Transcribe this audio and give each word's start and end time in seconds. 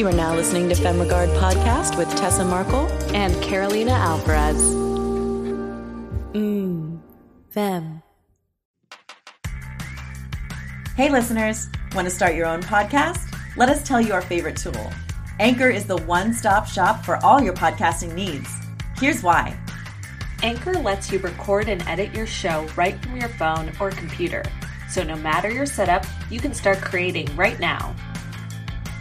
You 0.00 0.08
are 0.08 0.12
now 0.12 0.34
listening 0.34 0.70
to 0.70 0.74
FemRegard 0.74 1.28
Podcast 1.38 1.98
with 1.98 2.08
Tessa 2.16 2.42
Markle 2.42 2.86
and 3.14 3.34
Carolina 3.42 3.90
Alvarez. 3.90 4.56
Mmm, 6.32 7.02
Fem. 7.50 8.02
Hey, 10.96 11.10
listeners, 11.10 11.68
want 11.94 12.08
to 12.08 12.10
start 12.10 12.34
your 12.34 12.46
own 12.46 12.62
podcast? 12.62 13.36
Let 13.58 13.68
us 13.68 13.86
tell 13.86 14.00
you 14.00 14.14
our 14.14 14.22
favorite 14.22 14.56
tool. 14.56 14.90
Anchor 15.38 15.68
is 15.68 15.84
the 15.84 15.98
one 15.98 16.32
stop 16.32 16.66
shop 16.66 17.04
for 17.04 17.22
all 17.22 17.42
your 17.42 17.52
podcasting 17.52 18.14
needs. 18.14 18.50
Here's 18.96 19.22
why 19.22 19.54
Anchor 20.42 20.78
lets 20.78 21.12
you 21.12 21.18
record 21.18 21.68
and 21.68 21.86
edit 21.86 22.14
your 22.14 22.26
show 22.26 22.66
right 22.74 22.98
from 23.02 23.18
your 23.18 23.28
phone 23.28 23.70
or 23.78 23.90
computer. 23.90 24.44
So 24.88 25.02
no 25.02 25.16
matter 25.16 25.50
your 25.50 25.66
setup, 25.66 26.06
you 26.30 26.40
can 26.40 26.54
start 26.54 26.80
creating 26.80 27.36
right 27.36 27.60
now. 27.60 27.94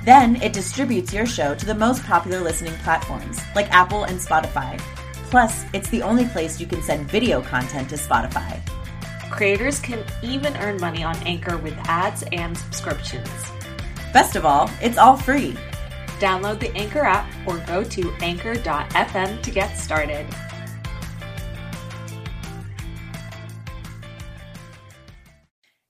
Then 0.03 0.37
it 0.41 0.53
distributes 0.53 1.13
your 1.13 1.25
show 1.25 1.55
to 1.55 1.65
the 1.65 1.75
most 1.75 2.03
popular 2.03 2.39
listening 2.41 2.73
platforms 2.83 3.39
like 3.55 3.71
Apple 3.71 4.05
and 4.05 4.19
Spotify. 4.19 4.79
Plus, 5.29 5.65
it's 5.73 5.89
the 5.89 6.01
only 6.01 6.25
place 6.25 6.59
you 6.59 6.65
can 6.65 6.81
send 6.81 7.09
video 7.09 7.41
content 7.41 7.89
to 7.89 7.95
Spotify. 7.95 8.59
Creators 9.29 9.79
can 9.79 10.03
even 10.23 10.55
earn 10.57 10.79
money 10.79 11.03
on 11.03 11.15
Anchor 11.17 11.57
with 11.57 11.77
ads 11.85 12.23
and 12.31 12.57
subscriptions. 12.57 13.29
Best 14.11 14.35
of 14.35 14.45
all, 14.45 14.69
it's 14.81 14.97
all 14.97 15.15
free. 15.15 15.55
Download 16.19 16.59
the 16.59 16.75
Anchor 16.75 17.01
app 17.01 17.31
or 17.47 17.59
go 17.59 17.83
to 17.83 18.11
anchor.fm 18.21 19.41
to 19.41 19.51
get 19.51 19.77
started. 19.77 20.25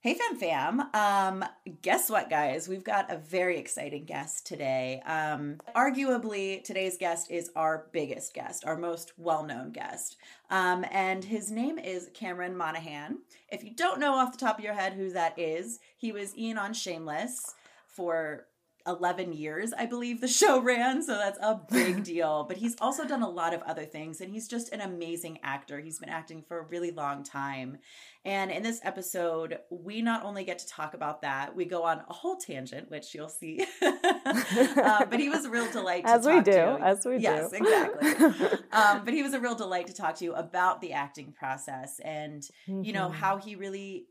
Hey 0.09 0.15
fam 0.15 0.37
fam. 0.37 0.89
Um 0.95 1.45
guess 1.83 2.09
what 2.09 2.31
guys? 2.31 2.67
We've 2.67 2.83
got 2.83 3.13
a 3.13 3.17
very 3.19 3.59
exciting 3.59 4.05
guest 4.05 4.47
today. 4.47 5.03
Um 5.05 5.57
arguably 5.75 6.63
today's 6.63 6.97
guest 6.97 7.29
is 7.29 7.51
our 7.55 7.85
biggest 7.91 8.33
guest, 8.33 8.65
our 8.65 8.75
most 8.75 9.13
well-known 9.19 9.71
guest. 9.71 10.17
Um 10.49 10.83
and 10.89 11.23
his 11.23 11.51
name 11.51 11.77
is 11.77 12.09
Cameron 12.15 12.57
Monaghan. 12.57 13.19
If 13.49 13.63
you 13.63 13.69
don't 13.69 13.99
know 13.99 14.15
off 14.15 14.31
the 14.31 14.39
top 14.39 14.57
of 14.57 14.63
your 14.63 14.73
head 14.73 14.93
who 14.93 15.11
that 15.11 15.37
is, 15.37 15.77
he 15.95 16.11
was 16.11 16.35
Ian 16.35 16.57
on 16.57 16.73
Shameless 16.73 17.53
for 17.85 18.47
11 18.87 19.33
years, 19.33 19.73
I 19.73 19.85
believe 19.85 20.21
the 20.21 20.27
show 20.27 20.61
ran. 20.61 21.03
So 21.03 21.13
that's 21.13 21.37
a 21.41 21.59
big 21.69 22.03
deal. 22.13 22.45
But 22.47 22.57
he's 22.57 22.75
also 22.79 23.05
done 23.05 23.21
a 23.21 23.29
lot 23.29 23.53
of 23.53 23.61
other 23.63 23.85
things 23.85 24.21
and 24.21 24.31
he's 24.31 24.47
just 24.47 24.71
an 24.71 24.81
amazing 24.81 25.39
actor. 25.43 25.79
He's 25.79 25.99
been 25.99 26.09
acting 26.09 26.43
for 26.47 26.59
a 26.59 26.63
really 26.63 26.91
long 26.91 27.23
time. 27.23 27.77
And 28.25 28.51
in 28.51 28.63
this 28.63 28.79
episode, 28.83 29.59
we 29.69 30.01
not 30.01 30.23
only 30.23 30.43
get 30.43 30.59
to 30.59 30.67
talk 30.67 30.93
about 30.93 31.21
that, 31.21 31.55
we 31.55 31.65
go 31.65 31.83
on 31.83 32.01
a 32.09 32.13
whole 32.13 32.35
tangent, 32.35 32.89
which 32.89 33.13
you'll 33.13 33.29
see. 33.29 33.65
uh, 33.81 35.05
but 35.05 35.19
he 35.19 35.29
was 35.29 35.45
a 35.45 35.49
real 35.49 35.71
delight 35.71 36.03
as 36.05 36.25
we 36.25 36.35
do, 36.41 36.51
to. 36.51 36.79
as 36.81 37.05
we 37.05 37.17
yes, 37.17 37.49
do. 37.49 37.57
Yes, 37.61 37.93
exactly. 38.01 38.59
um, 38.71 39.05
but 39.05 39.13
he 39.13 39.23
was 39.23 39.33
a 39.33 39.39
real 39.39 39.55
delight 39.55 39.87
to 39.87 39.93
talk 39.93 40.15
to 40.15 40.25
you 40.25 40.33
about 40.33 40.81
the 40.81 40.93
acting 40.93 41.31
process 41.31 41.99
and, 42.03 42.43
mm-hmm. 42.67 42.83
you 42.83 42.93
know, 42.93 43.09
Mm-hmm. 43.09 43.19
how 43.19 43.37
he 43.37 43.55
really 43.55 44.05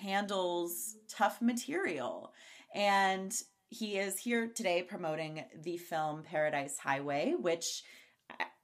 handles 0.00 0.96
tough 1.08 1.40
material. 1.40 2.32
And 2.74 3.32
he 3.72 3.96
is 3.96 4.18
here 4.18 4.48
today 4.48 4.82
promoting 4.82 5.44
the 5.62 5.78
film 5.78 6.22
Paradise 6.22 6.78
Highway, 6.78 7.34
which 7.40 7.82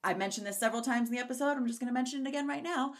I 0.04 0.12
mentioned 0.14 0.46
this 0.46 0.60
several 0.60 0.82
times 0.82 1.08
in 1.08 1.14
the 1.14 1.20
episode. 1.20 1.52
I'm 1.52 1.66
just 1.66 1.80
going 1.80 1.88
to 1.88 1.94
mention 1.94 2.26
it 2.26 2.28
again 2.28 2.46
right 2.46 2.62
now. 2.62 2.92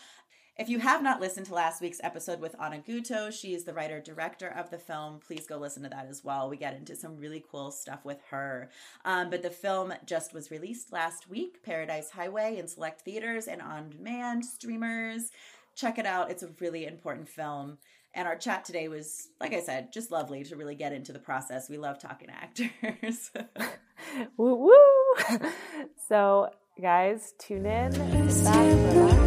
If 0.57 0.69
you 0.69 0.81
have 0.81 1.03
not 1.03 1.21
listened 1.21 1.47
to 1.47 1.55
last 1.55 1.83
week's 1.83 2.01
episode 2.03 2.41
with 2.41 2.57
Anna 2.61 2.79
Gutto, 2.79 3.31
she 3.31 3.55
is 3.55 3.65
the 3.65 3.75
writer 3.75 4.01
director 4.01 4.49
of 4.49 4.71
the 4.71 4.79
film. 4.79 5.21
Please 5.25 5.47
go 5.47 5.59
listen 5.59 5.83
to 5.85 5.89
that 5.91 6.09
as 6.09 6.25
well. 6.25 6.49
We 6.49 6.57
get 6.57 6.75
into 6.75 6.97
some 6.97 7.17
really 7.17 7.45
cool 7.49 7.71
stuff 7.71 8.05
with 8.05 8.19
her. 8.31 8.71
Um, 9.05 9.29
but 9.29 9.43
the 9.43 9.51
film 9.51 9.93
just 10.05 10.33
was 10.33 10.51
released 10.51 10.93
last 10.93 11.29
week 11.29 11.63
Paradise 11.63 12.11
Highway 12.11 12.57
in 12.57 12.67
select 12.67 13.03
theaters 13.03 13.47
and 13.47 13.61
on 13.61 13.91
demand 13.91 14.47
streamers. 14.47 15.31
Check 15.77 15.99
it 15.99 16.07
out. 16.07 16.31
It's 16.31 16.43
a 16.43 16.51
really 16.59 16.87
important 16.87 17.29
film. 17.29 17.79
And 18.19 18.27
our 18.27 18.35
chat 18.35 18.65
today 18.65 18.89
was, 18.89 19.29
like 19.41 19.53
I 19.55 19.61
said, 19.61 19.93
just 19.93 20.11
lovely 20.11 20.43
to 20.43 20.57
really 20.57 20.75
get 20.75 20.93
into 20.93 21.13
the 21.13 21.21
process. 21.21 21.71
We 21.71 21.79
love 21.79 22.01
talking 22.01 22.27
to 22.27 22.35
actors. 22.35 23.31
woo 24.37 24.57
woo! 24.57 25.49
So, 26.09 26.51
guys, 26.81 27.35
tune 27.39 27.67
in. 27.67 29.18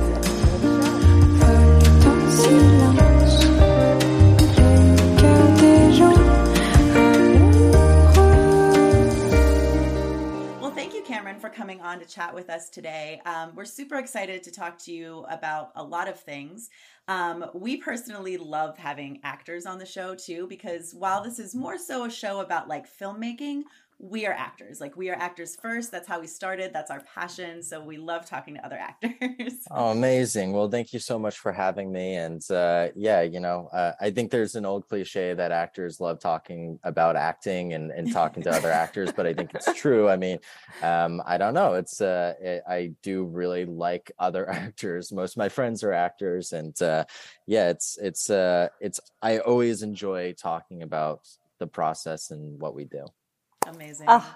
For 11.40 11.50
coming 11.50 11.82
on 11.82 12.00
to 12.00 12.06
chat 12.06 12.34
with 12.34 12.50
us 12.50 12.70
today. 12.70 13.22
Um, 13.26 13.52
we're 13.56 13.66
super 13.66 13.98
excited 13.98 14.44
to 14.44 14.52
talk 14.52 14.78
to 14.80 14.92
you 14.92 15.26
about 15.30 15.72
a 15.76 15.84
lot 15.84 16.08
of 16.08 16.20
things. 16.20 16.70
Um, 17.08 17.46
we 17.54 17.78
personally 17.78 18.38
love 18.38 18.78
having 18.78 19.20
actors 19.24 19.66
on 19.66 19.78
the 19.78 19.86
show 19.86 20.16
too, 20.16 20.48
because 20.48 20.94
while 20.94 21.24
this 21.24 21.40
is 21.40 21.54
more 21.56 21.78
so 21.78 22.06
a 22.06 22.10
show 22.10 22.40
about 22.40 22.68
like 22.68 22.88
filmmaking, 22.88 23.64
we 24.02 24.26
are 24.26 24.34
actors. 24.34 24.82
Like 24.82 24.98
we 24.98 25.12
are 25.12 25.16
actors 25.16 25.56
first. 25.56 25.92
That's 25.92 26.08
how 26.08 26.20
we 26.20 26.26
started. 26.26 26.74
That's 26.74 26.90
our 26.90 27.02
passion. 27.02 27.62
So 27.62 27.84
we 27.84 27.98
love 27.98 28.26
talking 28.26 28.56
to 28.56 28.66
other 28.66 28.78
actors. 28.78 29.54
oh, 29.72 29.92
amazing. 29.92 30.54
Well, 30.54 30.68
thank 30.70 30.92
you 30.92 30.98
so 30.98 31.20
much 31.20 31.38
for 31.38 31.52
having 31.52 31.92
me. 31.92 32.16
And 32.16 32.42
uh, 32.50 32.88
yeah, 32.96 33.22
you 33.22 33.40
know, 33.40 33.70
uh, 33.72 33.92
I 34.02 34.10
think 34.10 34.32
there's 34.32 34.56
an 34.56 34.66
old 34.66 34.88
cliche 34.88 35.36
that 35.36 35.52
actors 35.52 36.00
love 36.00 36.20
talking 36.20 36.80
about 36.84 37.16
acting 37.16 37.74
and, 37.74 37.92
and 37.92 38.12
talking 38.12 38.42
to 38.44 38.50
other 38.50 38.72
actors, 38.72 39.12
but 39.12 39.28
I 39.28 39.36
think 39.36 39.52
it's 39.54 39.72
true. 39.76 40.10
I 40.10 40.18
mean, 40.18 40.40
um, 40.82 41.22
I 41.24 41.38
don't 41.38 41.54
know. 41.54 41.76
It's 41.76 42.02
uh, 42.02 42.34
it, 42.42 42.64
I 42.68 42.94
do 43.04 43.26
really 43.26 43.66
like 43.66 44.12
other 44.18 44.50
actors. 44.50 45.12
Most 45.12 45.34
of 45.34 45.38
my 45.38 45.50
friends 45.50 45.84
are 45.84 45.94
actors, 45.94 46.54
and 46.54 46.80
uh, 46.82 47.06
yeah, 47.46 47.70
it's 47.70 48.00
it's 48.02 48.32
uh, 48.32 48.70
it's 48.80 49.00
I 49.22 49.38
always 49.40 49.84
enjoy 49.84 50.34
talking 50.34 50.82
about 50.82 51.28
the 51.60 51.68
process 51.68 52.32
and 52.32 52.60
what 52.60 52.74
we 52.74 52.86
do. 52.86 53.06
Amazing. 53.68 54.08
Oh, 54.10 54.36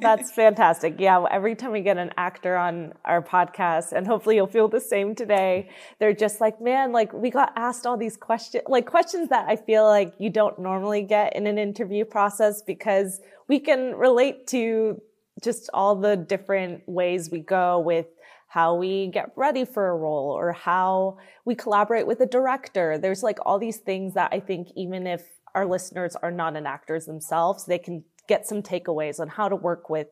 that's 0.00 0.32
fantastic. 0.34 0.96
Yeah, 0.98 1.24
every 1.30 1.54
time 1.54 1.72
we 1.72 1.80
get 1.80 1.96
an 1.96 2.10
actor 2.16 2.56
on 2.56 2.92
our 3.04 3.22
podcast, 3.22 3.92
and 3.92 4.06
hopefully 4.06 4.36
you'll 4.36 4.46
feel 4.46 4.68
the 4.68 4.80
same 4.80 5.14
today, 5.14 5.70
they're 6.00 6.12
just 6.12 6.40
like, 6.40 6.60
man, 6.60 6.92
like 6.92 7.12
we 7.12 7.30
got 7.30 7.52
asked 7.56 7.86
all 7.86 7.96
these 7.96 8.16
questions, 8.16 8.64
like 8.68 8.86
questions 8.86 9.28
that 9.28 9.46
I 9.48 9.56
feel 9.56 9.84
like 9.84 10.12
you 10.18 10.28
don't 10.28 10.58
normally 10.58 11.02
get 11.02 11.36
in 11.36 11.46
an 11.46 11.56
interview 11.58 12.04
process 12.04 12.62
because 12.62 13.20
we 13.48 13.60
can 13.60 13.94
relate 13.94 14.46
to 14.48 15.00
just 15.42 15.70
all 15.72 15.96
the 15.96 16.16
different 16.16 16.82
ways 16.88 17.30
we 17.30 17.40
go 17.40 17.78
with 17.78 18.06
how 18.48 18.74
we 18.76 19.08
get 19.08 19.30
ready 19.36 19.64
for 19.64 19.88
a 19.88 19.96
role 19.96 20.30
or 20.30 20.52
how 20.52 21.18
we 21.44 21.54
collaborate 21.54 22.06
with 22.06 22.20
a 22.20 22.26
director. 22.26 22.98
There's 22.98 23.22
like 23.22 23.38
all 23.44 23.58
these 23.58 23.78
things 23.78 24.14
that 24.14 24.32
I 24.32 24.40
think 24.40 24.68
even 24.76 25.06
if 25.06 25.24
our 25.54 25.66
listeners 25.66 26.16
are 26.16 26.30
not 26.30 26.56
an 26.56 26.66
actors 26.66 27.06
themselves, 27.06 27.66
they 27.66 27.78
can 27.78 28.04
get 28.28 28.46
some 28.46 28.62
takeaways 28.62 29.20
on 29.20 29.28
how 29.28 29.48
to 29.48 29.56
work 29.56 29.90
with 29.90 30.08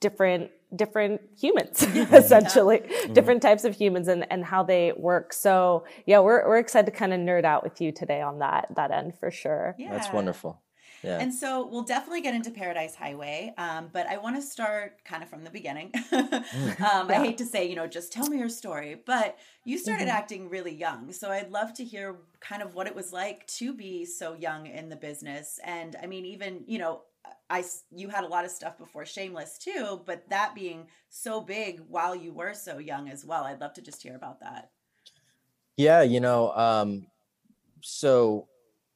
different 0.00 0.50
different 0.74 1.20
humans 1.38 1.82
essentially 2.12 2.80
yeah. 2.88 3.12
different 3.12 3.40
types 3.42 3.64
of 3.64 3.74
humans 3.74 4.08
and 4.08 4.26
and 4.30 4.44
how 4.44 4.62
they 4.62 4.92
work 4.96 5.32
so 5.32 5.84
yeah 6.06 6.18
we're 6.18 6.46
we're 6.48 6.58
excited 6.58 6.90
to 6.90 6.96
kind 6.96 7.12
of 7.12 7.20
nerd 7.20 7.44
out 7.44 7.62
with 7.62 7.80
you 7.80 7.92
today 7.92 8.20
on 8.20 8.38
that 8.40 8.66
that 8.74 8.90
end 8.90 9.14
for 9.18 9.30
sure 9.30 9.74
yeah. 9.78 9.92
that's 9.92 10.12
wonderful 10.12 10.60
yeah. 11.02 11.18
And 11.18 11.34
so 11.34 11.66
we'll 11.66 11.82
definitely 11.82 12.20
get 12.20 12.34
into 12.34 12.50
Paradise 12.50 12.94
Highway, 12.94 13.52
um, 13.58 13.90
but 13.92 14.06
I 14.06 14.18
want 14.18 14.36
to 14.36 14.42
start 14.42 15.04
kind 15.04 15.22
of 15.22 15.28
from 15.28 15.42
the 15.42 15.50
beginning. 15.50 15.90
um, 16.12 16.22
yeah. 16.30 17.06
I 17.08 17.14
hate 17.14 17.38
to 17.38 17.44
say, 17.44 17.68
you 17.68 17.74
know, 17.74 17.88
just 17.88 18.12
tell 18.12 18.28
me 18.28 18.38
your 18.38 18.48
story, 18.48 18.96
but 19.04 19.36
you 19.64 19.78
started 19.78 20.06
mm-hmm. 20.06 20.16
acting 20.16 20.48
really 20.48 20.72
young. 20.72 21.12
So 21.12 21.30
I'd 21.30 21.50
love 21.50 21.74
to 21.74 21.84
hear 21.84 22.16
kind 22.40 22.62
of 22.62 22.74
what 22.74 22.86
it 22.86 22.94
was 22.94 23.12
like 23.12 23.46
to 23.48 23.74
be 23.74 24.04
so 24.04 24.34
young 24.34 24.66
in 24.66 24.88
the 24.88 24.96
business. 24.96 25.58
And 25.64 25.96
I 26.00 26.06
mean, 26.06 26.24
even, 26.24 26.62
you 26.66 26.78
know, 26.78 27.02
I 27.48 27.64
you 27.90 28.08
had 28.08 28.24
a 28.24 28.28
lot 28.28 28.44
of 28.44 28.50
stuff 28.50 28.78
before 28.78 29.04
Shameless 29.04 29.58
too, 29.58 30.00
but 30.06 30.28
that 30.30 30.54
being 30.54 30.86
so 31.08 31.40
big 31.40 31.80
while 31.88 32.14
you 32.14 32.32
were 32.32 32.54
so 32.54 32.78
young 32.78 33.08
as 33.08 33.24
well. 33.24 33.44
I'd 33.44 33.60
love 33.60 33.74
to 33.74 33.82
just 33.82 34.02
hear 34.02 34.16
about 34.16 34.40
that. 34.40 34.70
Yeah, 35.76 36.02
you 36.02 36.20
know, 36.20 36.52
um, 36.52 37.06
so 37.80 38.48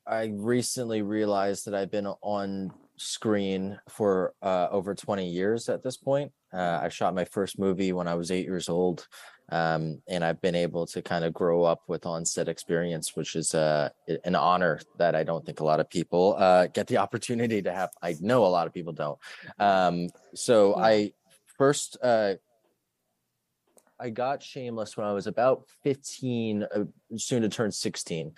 I 0.07 0.33
recently 0.35 1.03
realized 1.03 1.67
that 1.67 1.75
I've 1.75 1.91
been 1.91 2.07
on 2.07 2.73
screen 2.97 3.79
for 3.89 4.35
uh, 4.43 4.69
over 4.71 4.95
20 4.95 5.29
years 5.29 5.69
at 5.69 5.83
this 5.83 5.97
point. 5.97 6.33
Uh, 6.53 6.81
I 6.83 6.89
shot 6.89 7.15
my 7.15 7.25
first 7.25 7.59
movie 7.59 7.93
when 7.93 8.09
I 8.09 8.15
was 8.15 8.31
eight 8.31 8.47
years 8.47 8.69
old. 8.69 9.07
Um, 9.51 10.03
and 10.09 10.25
I've 10.25 10.41
been 10.41 10.57
able 10.57 10.87
to 10.87 11.03
kind 11.03 11.25
of 11.25 11.33
grow 11.33 11.63
up 11.63 11.83
with 11.87 12.05
on-set 12.05 12.49
experience, 12.49 13.15
which 13.15 13.37
is 13.37 13.55
uh, 13.55 13.91
an 14.25 14.35
honor 14.35 14.81
that 14.99 15.15
I 15.15 15.23
don't 15.23 15.47
think 15.47 15.61
a 15.61 15.65
lot 15.65 15.79
of 15.79 15.89
people 15.89 16.35
uh, 16.39 16.67
get 16.67 16.87
the 16.89 16.97
opportunity 17.05 17.63
to 17.63 17.73
have. 17.73 17.91
I 18.03 18.17
know 18.21 18.45
a 18.45 18.49
lot 18.49 18.67
of 18.67 18.75
people 18.75 18.93
don't. 18.93 19.19
Um, 19.59 20.09
so 20.35 20.77
yeah. 20.77 20.85
I 20.85 21.13
first 21.57 21.97
uh, 22.03 22.35
I 23.99 24.11
got 24.11 24.43
Shameless 24.43 24.97
when 24.97 25.07
I 25.07 25.13
was 25.13 25.27
about 25.27 25.65
15, 25.83 26.65
uh, 26.65 26.85
soon 27.17 27.43
to 27.43 27.49
turn 27.49 27.71
16. 27.71 28.33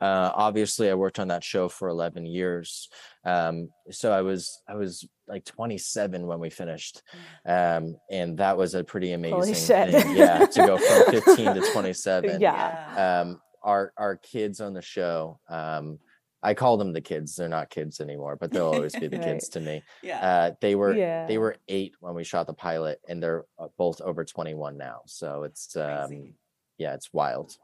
Uh, 0.00 0.30
obviously, 0.34 0.88
I 0.90 0.94
worked 0.94 1.18
on 1.18 1.28
that 1.28 1.44
show 1.44 1.68
for 1.68 1.88
11 1.88 2.24
years. 2.26 2.88
Um, 3.24 3.68
so 3.90 4.12
I 4.12 4.22
was 4.22 4.62
I 4.68 4.74
was 4.74 5.06
like 5.28 5.44
27 5.44 6.26
when 6.26 6.40
we 6.40 6.48
finished, 6.50 7.02
um, 7.46 7.96
and 8.10 8.38
that 8.38 8.56
was 8.56 8.74
a 8.74 8.82
pretty 8.82 9.12
amazing 9.12 9.54
thing. 9.54 10.16
Yeah, 10.16 10.46
to 10.46 10.66
go 10.66 10.78
from 10.78 11.12
15 11.20 11.54
to 11.54 11.60
27. 11.72 12.40
Yeah. 12.40 13.20
Um, 13.22 13.40
our 13.62 13.92
our 13.98 14.16
kids 14.16 14.60
on 14.60 14.72
the 14.72 14.82
show. 14.82 15.38
Um, 15.48 15.98
I 16.42 16.54
call 16.54 16.78
them 16.78 16.94
the 16.94 17.02
kids. 17.02 17.36
They're 17.36 17.50
not 17.50 17.68
kids 17.68 18.00
anymore, 18.00 18.36
but 18.40 18.50
they'll 18.50 18.72
always 18.72 18.94
be 18.96 19.08
the 19.08 19.18
Right. 19.18 19.24
kids 19.34 19.50
to 19.50 19.60
me. 19.60 19.82
Yeah. 20.02 20.26
Uh, 20.26 20.54
they 20.62 20.74
were 20.74 20.94
Yeah. 20.94 21.26
they 21.26 21.36
were 21.36 21.56
eight 21.68 21.92
when 22.00 22.14
we 22.14 22.24
shot 22.24 22.46
the 22.46 22.54
pilot, 22.54 22.98
and 23.06 23.22
they're 23.22 23.44
uh, 23.58 23.68
both 23.76 24.00
over 24.00 24.24
21 24.24 24.78
now. 24.78 25.02
So 25.04 25.42
it's 25.42 25.76
um, 25.76 26.32
yeah, 26.78 26.94
it's 26.94 27.12
wild. 27.12 27.54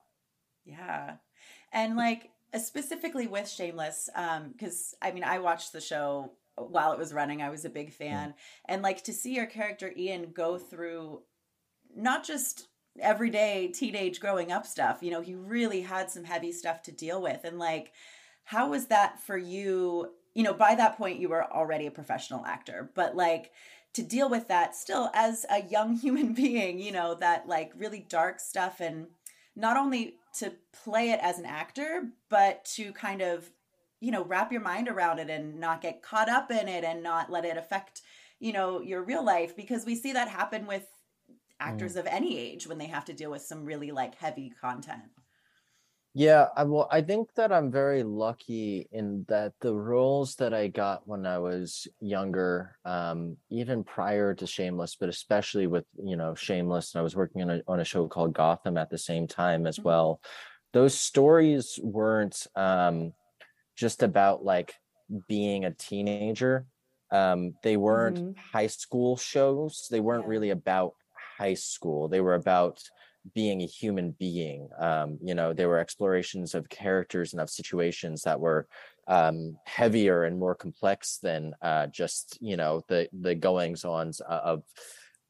Yeah. 0.66 1.14
And 1.72 1.96
like 1.96 2.30
uh, 2.54 2.58
specifically 2.58 3.26
with 3.26 3.48
Shameless, 3.48 4.08
um, 4.14 4.50
because 4.52 4.94
I 5.02 5.12
mean 5.12 5.24
I 5.24 5.38
watched 5.38 5.72
the 5.72 5.80
show 5.80 6.32
while 6.56 6.92
it 6.92 6.98
was 6.98 7.12
running. 7.12 7.42
I 7.42 7.50
was 7.50 7.64
a 7.64 7.70
big 7.70 7.92
fan. 7.92 8.34
And 8.66 8.82
like 8.82 9.02
to 9.04 9.12
see 9.12 9.34
your 9.34 9.46
character 9.46 9.92
Ian 9.96 10.32
go 10.32 10.58
through 10.58 11.22
not 11.94 12.24
just 12.24 12.68
everyday 12.98 13.68
teenage 13.68 14.20
growing 14.20 14.52
up 14.52 14.66
stuff, 14.66 15.02
you 15.02 15.10
know, 15.10 15.20
he 15.20 15.34
really 15.34 15.82
had 15.82 16.10
some 16.10 16.24
heavy 16.24 16.52
stuff 16.52 16.82
to 16.82 16.92
deal 16.92 17.20
with. 17.20 17.44
And 17.44 17.58
like, 17.58 17.92
how 18.44 18.70
was 18.70 18.86
that 18.86 19.20
for 19.20 19.36
you? 19.36 20.12
You 20.34 20.42
know, 20.42 20.54
by 20.54 20.74
that 20.74 20.96
point 20.96 21.18
you 21.18 21.28
were 21.28 21.44
already 21.44 21.86
a 21.86 21.90
professional 21.90 22.44
actor, 22.44 22.90
but 22.94 23.16
like 23.16 23.52
to 23.94 24.02
deal 24.02 24.28
with 24.28 24.48
that 24.48 24.76
still 24.76 25.10
as 25.14 25.46
a 25.50 25.62
young 25.62 25.96
human 25.96 26.32
being, 26.32 26.78
you 26.78 26.92
know, 26.92 27.14
that 27.14 27.48
like 27.48 27.72
really 27.76 28.06
dark 28.08 28.40
stuff 28.40 28.80
and 28.80 29.08
not 29.56 29.76
only 29.76 30.16
to 30.38 30.52
play 30.84 31.10
it 31.10 31.20
as 31.22 31.38
an 31.38 31.46
actor, 31.46 32.10
but 32.28 32.64
to 32.66 32.92
kind 32.92 33.22
of, 33.22 33.50
you 34.00 34.12
know, 34.12 34.22
wrap 34.22 34.52
your 34.52 34.60
mind 34.60 34.86
around 34.86 35.18
it 35.18 35.30
and 35.30 35.58
not 35.58 35.80
get 35.80 36.02
caught 36.02 36.28
up 36.28 36.50
in 36.50 36.68
it 36.68 36.84
and 36.84 37.02
not 37.02 37.30
let 37.30 37.46
it 37.46 37.56
affect, 37.56 38.02
you 38.38 38.52
know, 38.52 38.82
your 38.82 39.02
real 39.02 39.24
life 39.24 39.56
because 39.56 39.86
we 39.86 39.96
see 39.96 40.12
that 40.12 40.28
happen 40.28 40.66
with 40.66 40.86
actors 41.58 41.94
mm. 41.94 42.00
of 42.00 42.06
any 42.06 42.38
age 42.38 42.66
when 42.66 42.76
they 42.78 42.86
have 42.86 43.06
to 43.06 43.14
deal 43.14 43.30
with 43.30 43.42
some 43.42 43.64
really 43.64 43.90
like 43.90 44.14
heavy 44.16 44.52
content. 44.60 45.02
Yeah, 46.18 46.48
I 46.56 46.64
well, 46.64 46.88
I 46.90 47.02
think 47.02 47.34
that 47.34 47.52
I'm 47.52 47.70
very 47.70 48.02
lucky 48.02 48.88
in 48.90 49.24
that 49.28 49.52
the 49.60 49.74
roles 49.74 50.36
that 50.36 50.54
I 50.54 50.68
got 50.68 51.06
when 51.06 51.26
I 51.26 51.38
was 51.38 51.86
younger, 52.00 52.78
um, 52.86 53.36
even 53.50 53.84
prior 53.84 54.34
to 54.34 54.46
Shameless, 54.46 54.96
but 54.96 55.10
especially 55.10 55.66
with 55.66 55.84
you 56.02 56.16
know 56.16 56.34
Shameless, 56.34 56.94
and 56.94 57.00
I 57.00 57.02
was 57.02 57.14
working 57.14 57.42
on 57.42 57.50
a 57.50 57.62
on 57.68 57.80
a 57.80 57.84
show 57.84 58.08
called 58.08 58.32
Gotham 58.32 58.78
at 58.78 58.88
the 58.88 58.96
same 58.96 59.26
time 59.26 59.66
as 59.66 59.78
Mhm. 59.78 59.84
well. 59.84 60.22
Those 60.72 60.98
stories 60.98 61.78
weren't 61.82 62.46
um, 62.56 63.12
just 63.76 64.02
about 64.02 64.44
like 64.44 64.74
being 65.28 65.64
a 65.64 65.74
teenager. 65.74 66.66
Um, 67.10 67.54
they 67.62 67.76
weren't 67.76 68.22
Mhm. 68.22 68.44
high 68.52 68.68
school 68.68 69.16
shows. 69.16 69.86
They 69.90 70.00
weren't 70.00 70.24
Yeah. 70.24 70.28
really 70.28 70.50
about 70.50 70.94
high 71.38 71.54
school. 71.54 72.08
They 72.08 72.20
were 72.22 72.34
about 72.34 72.82
being 73.34 73.62
a 73.62 73.66
human 73.66 74.12
being. 74.12 74.68
Um, 74.78 75.18
you 75.22 75.34
know, 75.34 75.52
there 75.52 75.68
were 75.68 75.78
explorations 75.78 76.54
of 76.54 76.68
characters 76.68 77.32
and 77.32 77.40
of 77.40 77.50
situations 77.50 78.22
that 78.22 78.40
were 78.40 78.68
um, 79.08 79.58
heavier 79.64 80.24
and 80.24 80.38
more 80.38 80.54
complex 80.54 81.18
than 81.18 81.54
uh, 81.62 81.86
just 81.88 82.38
you 82.40 82.56
know 82.56 82.82
the 82.88 83.08
the 83.12 83.34
goings 83.34 83.84
ons 83.84 84.20
of 84.20 84.64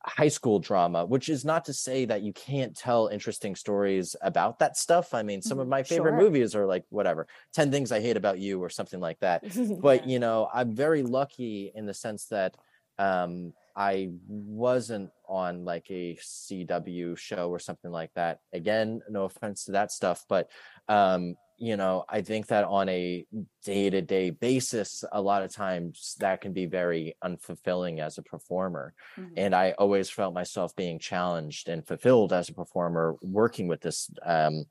high 0.05 0.29
school 0.29 0.61
drama 0.61 1.05
which 1.05 1.29
is 1.29 1.45
not 1.45 1.65
to 1.65 1.73
say 1.73 2.05
that 2.05 2.23
you 2.23 2.33
can't 2.33 2.77
tell 2.77 3.09
interesting 3.09 3.57
stories 3.57 4.15
about 4.23 4.61
that 4.61 4.77
stuff 4.77 5.13
i 5.13 5.23
mean 5.23 5.43
some 5.43 5.59
of 5.59 5.67
Mhm, 5.67 5.67
my 5.67 5.83
favorite 5.83 6.13
sure. 6.13 6.15
movies 6.15 6.55
are 6.55 6.65
like 6.65 6.85
whatever 6.91 7.27
10 7.53 7.73
things 7.73 7.91
i 7.91 8.01
hate 8.01 8.17
about 8.17 8.39
you 8.39 8.63
or 8.63 8.71
something 8.71 9.01
like 9.01 9.19
that 9.19 9.43
but 9.81 10.07
you 10.07 10.21
know 10.21 10.49
i'm 10.55 10.73
very 10.77 11.03
lucky 11.03 11.73
in 11.75 11.87
the 11.87 11.95
sense 11.95 12.27
that 12.29 12.57
um 12.99 13.53
i 13.77 14.09
wasn't 14.27 15.11
on 15.29 15.65
like 15.65 15.87
a 15.91 16.17
cw 16.17 17.17
show 17.19 17.51
or 17.51 17.59
something 17.59 17.91
like 17.91 18.11
that. 18.15 18.39
Again 18.53 19.01
no 19.11 19.25
offense 19.25 19.65
to 19.65 19.73
that 19.73 19.93
stuff 19.93 20.25
but 20.29 20.49
um 20.89 21.35
you 21.59 21.77
know 21.77 22.05
i 22.09 22.21
think 22.21 22.47
that 22.49 22.65
on 22.65 22.89
a 22.89 23.25
day-to-day 23.65 24.31
basis 24.31 25.05
a 25.13 25.21
lot 25.21 25.43
of 25.43 25.53
times 25.53 26.15
that 26.21 26.41
can 26.41 26.53
be 26.53 26.67
very 26.67 27.17
unfulfilling 27.25 27.99
as 28.01 28.19
a 28.19 28.23
performer. 28.23 28.95
Mhm. 29.19 29.33
and 29.37 29.55
i 29.55 29.73
always 29.73 30.09
felt 30.11 30.35
myself 30.35 30.75
being 30.77 30.99
challenged 30.99 31.69
and 31.69 31.87
fulfilled 31.87 32.33
as 32.33 32.49
a 32.49 32.55
performer 32.55 33.17
working 33.23 33.69
with 33.69 33.81
this 33.81 34.11
um 34.23 34.65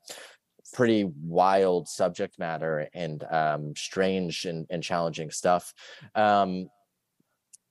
pretty 0.72 1.04
wild 1.22 1.86
subject 1.88 2.38
matter 2.40 2.88
and 2.92 3.22
um 3.30 3.74
strange 3.76 4.44
and, 4.46 4.66
and 4.68 4.82
challenging 4.82 5.30
stuff. 5.30 5.72
Um 6.14 6.68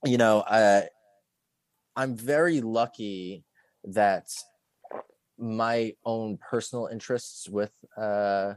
you 0.05 0.17
know 0.17 0.39
uh 0.39 0.81
i'm 1.95 2.15
very 2.15 2.61
lucky 2.61 3.43
that 3.83 4.27
my 5.37 5.93
own 6.05 6.37
personal 6.37 6.87
interests 6.87 7.49
with 7.49 7.73
uh 7.97 8.53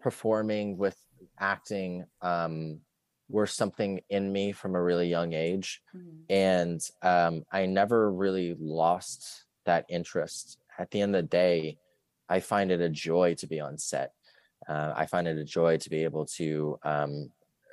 performing 0.00 0.76
with 0.76 0.96
acting 1.38 2.04
um 2.22 2.80
were 3.28 3.46
something 3.46 4.00
in 4.10 4.32
me 4.32 4.52
from 4.52 4.74
a 4.74 4.82
really 4.82 5.08
young 5.08 5.32
age 5.32 5.82
Mhm. 5.94 6.24
and 6.28 6.80
um, 7.02 7.44
I 7.50 7.66
never 7.66 8.12
really 8.12 8.54
lost 8.58 9.44
that 9.66 9.84
interest. 9.88 10.58
At 10.78 10.90
the 10.90 11.00
end 11.00 11.14
of 11.16 11.22
the 11.24 11.28
day, 11.28 11.78
I 12.28 12.40
find 12.40 12.70
it 12.70 12.80
a 12.80 12.88
joy 12.88 13.34
to 13.34 13.46
be 13.48 13.58
on 13.60 13.78
set. 13.78 14.12
Uh, 14.68 14.92
I 14.96 15.06
find 15.06 15.26
it 15.28 15.38
a 15.38 15.44
joy 15.44 15.76
to 15.78 15.90
be 15.90 16.04
able 16.04 16.26
to 16.38 16.78
um, 16.84 17.32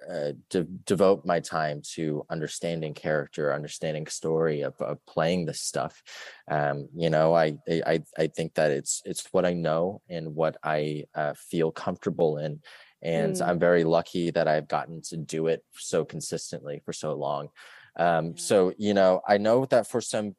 uh, 0.09 0.33
de- 0.49 0.63
devote 0.85 1.25
my 1.25 1.39
time 1.39 1.81
to 1.95 2.25
understanding 2.29 2.93
character, 2.93 3.53
understanding 3.53 4.07
story, 4.07 4.61
of, 4.61 4.75
of 4.81 5.05
playing 5.05 5.45
this 5.45 5.61
stuff. 5.61 6.01
Um, 6.49 6.87
you 6.95 7.09
know, 7.09 7.35
I, 7.35 7.57
I 7.69 8.03
I 8.17 8.27
think 8.27 8.53
that 8.55 8.71
it's 8.71 9.01
it's 9.05 9.27
what 9.31 9.45
I 9.45 9.53
know 9.53 10.01
and 10.09 10.35
what 10.35 10.57
I 10.63 11.05
uh, 11.15 11.33
feel 11.35 11.71
comfortable 11.71 12.37
in, 12.37 12.61
and 13.01 13.35
Mm. 13.35 13.41
I'm 13.41 13.59
very 13.59 13.83
lucky 13.83 14.31
that 14.31 14.47
I've 14.47 14.67
gotten 14.67 15.01
to 15.09 15.17
do 15.17 15.47
it 15.47 15.63
so 15.73 16.05
consistently 16.05 16.81
for 16.85 16.93
so 16.93 17.13
long. 17.13 17.49
Um, 17.97 18.35
Yeah. 18.35 18.37
so 18.37 18.73
you 18.77 18.93
know, 18.93 19.21
I 19.27 19.37
know 19.37 19.65
that 19.65 19.87
for 19.87 20.01
some 20.01 20.35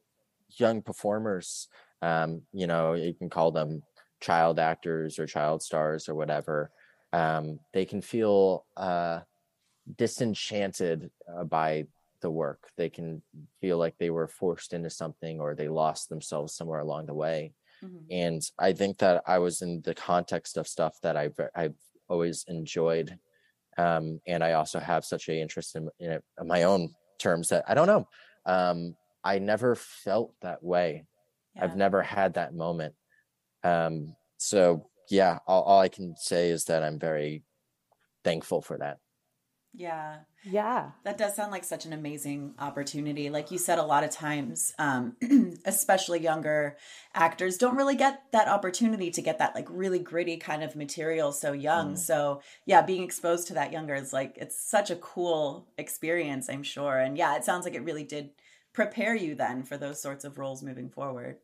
young 0.59 0.82
performers, 0.82 1.69
um, 2.03 2.43
you 2.53 2.67
know, 2.67 2.94
you 2.94 3.15
can 3.15 3.31
call 3.31 3.50
them 3.53 3.82
child 4.20 4.59
actors 4.59 5.19
or 5.19 5.26
child 5.26 5.62
stars 5.62 6.09
or 6.09 6.15
whatever. 6.15 6.70
Um, 7.13 7.60
they 7.72 7.84
can 7.84 8.03
feel 8.03 8.67
uh, 8.77 9.20
disenchanted 9.96 11.10
uh, 11.32 11.44
by 11.44 11.86
the 12.20 12.30
work. 12.30 12.68
They 12.76 12.90
can 12.90 13.22
feel 13.60 13.78
like 13.78 13.96
they 13.98 14.10
were 14.10 14.28
forced 14.28 14.72
into 14.72 14.90
something 14.90 15.40
or 15.40 15.54
they 15.54 15.68
lost 15.68 16.08
themselves 16.08 16.54
somewhere 16.54 16.80
along 16.80 17.06
the 17.06 17.14
way. 17.14 17.52
Mhm. 17.82 18.06
And 18.10 18.50
I 18.58 18.72
think 18.72 18.98
that 18.98 19.22
I 19.26 19.38
was 19.38 19.62
in 19.62 19.82
the 19.82 19.94
context 19.94 20.56
of 20.56 20.66
stuff 20.66 21.00
that 21.02 21.16
I've 21.16 21.38
I've 21.54 21.76
always 22.08 22.44
enjoyed. 22.48 23.18
Um, 23.76 24.20
and 24.26 24.42
I 24.42 24.54
also 24.54 24.80
have 24.80 25.04
such 25.04 25.28
a 25.28 25.40
interest 25.40 25.76
in, 25.76 25.88
in 26.00 26.10
it 26.10 26.24
on 26.38 26.48
my 26.48 26.64
own 26.64 26.94
terms 27.18 27.48
that 27.50 27.64
I 27.68 27.74
don't 27.74 27.86
know. 27.86 28.08
Um, 28.44 28.96
I 29.22 29.38
never 29.38 29.76
felt 29.76 30.34
that 30.40 30.62
way. 30.62 31.06
I've 31.60 31.76
never 31.76 32.02
had 32.02 32.34
that 32.34 32.54
moment. 32.54 32.94
Um, 33.64 34.14
so 34.36 34.88
yeah, 35.10 35.38
all, 35.46 35.62
all 35.62 35.80
I 35.80 35.88
can 35.88 36.16
say 36.16 36.50
is 36.50 36.64
that 36.64 36.82
I'm 36.82 36.98
very 36.98 37.42
thankful 38.24 38.62
for 38.62 38.78
that. 38.78 38.98
Yeah. 39.79 40.17
yeah. 40.43 40.91
That 41.05 41.19
does 41.19 41.37
sound 41.37 41.53
like 41.53 41.63
such 41.63 41.87
an 41.87 41.93
amazing 41.93 42.55
opportunity. 42.58 43.31
Like 43.31 43.53
you 43.53 43.58
said, 43.58 43.79
a 43.79 43.85
lot 43.85 44.03
of 44.03 44.11
times, 44.11 44.75
um, 44.77 45.17
especially 45.65 46.20
younger 46.20 46.77
actors 47.15 47.58
don't 47.58 47.77
really 47.77 47.94
get 47.94 48.25
that 48.32 48.49
opportunity 48.49 49.13
to 49.13 49.23
get 49.23 49.39
that 49.39 49.55
like 49.55 49.69
really 49.70 50.01
gritty 50.01 50.37
kind 50.37 50.65
of 50.65 50.75
material 50.75 51.31
so 51.31 51.53
young. 51.53 51.94
Mm. 51.94 51.99
So 51.99 52.43
yeah, 52.67 52.82
being 52.82 53.05
exposed 53.05 53.47
to 53.49 53.55
that 53.55 53.73
younger 53.73 53.94
is 53.94 54.13
like 54.13 54.37
it's 54.37 54.61
such 54.61 54.91
a 54.91 54.97
cool 54.97 55.69
experience, 55.79 56.49
I'm 56.51 56.65
sure. 56.65 56.99
And 56.99 57.17
yeah, 57.17 57.37
it 57.37 57.44
sounds 57.44 57.65
like 57.65 57.75
it 57.75 57.85
really 57.85 58.05
did 58.05 58.31
prepare 58.73 59.15
you 59.15 59.37
then 59.37 59.63
for 59.63 59.77
those 59.77 60.03
sorts 60.03 60.25
of 60.25 60.39
roles 60.39 60.61
moving 60.61 60.91
forward. 60.91 61.37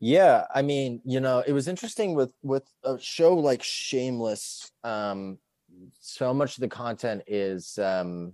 Yeah, 0.00 0.44
I 0.54 0.62
mean, 0.62 1.02
you 1.04 1.20
know, 1.20 1.42
it 1.46 1.52
was 1.52 1.68
interesting 1.68 2.14
with 2.14 2.32
with 2.42 2.64
a 2.84 2.98
show 2.98 3.34
like 3.34 3.62
Shameless. 3.62 4.70
Um, 4.82 5.38
so 6.00 6.32
much 6.32 6.56
of 6.56 6.60
the 6.60 6.68
content 6.68 7.22
is, 7.26 7.78
um, 7.78 8.32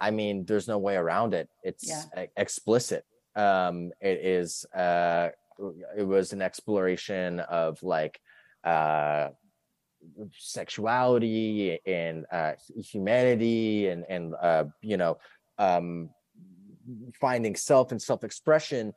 I 0.00 0.10
mean, 0.10 0.44
there's 0.44 0.68
no 0.68 0.78
way 0.78 0.96
around 0.96 1.34
it. 1.34 1.48
It's 1.62 1.88
Yeah. 2.14 2.26
explicit. 2.36 3.04
Um, 3.36 3.92
it 4.00 4.24
is. 4.24 4.64
Uh, 4.74 5.30
it 5.96 6.06
was 6.06 6.32
an 6.32 6.40
exploration 6.42 7.40
of 7.40 7.82
like 7.82 8.18
uh 8.64 9.28
sexuality 10.38 11.78
and 11.86 12.24
uh 12.32 12.52
humanity 12.76 13.88
and 13.88 14.04
and 14.08 14.34
uh 14.40 14.64
you 14.80 14.96
know 14.96 15.18
um 15.58 16.10
finding 17.20 17.54
self 17.54 17.92
and 17.92 18.00
self-expression 18.00 18.92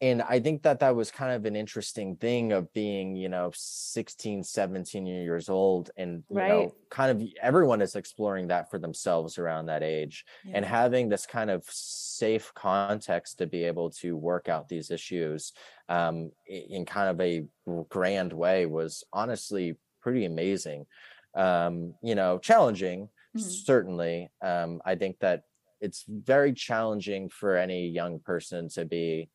and 0.00 0.20
i 0.22 0.38
think 0.38 0.62
that 0.62 0.78
that 0.80 0.94
was 0.94 1.10
kind 1.10 1.32
of 1.32 1.44
an 1.46 1.56
interesting 1.56 2.16
thing 2.16 2.52
of 2.52 2.72
being 2.72 3.16
you 3.16 3.28
know 3.28 3.50
16 3.54 4.42
17 4.42 5.06
years 5.06 5.48
old 5.48 5.90
and 5.96 6.24
you 6.28 6.44
Right. 6.44 6.46
know 6.46 6.74
kind 6.90 7.10
of 7.10 7.26
everyone 7.40 7.80
is 7.80 7.96
exploring 7.96 8.48
that 8.48 8.70
for 8.70 8.78
themselves 8.78 9.38
around 9.38 9.66
that 9.66 9.82
age 9.82 10.24
and 10.52 10.64
having 10.64 11.08
this 11.08 11.26
kind 11.26 11.50
of 11.50 11.64
safe 11.64 12.52
context 12.54 13.38
to 13.38 13.46
be 13.46 13.64
able 13.64 13.90
to 13.90 14.16
work 14.16 14.48
out 14.48 14.68
these 14.68 14.90
issues 14.90 15.52
um, 15.88 16.30
in 16.46 16.84
kind 16.84 17.08
of 17.08 17.20
a 17.20 17.44
grand 17.88 18.32
way 18.32 18.66
was 18.66 19.02
honestly 19.12 19.76
pretty 20.00 20.24
amazing 20.24 20.86
um, 21.34 21.94
you 22.02 22.14
know 22.14 22.38
challenging 22.38 23.08
Mhm. 23.34 23.66
certainly 23.66 24.30
um, 24.42 24.80
i 24.84 24.94
think 24.94 25.18
that 25.18 25.44
it's 25.80 26.04
very 26.08 26.52
challenging 26.54 27.28
for 27.28 27.56
any 27.56 27.88
young 27.88 28.18
person 28.18 28.68
to 28.68 28.84
be 28.84 29.28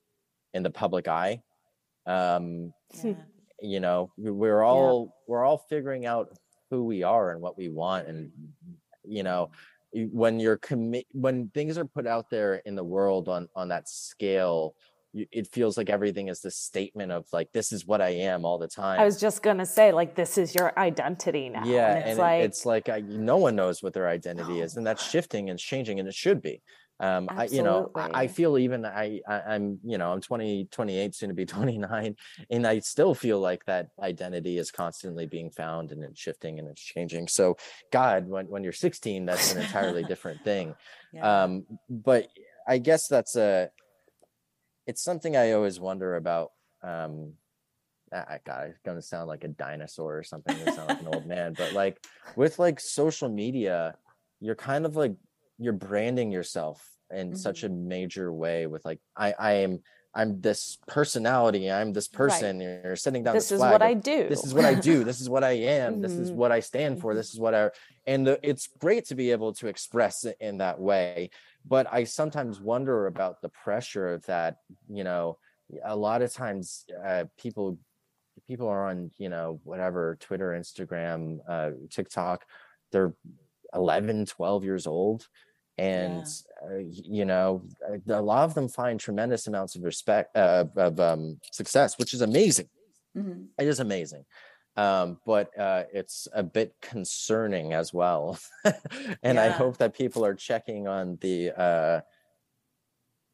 in 0.54 0.64
the 0.64 0.70
public 0.70 1.08
eye. 1.08 1.42
Um, 2.06 2.74
Yeah. 3.04 3.14
you 3.62 3.80
know 3.80 4.12
we- 4.18 4.32
we're 4.32 4.64
all 4.64 5.16
we're 5.28 5.44
all 5.46 5.60
figuring 5.70 6.06
out 6.08 6.30
who 6.72 6.84
we 6.84 7.04
are 7.04 7.32
and 7.32 7.40
what 7.42 7.56
we 7.58 7.70
want 7.70 8.08
and 8.08 8.32
you 9.04 9.22
know 9.22 9.52
when 9.94 10.40
you're 10.40 10.58
commit 10.58 11.06
when 11.12 11.50
things 11.50 11.78
are 11.78 11.86
put 11.86 12.08
out 12.08 12.32
there 12.32 12.56
in 12.66 12.74
the 12.76 12.84
world 12.84 13.30
on 13.30 13.48
on 13.56 13.68
that 13.68 13.88
scale 13.88 14.74
it 15.14 15.46
feels 15.52 15.78
like 15.78 15.90
everything 15.92 16.28
is 16.28 16.42
this 16.42 16.56
statement 16.56 17.12
of 17.12 17.28
like 17.32 17.52
this 17.52 17.72
is 17.72 17.86
what 17.86 18.02
i 18.02 18.10
am 18.10 18.46
all 18.46 18.58
the 18.58 18.68
time. 18.68 19.00
I 19.00 19.06
was 19.06 19.20
just 19.20 19.44
gonna 19.44 19.66
say, 19.66 19.92
like, 19.92 20.16
this 20.16 20.38
is 20.40 20.56
your 20.56 20.78
identity 20.80 21.50
now. 21.50 21.64
yeah 21.66 21.98
and 21.98 21.98
and 21.98 22.10
it's 22.10 22.18
it- 22.18 22.22
like 22.22 22.44
it's 22.46 22.66
like 22.66 22.90
I, 22.90 23.02
no 23.02 23.38
one 23.38 23.56
knows 23.56 23.84
what 23.84 23.94
their 23.94 24.08
identity 24.08 24.60
is 24.62 24.76
and 24.76 24.88
that's 24.88 25.08
shifting 25.08 25.52
and 25.52 25.60
changing 25.60 26.00
and 26.00 26.08
it 26.08 26.16
should 26.16 26.42
be 26.42 26.64
um 27.02 27.28
i 27.32 27.46
you 27.46 27.64
know 27.64 27.92
I, 27.96 28.10
I 28.14 28.28
feel 28.28 28.58
even 28.58 28.86
I, 28.86 29.22
I 29.28 29.42
i'm 29.56 29.80
you 29.84 29.98
know 29.98 30.12
i'm 30.12 30.22
20 30.22 30.66
28 30.72 31.16
soon 31.16 31.30
to 31.30 31.36
be 31.36 31.46
29 31.48 32.16
and 32.50 32.68
i 32.68 32.80
still 32.80 33.14
feel 33.14 33.40
like 33.40 33.66
that 33.66 33.90
identity 34.00 34.58
is 34.58 34.72
constantly 34.72 35.26
being 35.26 35.50
found 35.50 35.92
and 35.92 36.04
it's 36.04 36.20
shifting 36.20 36.60
and 36.60 36.68
it's 36.68 36.82
changing 36.82 37.28
so 37.28 37.58
god 37.92 38.28
when, 38.28 38.48
when 38.48 38.64
you're 38.64 38.72
16 38.72 39.26
that's 39.26 39.54
an 39.54 39.62
entirely 39.62 40.04
different 40.04 40.42
thing 40.44 40.76
Yeah. 41.14 41.44
um 41.44 41.66
but 41.90 42.30
i 42.66 42.78
guess 42.78 43.10
that's 43.10 43.36
a 43.36 43.70
it's 44.88 45.04
something 45.04 45.36
i 45.36 45.52
always 45.52 45.78
wonder 45.78 46.16
about 46.16 46.52
um 46.84 47.34
I, 48.14 48.40
God, 48.46 48.68
it's 48.70 48.80
gonna 48.84 49.02
sound 49.02 49.28
like 49.30 49.46
a 49.46 49.48
dinosaur 49.48 50.18
or 50.18 50.24
something. 50.24 50.56
It's 50.58 50.76
sound 50.76 50.90
like 50.90 51.00
an 51.00 51.08
old 51.08 51.26
man, 51.36 51.54
but 51.58 51.72
like 51.72 52.06
with 52.36 52.60
like 52.60 52.80
social 52.80 53.30
media, 53.30 53.96
you're 54.42 54.56
kind 54.56 54.86
of 54.86 54.96
like 54.96 55.14
you're 55.62 55.74
branding 55.74 56.32
yourself 56.32 56.84
in 57.14 57.36
such 57.36 57.64
a 57.64 57.70
major 57.70 58.34
way. 58.34 58.66
With 58.66 58.84
like, 58.84 59.00
I, 59.16 59.34
I 59.38 59.52
am, 59.54 59.80
I'm 60.14 60.42
this 60.42 60.80
personality. 60.88 61.72
I'm 61.72 61.94
this 61.94 62.08
person. 62.08 62.60
You're 62.60 62.96
sitting 62.96 63.24
down. 63.24 63.36
this 63.36 63.46
this 63.46 63.52
is 63.54 63.60
flag 63.60 63.72
what 63.72 63.82
I 63.84 63.94
do. 63.94 64.28
this 64.28 64.44
is 64.44 64.54
what 64.54 64.66
I 64.66 64.74
do. 64.74 65.04
This 65.04 65.22
is 65.22 65.30
what 65.30 65.44
I 65.44 65.52
am. 65.52 66.02
This 66.02 66.14
is 66.14 66.32
what 66.32 66.52
I 66.52 66.62
stand 66.62 67.00
for. 67.00 67.14
This 67.14 67.32
is 67.32 67.40
what 67.40 67.54
I, 67.54 67.70
and 68.08 68.26
the, 68.26 68.40
it's 68.42 68.68
great 68.80 69.06
to 69.06 69.16
be 69.16 69.32
able 69.32 69.54
to 69.54 69.68
express 69.68 70.26
it 70.26 70.36
in 70.40 70.58
that 70.58 70.80
way. 70.80 71.30
But 71.64 71.88
I 71.94 72.06
sometimes 72.06 72.60
wonder 72.60 73.06
about 73.06 73.42
the 73.42 73.50
pressure 73.50 74.14
of 74.14 74.26
that. 74.26 74.58
You 74.90 75.04
know, 75.04 75.38
a 75.86 75.96
lot 75.96 76.24
of 76.24 76.34
times 76.34 76.86
uh, 77.06 77.26
people, 77.38 77.78
people 78.48 78.68
are 78.68 78.90
on, 78.90 79.12
you 79.18 79.30
know, 79.30 79.62
whatever 79.64 80.18
Twitter, 80.20 80.58
Instagram, 80.60 81.38
uh, 81.48 81.72
TikTok. 81.92 82.46
They're 82.92 83.14
11, 83.74 84.26
12 84.26 84.64
years 84.64 84.88
old. 84.88 85.28
And 85.82 86.26
uh, 86.64 86.78
you 87.14 87.26
know, 87.26 87.64
uh, 87.90 87.98
a 88.22 88.22
lot 88.22 88.44
of 88.46 88.54
them 88.54 88.68
find 88.70 89.00
tremendous 89.00 89.48
amounts 89.48 89.76
of 89.76 89.84
respect, 89.84 90.36
uh, 90.38 90.66
of 90.76 91.00
um, 91.00 91.40
success, 91.52 91.98
which 92.00 92.14
is 92.14 92.22
amazing. 92.22 92.70
Mhm. 93.18 93.48
it 93.60 93.68
is 93.68 93.80
amazing. 93.80 94.26
Um 94.78 95.08
but 95.26 95.48
uh 95.60 95.84
it's 96.00 96.30
a 96.34 96.44
bit 96.44 96.70
concerning 96.94 97.74
as 97.74 97.94
well. 97.94 98.40
And 99.28 99.36
i 99.46 99.50
hope 99.62 99.76
that 99.82 99.94
people 100.02 100.24
are 100.26 100.34
checking 100.50 100.88
on 100.88 101.18
the 101.26 101.40
uh 101.68 101.98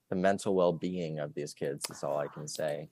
the 0.09 0.15
mental 0.15 0.55
well-being 0.55 1.19
of 1.19 1.33
these 1.33 1.53
kids 1.53 1.83
is 1.91 2.03
all 2.03 2.17
i 2.17 2.27
can 2.27 2.47
say 2.47 2.89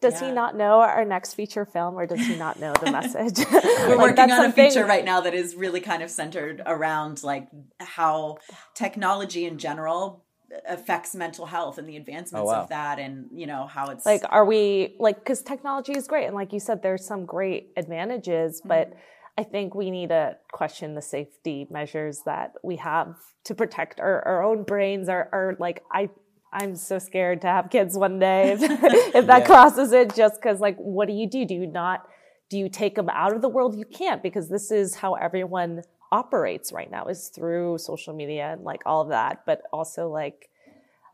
Does 0.00 0.20
Yeah. 0.20 0.28
he 0.28 0.34
not 0.34 0.56
know 0.56 0.80
our 0.80 1.04
next 1.04 1.34
feature 1.34 1.64
film, 1.64 1.96
or 1.96 2.06
does 2.06 2.20
he 2.20 2.36
not 2.36 2.60
know 2.60 2.72
the 2.74 2.90
message? 2.92 3.44
We're 3.50 3.88
Like, 3.96 3.98
working 3.98 4.24
on 4.24 4.30
a 4.30 4.42
something- 4.44 4.70
feature 4.70 4.84
right 4.86 5.04
now 5.04 5.20
that 5.22 5.34
is 5.34 5.54
really 5.54 5.80
kind 5.80 6.02
of 6.02 6.10
centered 6.10 6.62
around 6.66 7.22
like 7.24 7.48
how 7.80 8.38
technology 8.74 9.44
in 9.44 9.58
general 9.58 10.24
affects 10.66 11.14
mental 11.14 11.46
health 11.46 11.78
and 11.78 11.88
the 11.88 11.96
oh, 11.96 12.00
advancements 12.00 12.46
wow. 12.46 12.62
of 12.62 12.68
that 12.70 12.98
and 12.98 13.26
you 13.34 13.46
know 13.46 13.66
how 13.66 13.88
it's 13.88 14.06
like 14.06 14.22
are 14.30 14.46
we 14.46 14.96
like 14.98 15.18
because 15.18 15.42
technology 15.42 15.92
is 15.92 16.06
great 16.06 16.24
and 16.24 16.34
like 16.34 16.54
you 16.54 16.58
said 16.60 16.82
there's 16.82 17.04
some 17.04 17.26
great 17.26 17.70
advantages 17.76 18.58
mm-hmm. 18.60 18.68
but 18.70 18.94
i 19.36 19.42
think 19.42 19.74
we 19.74 19.90
need 19.90 20.08
to 20.08 20.34
question 20.50 20.94
the 20.94 21.02
safety 21.02 21.66
measures 21.70 22.22
that 22.24 22.52
we 22.64 22.76
have 22.76 23.14
to 23.44 23.54
protect 23.54 24.00
our, 24.00 24.26
our 24.26 24.42
own 24.42 24.62
brains 24.62 25.10
or, 25.10 25.28
or 25.32 25.54
like 25.60 25.82
i 25.92 26.08
i'm 26.52 26.74
so 26.76 26.98
scared 26.98 27.40
to 27.40 27.46
have 27.46 27.70
kids 27.70 27.96
one 27.96 28.18
day 28.18 28.52
if, 28.52 28.62
if 29.14 29.26
that 29.26 29.40
Yeah. 29.40 29.46
crosses 29.46 29.92
it 29.92 30.14
just 30.14 30.36
because 30.40 30.60
like 30.60 30.76
what 30.78 31.08
do 31.08 31.14
you 31.14 31.28
do? 31.28 31.44
Do 31.44 31.54
you 31.54 31.66
not 31.66 32.06
do 32.50 32.56
you 32.58 32.68
take 32.70 32.94
them 32.94 33.10
out 33.10 33.34
of 33.34 33.42
the 33.42 33.48
world? 33.48 33.76
You 33.76 33.84
can't 33.84 34.22
because 34.22 34.48
this 34.48 34.70
is 34.70 34.94
how 34.94 35.14
everyone 35.14 35.82
operates 36.10 36.72
right 36.72 36.90
now 36.90 37.04
is 37.06 37.28
through 37.28 37.76
social 37.76 38.14
media 38.14 38.52
and 38.54 38.62
like 38.64 38.80
all 38.86 39.02
of 39.02 39.10
that. 39.10 39.42
But 39.44 39.62
also 39.72 40.08
like 40.08 40.48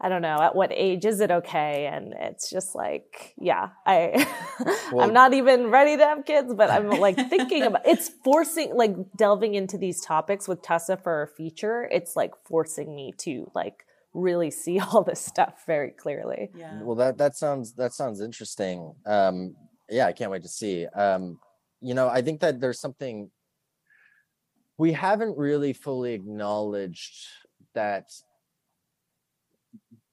I 0.01 0.09
don't 0.09 0.23
know 0.23 0.39
at 0.41 0.55
what 0.55 0.71
age 0.73 1.05
is 1.05 1.21
it 1.21 1.31
okay? 1.31 1.87
And 1.93 2.15
it's 2.19 2.49
just 2.51 2.75
like 2.77 3.35
yeah 3.37 3.71
I 3.85 4.27
Well- 4.93 5.05
I'm 5.05 5.13
not 5.13 5.35
even 5.35 5.71
ready 5.71 5.97
to 5.97 6.05
have 6.05 6.25
kids 6.25 6.55
but 6.55 6.71
I'm 6.71 6.89
like 6.91 7.17
thinking 7.29 7.63
about 7.65 7.83
it's 7.85 8.09
forcing 8.23 8.77
like 8.77 8.95
delving 9.17 9.55
into 9.57 9.77
these 9.79 10.01
topics 10.01 10.47
with 10.47 10.63
Tessa 10.63 10.97
for 10.97 11.23
a 11.23 11.27
feature 11.29 11.89
it's 11.91 12.15
like 12.15 12.33
forcing 12.45 12.95
me 12.95 13.13
to 13.19 13.51
like 13.57 13.85
really 14.15 14.51
see 14.51 14.79
all 14.81 15.03
this 15.03 15.21
stuff 15.21 15.65
very 15.67 15.91
clearly. 15.91 16.51
Yeah. 16.57 16.81
Well 16.83 16.97
that 16.97 17.19
that 17.19 17.37
sounds 17.37 17.75
that 17.75 17.93
sounds 17.93 18.21
interesting. 18.21 18.95
Um 19.05 19.57
yeah 19.91 20.07
i 20.07 20.13
can't 20.13 20.31
wait 20.31 20.43
to 20.43 20.49
see. 20.49 20.87
Um 20.87 21.39
you 21.81 21.93
know 21.93 22.09
i 22.09 22.23
think 22.23 22.41
that 22.41 22.61
there's 22.61 22.81
something 22.81 23.31
we 24.79 24.93
haven't 24.93 25.37
really 25.37 25.73
fully 25.73 26.15
acknowledged 26.15 27.27
that 27.75 28.09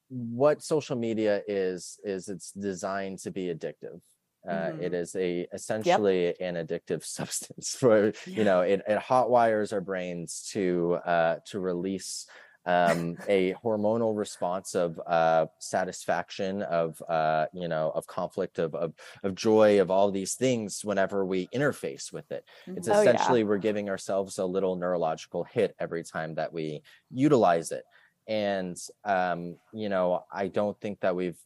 what 0.10 0.62
social 0.62 0.96
media 0.96 1.42
is 1.48 1.98
is 2.04 2.28
it's 2.28 2.52
designed 2.52 3.20
to 3.20 3.32
be 3.32 3.48
addictive. 3.48 4.02
Uh, 4.48 4.72
it 4.82 4.92
is 4.94 5.16
a 5.16 5.48
essentially 5.54 6.34
an 6.42 6.56
addictive 6.56 7.06
substance 7.20 7.76
for 7.76 8.12
you 8.26 8.44
know 8.44 8.62
it, 8.62 8.82
it 8.88 8.98
hot 8.98 9.30
wires 9.30 9.72
our 9.72 9.82
brains 9.82 10.50
to 10.52 10.98
uh 11.06 11.36
to 11.46 11.60
release 11.60 12.26
um 12.68 13.18
a 13.28 13.54
hormonal 13.64 14.16
response 14.16 14.76
of 14.76 15.00
uh 15.08 15.48
satisfaction 15.58 16.62
of 16.62 17.02
uh 17.10 17.48
you 17.54 17.68
know 17.68 17.92
of 17.96 18.06
conflict 18.06 18.60
of 18.60 18.76
of, 18.76 18.94
of 19.24 19.34
joy 19.34 19.82
of 19.82 19.90
all 19.90 20.12
these 20.12 20.36
things 20.36 20.86
whenever 20.86 21.26
we 21.26 21.48
interface 21.48 22.14
with 22.14 22.32
it. 22.32 22.46
It's 22.68 22.88
Oh, 22.88 23.02
yeah. 23.02 23.12
essentially 23.12 23.44
we're 23.44 23.58
giving 23.58 23.90
ourselves 23.90 24.38
a 24.38 24.46
little 24.46 24.76
neurological 24.76 25.44
hit 25.44 25.76
every 25.80 26.04
time 26.04 26.36
that 26.36 26.54
we 26.54 26.84
utilize 27.10 27.72
it. 27.72 27.84
And 28.28 28.78
um 29.06 29.58
you 29.74 29.90
know 29.90 30.26
i 30.32 30.48
don't 30.48 30.80
think 30.80 31.00
that 31.00 31.16
we've 31.16 31.40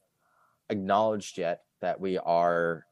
acknowledged 0.70 1.38
yet 1.38 1.62
that 1.82 2.00
we 2.00 2.18
are 2.18 2.86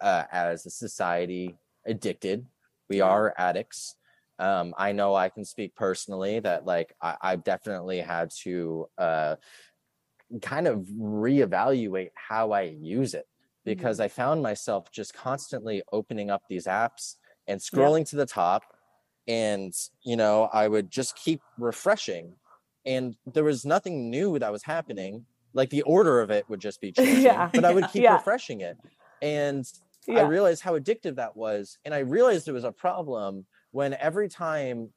uh, 0.00 0.24
as 0.30 0.66
a 0.66 0.70
society 0.70 1.56
addicted. 1.86 2.46
We 2.90 3.00
are 3.00 3.32
addicts 3.38 3.96
um 4.38 4.74
i 4.78 4.92
know 4.92 5.14
i 5.14 5.28
can 5.28 5.44
speak 5.44 5.74
personally 5.74 6.40
that 6.40 6.64
like 6.64 6.94
I, 7.00 7.16
i've 7.22 7.44
definitely 7.44 8.00
had 8.00 8.30
to 8.42 8.86
uh 8.98 9.36
kind 10.42 10.66
of 10.66 10.86
reevaluate 10.98 12.10
how 12.14 12.52
i 12.52 12.62
use 12.62 13.14
it 13.14 13.26
because 13.64 14.00
i 14.00 14.08
found 14.08 14.42
myself 14.42 14.90
just 14.90 15.14
constantly 15.14 15.82
opening 15.92 16.30
up 16.30 16.42
these 16.48 16.66
apps 16.66 17.14
and 17.46 17.60
scrolling 17.60 18.08
to 18.10 18.16
the 18.16 18.26
top 18.26 18.62
and 19.28 19.72
you 20.02 20.16
know 20.16 20.48
i 20.52 20.66
would 20.66 20.90
just 20.90 21.16
keep 21.16 21.40
refreshing 21.58 22.34
and 22.86 23.16
there 23.26 23.44
was 23.44 23.64
nothing 23.64 24.10
new 24.10 24.38
that 24.38 24.52
was 24.52 24.62
happening. 24.62 25.24
Like 25.54 25.70
the 25.70 25.80
order 25.82 26.20
of 26.20 26.30
it 26.30 26.46
would 26.50 26.60
just 26.60 26.82
be 26.82 26.92
changing 26.92 27.22
Yeah. 27.22 27.50
but 27.54 27.64
i 27.64 27.72
would 27.72 27.88
keep 27.88 28.02
Yeah. 28.02 28.14
refreshing 28.14 28.60
it. 28.60 28.76
And 29.22 29.64
i 30.10 30.20
realized 30.20 30.62
how 30.62 30.78
addictive 30.78 31.16
that 31.16 31.34
was 31.36 31.78
and 31.84 31.94
i 31.94 32.00
realized 32.00 32.46
it 32.46 32.52
was 32.52 32.64
a 32.64 32.72
problem 32.72 33.46
when 33.74 33.92
every 33.94 34.28
time 34.28 34.90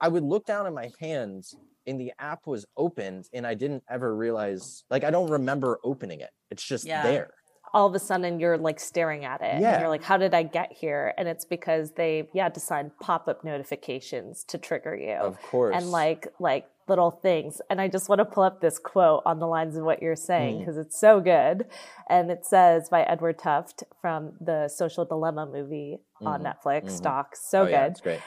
i 0.00 0.06
would 0.08 0.22
look 0.22 0.46
down 0.46 0.64
at 0.66 0.72
my 0.72 0.90
hands 1.00 1.56
and 1.88 2.00
the 2.00 2.12
app 2.20 2.46
was 2.46 2.64
opened 2.76 3.28
and 3.34 3.44
i 3.44 3.52
didn't 3.52 3.82
ever 3.90 4.14
realize 4.14 4.84
like 4.90 5.02
i 5.02 5.10
don't 5.10 5.28
remember 5.30 5.80
opening 5.82 6.20
it. 6.20 6.30
It's 6.50 6.62
just 6.62 6.86
Yeah. 6.86 7.02
there. 7.02 7.30
All 7.74 7.86
of 7.86 7.94
a 7.94 7.98
sudden 7.98 8.38
you're 8.40 8.56
like 8.56 8.78
staring 8.80 9.24
at 9.24 9.40
it 9.42 9.52
and 9.54 9.60
Yeah. 9.62 9.80
you're 9.80 9.88
like 9.88 10.04
how 10.04 10.16
did 10.16 10.34
i 10.34 10.42
get 10.44 10.72
here? 10.72 11.12
And 11.18 11.26
it's 11.28 11.44
because 11.44 11.92
they 12.00 12.28
yeah 12.32 12.48
decide 12.48 12.96
pop-up 13.00 13.42
notifications 13.44 14.44
to 14.44 14.56
trigger 14.56 14.94
you. 14.96 15.14
Of 15.30 15.42
course. 15.42 15.74
And 15.76 15.90
like 15.90 16.28
like 16.38 16.66
little 16.88 17.10
things. 17.10 17.60
And 17.70 17.80
I 17.80 17.88
just 17.88 18.08
want 18.08 18.18
to 18.20 18.24
pull 18.24 18.42
up 18.42 18.60
this 18.60 18.78
quote 18.78 19.22
on 19.26 19.38
the 19.38 19.46
lines 19.46 19.76
of 19.76 19.84
what 19.84 20.02
you're 20.02 20.16
saying 20.16 20.56
Mm. 20.56 20.58
because 20.60 20.76
it's 20.76 20.98
so 20.98 21.20
good. 21.20 21.66
And 22.08 22.30
it 22.30 22.44
says 22.44 22.88
by 22.88 23.02
Edward 23.02 23.38
Tufte 23.38 23.82
from 24.00 24.32
the 24.40 24.68
Social 24.68 25.04
Dilemma 25.04 25.46
movie 25.46 25.98
on 26.24 26.42
Mhm. 26.42 26.54
Netflix, 26.54 26.84
Mhm. 26.84 26.90
Stocks. 26.90 27.40
So 27.48 27.62
Oh, 27.62 27.66
yeah, 27.66 27.82
good. 27.84 27.90
it's 27.92 28.00
great. 28.00 28.20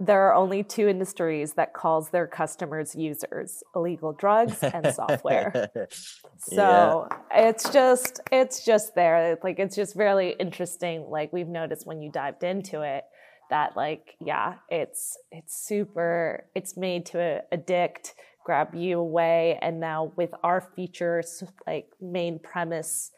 There 0.00 0.22
are 0.28 0.34
only 0.34 0.62
two 0.62 0.86
industries 0.86 1.54
that 1.54 1.72
calls 1.74 2.10
their 2.10 2.28
customers 2.28 2.94
users, 2.94 3.64
illegal 3.74 4.12
drugs 4.12 4.62
and 4.62 4.86
software. 4.94 5.70
So 6.36 7.08
it's 7.34 7.68
just 7.70 8.20
it's 8.30 8.64
just 8.64 8.94
there. 8.94 9.32
It's 9.32 9.42
like 9.42 9.58
it's 9.58 9.74
just 9.74 9.96
really 9.96 10.30
interesting. 10.38 11.10
Like 11.10 11.32
we've 11.32 11.48
noticed 11.48 11.84
when 11.86 12.00
you 12.00 12.10
dived 12.12 12.44
into 12.44 12.82
it, 12.82 13.04
that 13.50 13.76
like 13.76 14.16
yeah, 14.24 14.54
it's 14.68 15.16
it's 15.30 15.54
super. 15.66 16.46
It's 16.54 16.76
made 16.76 17.06
to 17.06 17.42
addict, 17.52 18.14
grab 18.44 18.74
you 18.74 18.98
away, 18.98 19.58
and 19.62 19.80
now 19.80 20.12
with 20.16 20.30
our 20.42 20.60
features 20.60 21.42
like 21.66 21.86
main 22.00 22.38
premise 22.38 23.10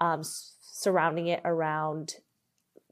um, 0.00 0.22
surrounding 0.60 1.28
it 1.28 1.40
around 1.44 2.14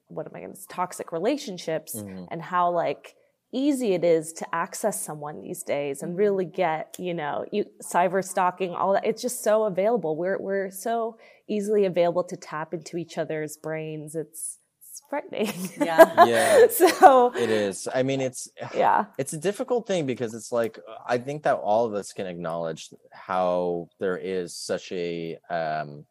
what 0.08 0.26
am 0.26 0.32
I 0.36 0.40
going 0.40 0.54
to 0.54 0.68
toxic 0.68 1.10
relationships 1.10 1.96
Mhm. 1.96 2.28
and 2.30 2.42
how 2.42 2.70
like 2.70 3.14
easy 3.50 3.92
it 3.94 4.04
is 4.04 4.32
to 4.34 4.54
access 4.54 5.00
someone 5.00 5.40
these 5.42 5.62
days 5.62 6.02
and 6.02 6.16
really 6.16 6.44
get 6.44 6.96
you 6.98 7.12
know 7.12 7.44
you 7.52 7.64
cyber 7.82 8.24
stalking 8.24 8.70
all 8.74 8.92
that 8.94 9.04
it's 9.04 9.20
just 9.20 9.42
so 9.42 9.64
available 9.64 10.16
we're 10.16 10.38
we're 10.40 10.70
so 10.70 11.18
easily 11.48 11.84
available 11.84 12.24
to 12.24 12.36
tap 12.36 12.72
into 12.72 12.96
each 12.96 13.18
other's 13.18 13.56
brains 13.58 14.14
it's 14.14 14.58
frightening 15.12 15.52
Yeah. 15.76 16.24
Yeah. 16.34 16.66
so 16.68 17.32
It 17.34 17.50
is. 17.50 17.86
I 17.94 18.02
mean, 18.02 18.20
it's 18.28 18.48
yeah 18.74 19.04
it's 19.18 19.34
a 19.34 19.42
difficult 19.48 19.86
thing 19.86 20.06
because 20.06 20.32
it's 20.38 20.52
like 20.60 20.78
I 21.06 21.18
think 21.18 21.42
that 21.42 21.56
all 21.56 21.84
of 21.84 21.92
us 22.00 22.08
can 22.16 22.26
acknowledge 22.26 22.82
how 23.12 23.88
there 24.00 24.16
is 24.16 24.56
such 24.56 24.90
a 24.92 25.36
um 25.50 26.06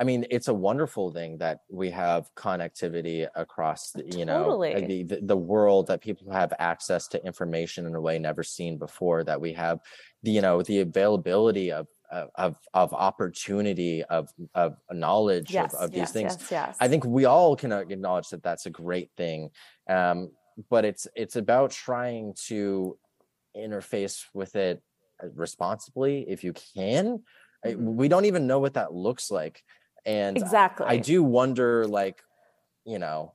I 0.00 0.04
mean, 0.04 0.26
it's 0.30 0.46
a 0.46 0.54
wonderful 0.54 1.10
thing 1.10 1.38
that 1.38 1.58
we 1.68 1.90
have 1.90 2.30
connectivity 2.36 3.26
across, 3.34 3.90
the, 3.90 4.04
you 4.16 4.24
know, 4.24 4.44
Totally. 4.44 4.86
the, 4.86 5.02
the 5.02 5.20
the 5.32 5.36
world 5.36 5.88
that 5.88 6.00
people 6.00 6.32
have 6.32 6.52
access 6.60 7.08
to 7.08 7.26
information 7.26 7.84
in 7.84 7.96
a 7.96 8.00
way 8.00 8.16
never 8.20 8.44
seen 8.44 8.78
before. 8.78 9.24
That 9.24 9.40
we 9.40 9.52
have, 9.54 9.80
the, 10.22 10.30
you 10.30 10.40
know, 10.40 10.62
the 10.62 10.80
availability 10.88 11.72
of 11.72 11.88
of 12.10 12.30
of, 12.36 12.56
of 12.74 12.92
opportunity 12.94 14.02
of 14.04 14.30
of 14.54 14.76
knowledge 14.90 15.52
yes 15.52 15.74
of, 15.74 15.80
of 15.80 15.92
these 15.92 16.10
things. 16.10 16.36
yes 16.40 16.50
yes 16.50 16.76
I 16.80 16.88
think 16.88 17.04
we 17.04 17.24
all 17.24 17.56
can 17.56 17.72
acknowledge 17.72 18.28
that 18.30 18.42
that's 18.42 18.66
a 18.66 18.70
great 18.70 19.10
thing, 19.16 19.50
um, 19.88 20.30
but 20.70 20.84
it's 20.84 21.06
it's 21.14 21.36
about 21.36 21.70
trying 21.70 22.34
to 22.46 22.98
interface 23.56 24.24
with 24.34 24.56
it 24.56 24.82
uh, 25.22 25.28
responsibly 25.34 26.28
if 26.28 26.44
you 26.44 26.52
can. 26.52 27.22
I- 27.64 27.72
Mhm. 27.72 27.94
We 27.94 28.08
don't 28.08 28.24
even 28.26 28.46
know 28.46 28.60
what 28.60 28.74
that 28.74 28.92
looks 28.92 29.30
like, 29.30 29.62
and 30.06 30.36
exactly 30.36 30.86
I 30.86 30.96
do 30.98 31.22
wonder, 31.24 31.86
like, 31.86 32.22
you 32.84 32.98
know, 32.98 33.34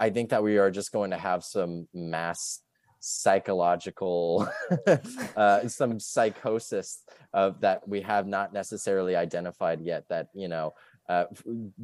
I 0.00 0.10
think 0.10 0.30
that 0.30 0.42
we 0.42 0.58
are 0.58 0.70
just 0.70 0.90
going 0.92 1.10
to 1.10 1.18
have 1.18 1.44
some 1.44 1.88
mass 1.92 2.62
psychological 3.00 4.48
uh 5.36 5.66
some 5.68 6.00
psychosis 6.00 7.04
of 7.32 7.60
that 7.60 7.86
we 7.88 8.00
have 8.00 8.26
not 8.26 8.52
necessarily 8.52 9.14
identified 9.14 9.80
yet 9.80 10.04
that 10.08 10.28
you 10.34 10.48
know 10.48 10.74
uh 11.08 11.24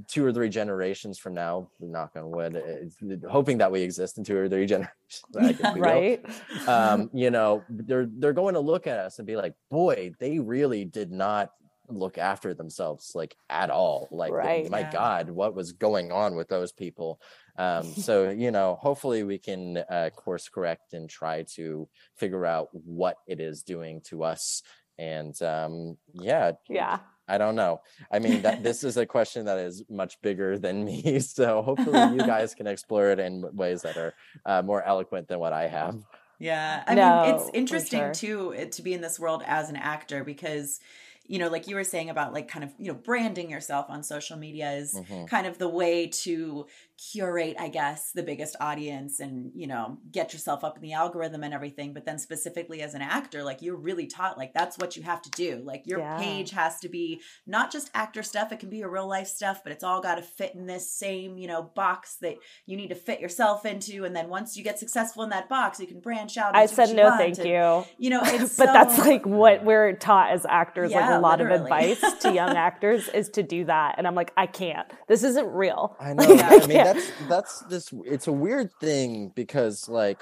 two 0.08 0.24
or 0.24 0.32
three 0.32 0.48
generations 0.48 1.18
from 1.18 1.34
now 1.34 1.68
knock 1.80 2.12
on 2.16 2.30
wood 2.30 2.56
it's, 2.56 2.96
hoping 3.28 3.58
that 3.58 3.70
we 3.70 3.80
exist 3.80 4.18
in 4.18 4.24
two 4.24 4.36
or 4.36 4.48
three 4.48 4.66
generations 4.74 4.90
I 5.38 5.52
guess 5.52 5.74
we 5.74 5.80
will 5.80 5.86
right 5.86 6.24
um, 6.68 7.10
you 7.14 7.30
know, 7.30 7.64
they're 7.68 8.06
they're 8.06 8.32
going 8.32 8.54
to 8.54 8.60
look 8.60 8.86
at 8.86 8.98
us 8.98 9.18
and 9.18 9.26
be 9.26 9.36
like, 9.36 9.54
boy, 9.70 10.12
they 10.18 10.38
really 10.38 10.84
did 10.84 11.10
not 11.10 11.50
look 11.88 12.16
after 12.16 12.54
themselves 12.54 13.12
like 13.14 13.36
at 13.50 13.70
all. 13.70 14.08
Like, 14.10 14.32
Right. 14.32 14.70
my 14.70 14.80
Yeah. 14.80 14.90
God, 14.90 15.30
what 15.30 15.54
was 15.54 15.72
going 15.72 16.12
on 16.12 16.34
with 16.34 16.48
those 16.48 16.72
people? 16.72 17.20
Um, 17.56 17.84
so 17.96 18.30
you 18.30 18.50
know, 18.50 18.78
hopefully 18.80 19.22
we 19.22 19.38
can 19.38 19.78
uh, 19.78 20.10
course 20.14 20.48
correct 20.48 20.92
and 20.92 21.08
try 21.08 21.44
to 21.54 21.88
figure 22.16 22.46
out 22.46 22.68
what 22.72 23.16
it 23.26 23.40
is 23.40 23.62
doing 23.62 24.00
to 24.02 24.24
us. 24.24 24.62
And 24.98 25.40
um, 25.42 25.96
yeah, 26.12 26.52
yeah 26.68 27.00
I 27.26 27.38
don't 27.38 27.56
know. 27.56 27.80
I 28.10 28.18
mean, 28.18 28.42
that 28.42 28.62
this 28.62 28.84
is 28.84 28.96
a 28.96 29.06
question 29.06 29.46
that 29.46 29.58
is 29.58 29.82
much 29.88 30.20
bigger 30.22 30.58
than 30.58 30.84
me. 30.84 31.20
So 31.20 31.62
hopefully 31.62 31.98
you 32.14 32.18
guys 32.26 32.54
can 32.54 32.66
explore 32.66 33.10
it 33.10 33.18
in 33.18 33.44
ways 33.56 33.82
that 33.82 33.96
are 33.96 34.14
uh, 34.44 34.62
more 34.62 34.82
eloquent 34.82 35.28
than 35.28 35.38
what 35.38 35.52
I 35.52 35.68
have. 35.68 35.96
Yeah. 36.38 36.82
I 36.86 36.94
No, 36.94 37.22
mean, 37.22 37.34
it's 37.34 37.50
interesting 37.54 38.00
sure. 38.00 38.14
too 38.14 38.68
to 38.70 38.82
be 38.82 38.92
in 38.92 39.00
this 39.00 39.18
world 39.18 39.42
as 39.46 39.70
an 39.70 39.76
actor 39.76 40.22
because, 40.22 40.80
you 41.26 41.38
know, 41.38 41.48
like 41.48 41.66
you 41.68 41.74
were 41.74 41.84
saying 41.84 42.10
about 42.10 42.32
like 42.32 42.48
kind 42.48 42.64
of, 42.64 42.72
you 42.78 42.88
know, 42.92 42.98
branding 42.98 43.50
yourself 43.50 43.86
on 43.88 44.02
social 44.02 44.36
media 44.36 44.72
is 44.72 44.94
Mhm. 44.94 45.26
kind 45.28 45.46
of 45.46 45.58
the 45.58 45.68
way 45.68 46.06
to 46.06 46.66
curate, 47.12 47.56
I 47.58 47.68
guess, 47.68 48.12
the 48.12 48.22
biggest 48.22 48.56
audience 48.60 49.20
and, 49.20 49.50
you 49.54 49.66
know, 49.66 49.98
get 50.12 50.32
yourself 50.32 50.62
up 50.62 50.76
in 50.76 50.82
the 50.82 50.92
algorithm 50.92 51.42
and 51.42 51.52
everything. 51.52 51.92
But 51.92 52.04
then 52.04 52.18
specifically 52.18 52.82
as 52.82 52.94
an 52.94 53.02
actor, 53.02 53.42
like 53.42 53.62
you're 53.62 53.76
really 53.76 54.06
taught, 54.06 54.38
like 54.38 54.52
that's 54.54 54.78
what 54.78 54.96
you 54.96 55.02
have 55.02 55.22
to 55.22 55.30
do. 55.30 55.62
Like 55.64 55.86
your 55.86 56.00
Yeah. 56.00 56.16
page 56.18 56.50
has 56.52 56.78
to 56.80 56.88
be 56.88 57.20
not 57.46 57.72
just 57.72 57.90
actor 57.94 58.22
stuff, 58.22 58.52
it 58.52 58.60
can 58.60 58.68
be 58.70 58.78
your 58.78 58.90
real 58.90 59.08
life 59.08 59.26
stuff, 59.26 59.62
but 59.64 59.72
it's 59.72 59.82
all 59.84 60.00
got 60.00 60.16
to 60.16 60.22
fit 60.22 60.54
in 60.54 60.66
this 60.66 60.90
same, 60.90 61.36
you 61.38 61.48
know, 61.48 61.62
box 61.62 62.16
that 62.20 62.36
you 62.66 62.76
need 62.76 62.88
to 62.88 62.94
fit 62.94 63.18
yourself 63.20 63.66
into. 63.66 64.04
And 64.04 64.14
then 64.14 64.28
once 64.28 64.56
you 64.56 64.62
get 64.62 64.78
successful 64.78 65.22
in 65.24 65.30
that 65.30 65.48
box, 65.48 65.80
you 65.80 65.86
can 65.86 66.00
branch 66.00 66.36
out. 66.36 66.54
i 66.54 66.66
said 66.66 66.94
no 66.94 67.04
want 67.04 67.18
thank 67.18 67.38
and, 67.38 67.48
you 67.48 67.84
You 67.98 68.10
know, 68.10 68.20
it's 68.24 68.56
but 68.56 68.66
that's 68.66 68.98
like 68.98 69.24
what 69.26 69.64
we're 69.64 69.94
taught 69.94 70.30
as 70.30 70.46
actors 70.46 70.92
like 70.92 71.13
Yeah, 71.14 71.18
a 71.18 71.20
lot 71.20 71.38
literally. 71.38 71.56
of 71.60 71.62
advice 71.64 72.12
to 72.22 72.32
young 72.32 72.56
actors 72.56 73.08
is 73.08 73.28
to 73.30 73.42
do 73.42 73.64
that 73.66 73.94
and 73.98 74.06
i'm 74.06 74.14
like 74.14 74.32
i 74.36 74.46
can't 74.46 74.86
this 75.08 75.22
isn't 75.24 75.46
real 75.46 75.96
I 76.00 76.12
know. 76.14 76.24
Like, 76.24 76.62
I 76.62 76.66
mean, 76.66 76.76
that's 76.76 77.10
that's 77.28 77.58
this. 77.70 77.90
It's 78.04 78.26
a 78.26 78.32
weird 78.32 78.70
thing 78.80 79.32
because 79.34 79.88
like 79.88 80.20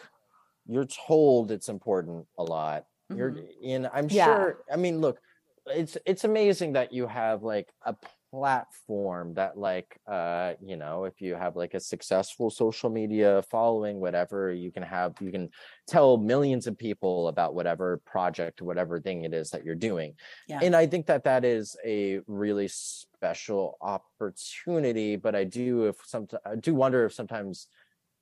you're 0.67 0.87
told 1.07 1.51
it's 1.51 1.69
important 1.69 2.27
a 2.39 2.43
lot. 2.45 2.85
You're 3.15 3.33
Mhm. 3.33 3.49
in. 3.63 3.89
I'm 3.93 4.07
Yeah. 4.11 4.25
sure. 4.27 4.59
I 4.73 4.77
mean, 4.77 5.01
look, 5.01 5.19
it's 5.67 5.97
it's 6.07 6.25
amazing 6.25 6.75
that 6.75 6.93
you 6.93 7.07
have 7.09 7.43
like 7.43 7.69
a 7.85 7.95
platform 8.33 9.35
that 9.35 9.59
like 9.59 10.01
uh 10.07 10.55
you 10.59 10.75
know 10.75 11.05
if 11.05 11.21
you 11.21 11.35
have 11.35 11.55
like 11.55 11.75
a 11.75 11.81
successful 11.81 12.49
social 12.49 12.88
media 12.88 13.42
following 13.51 14.01
whatever 14.01 14.51
you 14.51 14.73
can 14.73 14.83
have 14.83 15.12
you 15.21 15.31
can 15.31 15.51
tell 15.87 16.16
millions 16.16 16.66
of 16.66 16.77
people 16.79 17.29
about 17.29 17.55
whatever 17.55 17.99
project 18.07 18.62
whatever 18.62 18.99
thing 18.99 19.25
it 19.25 19.35
is 19.35 19.51
that 19.51 19.66
you're 19.66 19.75
doing 19.75 20.14
Yeah. 20.49 20.61
and 20.62 20.75
i 20.75 20.87
think 20.87 21.05
that 21.09 21.25
that 21.25 21.45
is 21.45 21.77
a 21.85 22.21
really 22.27 22.68
special 22.68 23.77
opportunity 23.83 25.16
but 25.16 25.35
i 25.35 25.45
do 25.45 25.85
if 25.85 25.97
some 26.07 26.27
i 26.47 26.57
do 26.57 26.75
wonder 26.75 27.05
if 27.05 27.12
sometimes 27.12 27.68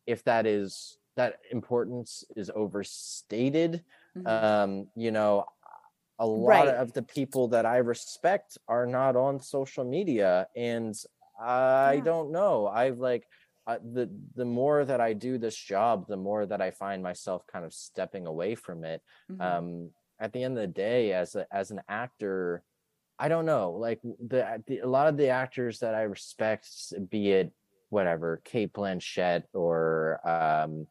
if 0.09 0.25
that 0.25 0.45
is 0.45 0.99
that 1.15 1.37
importance 1.53 2.25
is 2.35 2.51
overstated 2.53 3.85
Mhm. 4.17 4.27
um 4.27 4.89
you 4.97 5.13
know 5.13 5.45
a 6.21 6.27
lot 6.27 6.69
Right. 6.69 6.75
of 6.75 6.93
the 6.93 7.03
people 7.03 7.49
that 7.49 7.67
i 7.67 7.79
respect 7.79 8.59
are 8.69 8.87
not 8.87 9.17
on 9.17 9.41
social 9.41 9.85
media 9.85 10.47
and 10.55 10.95
i 11.41 11.97
Yeah. 11.97 12.05
don't 12.05 12.31
know 12.31 12.69
i've 12.69 12.99
like 12.99 13.27
uh, 13.67 13.79
the 13.93 14.09
the 14.37 14.45
more 14.45 14.85
that 14.85 15.01
i 15.01 15.13
do 15.13 15.39
this 15.39 15.57
job 15.57 16.07
the 16.07 16.17
more 16.17 16.47
that 16.47 16.61
i 16.61 16.71
find 16.71 17.03
myself 17.03 17.43
kind 17.47 17.65
of 17.65 17.73
stepping 17.73 18.27
away 18.27 18.55
from 18.55 18.85
it 18.85 19.03
Mhm. 19.31 19.41
um 19.41 19.91
at 20.21 20.33
the 20.33 20.43
end 20.45 20.57
of 20.57 20.61
the 20.63 20.67
day 20.67 21.13
as 21.13 21.35
a, 21.35 21.47
as 21.51 21.71
an 21.71 21.81
actor 21.89 22.63
i 23.19 23.29
don't 23.29 23.47
know 23.47 23.73
like 23.73 24.01
the, 24.03 24.63
the 24.67 24.79
a 24.81 24.87
lot 24.87 25.09
of 25.09 25.17
the 25.17 25.29
actors 25.29 25.79
that 25.81 25.95
i 25.95 26.03
respect 26.03 26.69
be 27.09 27.33
it 27.33 27.53
whatever 27.89 28.41
cate 28.45 28.73
blanchett 28.73 29.45
or 29.55 30.21
um 30.29 30.87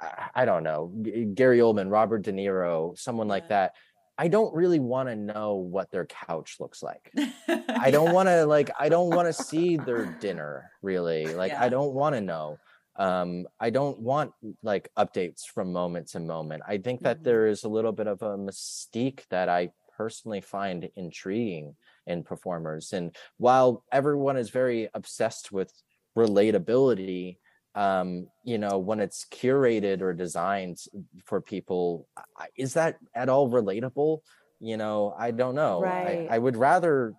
I, 0.00 0.30
I 0.34 0.44
don't 0.44 0.62
know 0.62 0.92
gary 1.34 1.58
oldman 1.58 1.90
robert 1.90 2.22
de 2.22 2.32
niro 2.32 2.98
someone 2.98 3.28
like 3.28 3.48
that 3.48 3.74
i 4.24 4.28
don't 4.28 4.54
really 4.54 4.78
want 4.94 5.08
to 5.08 5.16
know 5.16 5.48
what 5.56 5.90
their 5.90 6.06
couch 6.06 6.50
looks 6.60 6.80
like 6.82 7.04
I 7.86 7.90
don't 7.90 8.12
want 8.12 8.28
to 8.28 8.44
like 8.56 8.70
I 8.78 8.88
don't 8.88 9.10
want 9.16 9.26
to 9.28 9.32
see 9.32 9.76
their 9.76 10.04
dinner 10.20 10.70
really. 10.82 11.22
Like 11.40 11.52
Yeah. 11.52 11.64
I 11.66 11.68
don't 11.76 11.94
want 12.00 12.14
to 12.14 12.20
know. 12.20 12.46
Um 13.06 13.46
I 13.66 13.70
don't 13.70 13.98
want 14.10 14.32
like 14.62 14.90
updates 15.02 15.42
from 15.54 15.72
moment 15.72 16.08
to 16.12 16.20
moment. 16.20 16.62
I 16.74 16.76
think 16.78 17.00
that 17.06 17.18
Mhm. 17.20 17.24
there 17.28 17.46
is 17.52 17.64
a 17.64 17.68
little 17.76 17.92
bit 18.00 18.06
of 18.14 18.18
a 18.22 18.36
mystique 18.36 19.22
that 19.30 19.48
I 19.48 19.62
personally 19.96 20.42
find 20.42 20.90
intriguing 21.04 21.76
in 22.06 22.22
performers 22.22 22.92
and 22.92 23.06
while 23.46 23.70
everyone 24.00 24.36
is 24.42 24.50
very 24.50 24.82
obsessed 25.00 25.46
with 25.52 25.70
relatability 26.16 27.38
um 27.74 28.26
you 28.44 28.58
know 28.58 28.78
when 28.78 29.00
it's 29.00 29.24
curated 29.26 30.00
or 30.00 30.12
designed 30.12 30.78
for 31.24 31.40
people 31.40 32.08
is 32.56 32.74
that 32.74 32.96
at 33.14 33.28
all 33.28 33.48
relatable 33.48 34.20
you 34.58 34.76
know 34.76 35.14
i 35.18 35.30
don't 35.30 35.54
know 35.54 35.82
Right. 35.82 36.26
I, 36.28 36.34
I 36.34 36.38
would 36.38 36.56
rather 36.56 37.14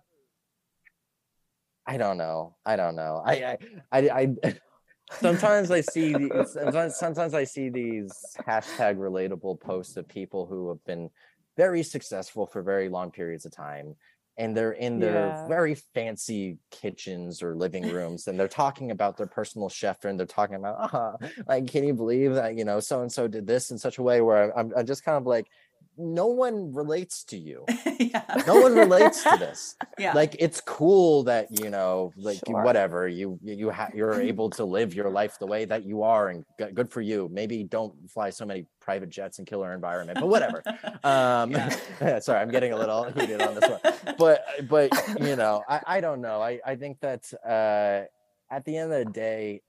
I 1.86 1.96
don't 1.96 2.16
know. 2.16 2.56
I 2.64 2.76
don't 2.76 2.96
know. 2.96 3.22
I 3.24 3.56
I 3.90 4.00
I, 4.00 4.34
I 4.42 4.54
sometimes 5.20 5.70
I 5.70 5.80
see 5.80 6.14
these, 6.14 6.52
sometimes, 6.52 6.96
sometimes 6.96 7.34
I 7.34 7.44
see 7.44 7.68
these 7.68 8.36
hashtag 8.46 8.96
relatable 8.96 9.60
posts 9.60 9.96
of 9.96 10.08
people 10.08 10.46
who 10.46 10.68
have 10.68 10.84
been 10.84 11.10
very 11.56 11.82
successful 11.82 12.46
for 12.46 12.62
very 12.62 12.88
long 12.88 13.10
periods 13.10 13.44
of 13.44 13.52
time 13.52 13.94
and 14.38 14.56
they're 14.56 14.72
in 14.72 14.98
their 14.98 15.34
Yeah. 15.34 15.46
very 15.46 15.74
fancy 15.74 16.58
kitchens 16.70 17.42
or 17.42 17.54
living 17.56 17.86
rooms 17.88 18.26
and 18.28 18.38
they're 18.38 18.48
talking 18.48 18.90
about 18.90 19.16
their 19.16 19.26
personal 19.26 19.68
chef 19.68 20.04
and 20.04 20.18
they're 20.18 20.26
talking 20.26 20.56
about 20.56 20.76
ah, 20.94 21.16
like 21.48 21.66
can 21.66 21.84
you 21.84 21.94
believe 21.94 22.34
that 22.34 22.56
you 22.56 22.64
know 22.64 22.80
so 22.80 23.02
and 23.02 23.12
so 23.12 23.28
did 23.28 23.46
this 23.46 23.70
in 23.70 23.78
such 23.78 23.98
a 23.98 24.02
way 24.02 24.20
where 24.20 24.56
I'm, 24.58 24.72
I'm 24.76 24.86
just 24.86 25.04
kind 25.04 25.18
of 25.18 25.26
like 25.26 25.48
no 25.98 26.26
one 26.26 26.72
relates 26.72 27.24
to 27.24 27.36
you. 27.38 27.64
Yeah. 28.02 28.24
no 28.48 28.60
one 28.60 28.74
relates 28.74 29.22
to 29.22 29.36
this. 29.38 29.76
Yeah. 29.98 30.12
like 30.14 30.34
it's 30.40 30.60
cool 30.60 31.22
that 31.24 31.46
you 31.50 31.70
know 31.70 32.12
like 32.16 32.40
Sure. 32.46 32.62
whatever 32.62 33.06
you 33.06 33.38
you 33.42 33.54
you 33.54 33.70
ha- 33.70 33.90
you're 33.94 34.20
able 34.32 34.50
to 34.50 34.64
live 34.64 34.92
your 34.92 35.08
life 35.08 35.38
the 35.38 35.46
way 35.46 35.64
that 35.66 35.84
you 35.84 36.02
are 36.02 36.28
and 36.28 36.44
g- 36.58 36.72
good 36.74 36.90
for 36.90 37.00
you. 37.00 37.28
Maybe 37.30 37.62
don't 37.62 37.94
fly 38.10 38.30
so 38.30 38.44
many 38.44 38.66
private 38.80 39.08
jets 39.10 39.38
and 39.38 39.46
kill 39.46 39.62
our 39.62 39.72
environment 39.72 40.18
but 40.20 40.28
whatever. 40.28 40.62
Um 41.04 41.54
sorry 42.20 42.40
i'm 42.40 42.50
getting 42.50 42.72
a 42.72 42.76
little 42.76 43.04
heated 43.04 43.40
on 43.40 43.54
this 43.54 43.70
one. 43.70 44.16
But 44.18 44.44
but 44.68 44.90
you 45.20 45.36
know 45.36 45.62
i 45.68 45.80
i 45.86 46.00
don't 46.00 46.20
know. 46.20 46.42
I 46.42 46.58
i 46.66 46.74
think 46.74 46.98
that 47.00 47.22
uh 47.46 48.06
at 48.50 48.64
the 48.64 48.76
end 48.76 48.92
of 48.92 49.06
the 49.06 49.12
day 49.12 49.62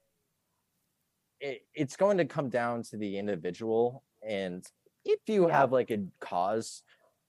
it, 1.40 1.62
it's 1.76 1.96
going 1.96 2.18
to 2.18 2.26
come 2.26 2.50
down 2.50 2.84
to 2.84 2.98
the 2.98 3.18
individual 3.20 4.04
and 4.28 4.66
if 5.06 5.20
you 5.28 5.48
Yeah. 5.48 5.58
have 5.60 5.72
like 5.72 5.92
a 5.92 6.06
cause 6.20 6.84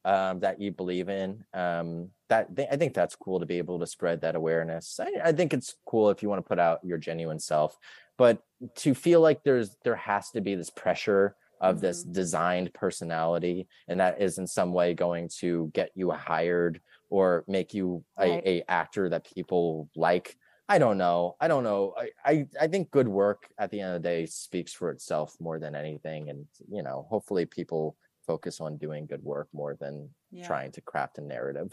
um, 0.05 0.41
that 0.41 0.61
you 0.61 0.71
believe 0.71 1.09
in 1.09 1.45
um, 1.55 2.11
that 2.29 2.55
th- 2.55 2.69
i 2.71 2.77
think 2.77 2.93
that's 2.93 3.17
cool 3.17 3.41
to 3.41 3.47
be 3.47 3.59
able 3.59 3.79
to 3.79 3.87
spread 3.87 4.21
that 4.21 4.37
awareness 4.37 5.01
I, 5.01 5.11
I 5.25 5.33
think 5.33 5.55
it's 5.55 5.77
cool 5.87 6.11
if 6.11 6.23
you 6.23 6.29
want 6.29 6.45
to 6.45 6.49
put 6.49 6.59
out 6.59 6.81
your 6.85 6.99
genuine 6.99 7.39
self 7.39 7.77
but 8.19 8.43
to 8.77 8.95
feel 8.95 9.21
like 9.21 9.43
there's 9.45 9.77
there 9.83 9.97
has 9.97 10.31
to 10.33 10.41
be 10.41 10.55
this 10.55 10.71
pressure 10.71 11.37
of 11.61 11.81
this 11.81 12.03
designed 12.03 12.75
personality 12.75 13.67
and 13.89 13.99
that 14.01 14.21
is 14.21 14.37
in 14.37 14.47
some 14.47 14.73
way 14.75 14.93
going 14.93 15.31
to 15.39 15.71
get 15.73 15.91
you 15.95 16.11
hired 16.11 16.81
or 17.09 17.45
make 17.49 17.73
you 17.73 18.05
a, 18.19 18.29
Right. 18.29 18.43
a 18.47 18.71
actor 18.71 19.09
that 19.09 19.25
people 19.35 19.89
like 19.97 20.37
i 20.69 20.79
don't 20.79 20.99
know 20.99 21.37
i 21.41 21.49
don't 21.49 21.65
know 21.65 21.95
I, 21.97 22.09
I 22.25 22.47
i 22.63 22.67
think 22.69 22.91
good 22.91 23.09
work 23.09 23.49
at 23.59 23.71
the 23.71 23.81
end 23.81 23.97
of 23.97 24.03
the 24.03 24.09
day 24.09 24.27
speaks 24.27 24.73
for 24.73 24.91
itself 24.91 25.35
more 25.41 25.59
than 25.59 25.75
anything 25.75 26.31
and 26.31 26.47
you 26.71 26.83
know 26.83 27.07
hopefully 27.11 27.45
people 27.47 27.97
focus 28.27 28.61
on 28.61 28.79
doing 28.79 29.07
good 29.07 29.23
work 29.23 29.49
more 29.53 29.77
than 29.79 30.09
Yeah. 30.31 30.47
trying 30.47 30.73
to 30.73 30.81
craft 30.81 31.19
a 31.19 31.21
narrative 31.21 31.73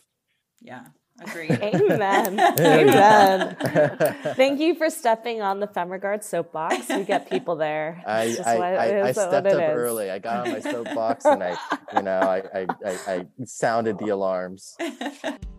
Yeah. 0.62 0.86
Agreed. 1.20 1.52
Amen. 1.52 2.36
There 2.56 2.80
you 2.86 2.92
go. 2.92 2.98
Amen. 2.98 3.56
Thank 4.36 4.60
you 4.62 4.76
for 4.76 4.90
stepping 4.90 5.42
on 5.42 5.60
the 5.60 5.68
FemRegard 5.68 6.24
soapbox. 6.24 6.88
We 6.90 7.04
get 7.04 7.30
people 7.30 7.58
there. 7.58 8.02
I, 8.08 8.38
I, 8.46 8.56
what- 8.56 8.64
I, 8.64 9.02
I 9.10 9.12
stepped 9.12 9.34
up 9.34 9.46
is. 9.46 9.60
early. 9.60 10.10
I 10.10 10.20
got 10.20 10.48
on 10.48 10.54
my 10.54 10.60
soapbox 10.62 11.26
and 11.26 11.44
I, 11.44 11.58
you 11.96 12.02
know, 12.02 12.20
I, 12.20 12.38
I, 12.60 12.66
I, 12.86 12.92
I 13.14 13.26
sounded 13.46 13.98
the 14.00 14.08
alarms. 14.10 14.76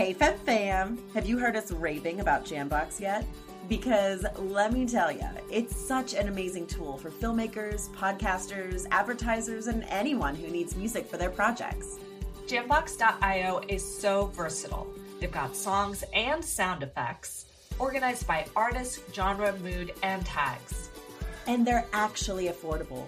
Hey, 0.00 0.14
Fem 0.14 0.38
Fam, 0.46 0.98
have 1.12 1.26
you 1.26 1.36
heard 1.36 1.56
us 1.56 1.70
raving 1.70 2.20
about 2.20 2.46
Jambox 2.46 3.00
yet? 3.00 3.22
Because 3.68 4.24
let 4.38 4.72
me 4.72 4.86
tell 4.86 5.12
you, 5.12 5.28
it's 5.50 5.76
such 5.76 6.14
an 6.14 6.28
amazing 6.28 6.66
tool 6.68 6.96
for 6.96 7.10
filmmakers, 7.10 7.90
podcasters, 7.90 8.86
advertisers, 8.92 9.66
and 9.66 9.84
anyone 9.90 10.34
who 10.34 10.48
needs 10.48 10.74
music 10.74 11.06
for 11.06 11.18
their 11.18 11.28
projects. 11.28 11.98
Jambox.io 12.46 13.60
is 13.68 13.84
so 13.84 14.28
versatile. 14.28 14.90
They've 15.20 15.30
got 15.30 15.54
songs 15.54 16.02
and 16.14 16.42
sound 16.42 16.82
effects, 16.82 17.44
organized 17.78 18.26
by 18.26 18.46
artist, 18.56 19.02
genre, 19.12 19.54
mood, 19.58 19.92
and 20.02 20.24
tags. 20.24 20.88
And 21.46 21.66
they're 21.66 21.86
actually 21.92 22.48
affordable. 22.48 23.04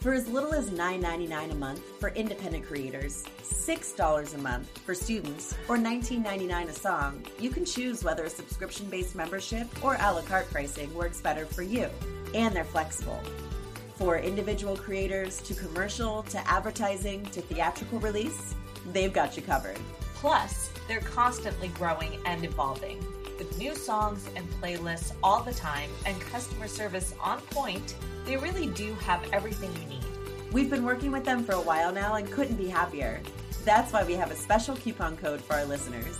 For 0.00 0.14
as 0.14 0.26
little 0.28 0.54
as 0.54 0.70
$9.99 0.70 1.52
a 1.52 1.54
month 1.56 1.82
for 1.98 2.08
independent 2.08 2.66
creators, 2.66 3.22
$6 3.42 4.34
a 4.34 4.38
month 4.38 4.78
for 4.78 4.94
students, 4.94 5.54
or 5.68 5.76
$19.99 5.76 6.68
a 6.68 6.72
song, 6.72 7.22
you 7.38 7.50
can 7.50 7.66
choose 7.66 8.02
whether 8.02 8.24
a 8.24 8.30
subscription 8.30 8.88
based 8.88 9.14
membership 9.14 9.68
or 9.84 9.98
a 10.00 10.12
la 10.12 10.22
carte 10.22 10.50
pricing 10.50 10.92
works 10.94 11.20
better 11.20 11.44
for 11.44 11.60
you. 11.60 11.86
And 12.32 12.56
they're 12.56 12.64
flexible. 12.64 13.20
For 13.96 14.16
individual 14.16 14.74
creators 14.74 15.42
to 15.42 15.52
commercial 15.52 16.22
to 16.22 16.48
advertising 16.48 17.26
to 17.26 17.42
theatrical 17.42 18.00
release, 18.00 18.54
they've 18.94 19.12
got 19.12 19.36
you 19.36 19.42
covered. 19.42 19.78
Plus, 20.14 20.70
they're 20.88 21.00
constantly 21.00 21.68
growing 21.68 22.18
and 22.24 22.42
evolving. 22.42 23.04
With 23.40 23.56
new 23.56 23.74
songs 23.74 24.28
and 24.36 24.46
playlists 24.60 25.14
all 25.22 25.42
the 25.42 25.54
time 25.54 25.88
and 26.04 26.20
customer 26.20 26.68
service 26.68 27.14
on 27.18 27.40
point, 27.40 27.94
they 28.26 28.36
really 28.36 28.66
do 28.66 28.92
have 28.96 29.26
everything 29.32 29.72
you 29.80 29.88
need. 29.88 30.04
We've 30.52 30.68
been 30.68 30.84
working 30.84 31.10
with 31.10 31.24
them 31.24 31.42
for 31.42 31.52
a 31.52 31.60
while 31.62 31.90
now 31.90 32.16
and 32.16 32.30
couldn't 32.30 32.56
be 32.56 32.68
happier. 32.68 33.22
That's 33.64 33.94
why 33.94 34.04
we 34.04 34.12
have 34.12 34.30
a 34.30 34.36
special 34.36 34.76
coupon 34.76 35.16
code 35.16 35.40
for 35.40 35.54
our 35.54 35.64
listeners. 35.64 36.18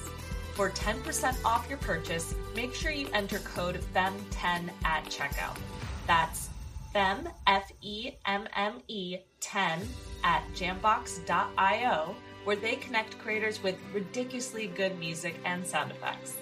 For 0.55 0.71
10% 0.71 1.45
off 1.45 1.69
your 1.69 1.77
purchase, 1.77 2.35
make 2.57 2.75
sure 2.75 2.91
you 2.91 3.09
enter 3.13 3.41
code 3.41 3.83
FEMME10 3.95 4.71
at 4.87 5.05
checkout. 5.05 5.59
That's 6.07 6.49
FEM, 6.95 7.29
F 7.47 7.71
E 7.83 8.13
M 8.25 8.49
M 8.57 8.81
E 8.89 9.19
10 9.41 9.81
at 10.25 10.43
jambox.io, 10.55 12.17
where 12.45 12.57
they 12.57 12.77
connect 12.77 13.19
creators 13.19 13.63
with 13.63 13.77
ridiculously 13.93 14.69
good 14.69 14.99
music 14.99 15.39
and 15.45 15.67
sound 15.67 15.91
effects. 15.91 16.39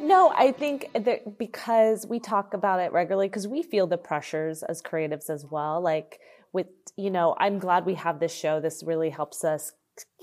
No, 0.00 0.32
I 0.36 0.52
think 0.52 0.90
that 0.94 1.38
because 1.38 2.06
we 2.06 2.20
talk 2.20 2.54
about 2.54 2.80
it 2.80 2.92
regularly, 2.92 3.28
because 3.28 3.48
we 3.48 3.62
feel 3.62 3.86
the 3.86 3.98
pressures 3.98 4.62
as 4.62 4.80
creatives 4.80 5.28
as 5.28 5.44
well. 5.44 5.80
Like 5.80 6.20
with, 6.52 6.68
you 6.96 7.10
know, 7.10 7.34
I'm 7.38 7.58
glad 7.58 7.84
we 7.84 7.94
have 7.94 8.20
this 8.20 8.32
show. 8.32 8.60
This 8.60 8.82
really 8.84 9.10
helps 9.10 9.44
us 9.44 9.72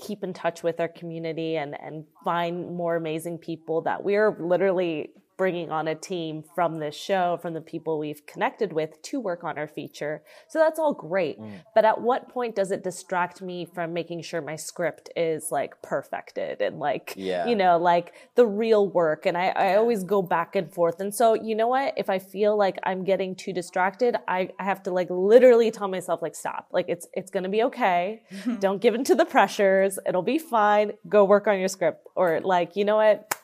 keep 0.02 0.24
in 0.24 0.32
touch 0.32 0.62
with 0.62 0.80
our 0.80 0.88
community 0.88 1.56
and 1.56 1.76
and 1.78 2.04
find 2.24 2.74
more 2.74 2.96
amazing 2.96 3.36
people 3.36 3.82
that 3.82 4.02
we're 4.02 4.34
literally 4.40 5.10
bringing 5.36 5.70
on 5.70 5.88
a 5.88 5.94
team 5.94 6.42
from 6.54 6.78
this 6.78 6.94
show 6.94 7.38
from 7.42 7.54
the 7.54 7.60
people 7.60 7.98
we've 7.98 8.24
connected 8.26 8.72
with 8.72 9.00
to 9.02 9.20
work 9.20 9.44
on 9.44 9.58
our 9.58 9.68
feature. 9.68 10.22
So 10.48 10.58
that's 10.58 10.78
all 10.78 10.94
great. 10.94 11.38
Mm. 11.38 11.60
But 11.74 11.84
at 11.84 12.00
what 12.00 12.28
point 12.28 12.54
does 12.56 12.70
it 12.70 12.82
distract 12.82 13.42
me 13.42 13.66
from 13.66 13.92
making 13.92 14.22
sure 14.22 14.40
my 14.40 14.56
script 14.56 15.10
is 15.14 15.50
like 15.50 15.80
perfected 15.82 16.60
and 16.60 16.78
like 16.78 17.14
Yeah. 17.16 17.46
you 17.46 17.54
know 17.56 17.76
like 17.78 18.14
the 18.34 18.46
real 18.46 18.88
work? 18.88 19.26
And 19.26 19.36
I, 19.36 19.48
I 19.48 19.76
always 19.76 20.04
go 20.04 20.22
back 20.22 20.56
and 20.56 20.72
forth. 20.72 21.00
And 21.00 21.14
so 21.14 21.34
you 21.34 21.54
know 21.54 21.68
what? 21.68 21.94
If 21.96 22.08
i 22.10 22.18
feel 22.18 22.56
like 22.56 22.78
i'm 22.84 23.04
getting 23.04 23.34
too 23.34 23.52
distracted 23.52 24.16
i, 24.28 24.48
I 24.58 24.64
have 24.64 24.82
to 24.84 24.90
like 24.90 25.08
literally 25.10 25.70
tell 25.70 25.88
myself 25.88 26.22
like 26.22 26.34
stop. 26.34 26.68
Like 26.72 26.86
it's 26.88 27.06
it's 27.12 27.30
gonna 27.30 27.48
be 27.48 27.62
okay. 27.64 28.22
Don't 28.60 28.80
give 28.80 28.94
in 28.94 29.04
to 29.04 29.14
the 29.14 29.24
pressures. 29.24 29.98
It'll 30.06 30.22
be 30.22 30.38
fine. 30.38 30.92
Go 31.08 31.24
work 31.24 31.46
on 31.46 31.58
your 31.58 31.68
script. 31.68 32.06
Or 32.14 32.40
like 32.40 32.76
you 32.76 32.84
know 32.84 32.96
what 32.96 33.34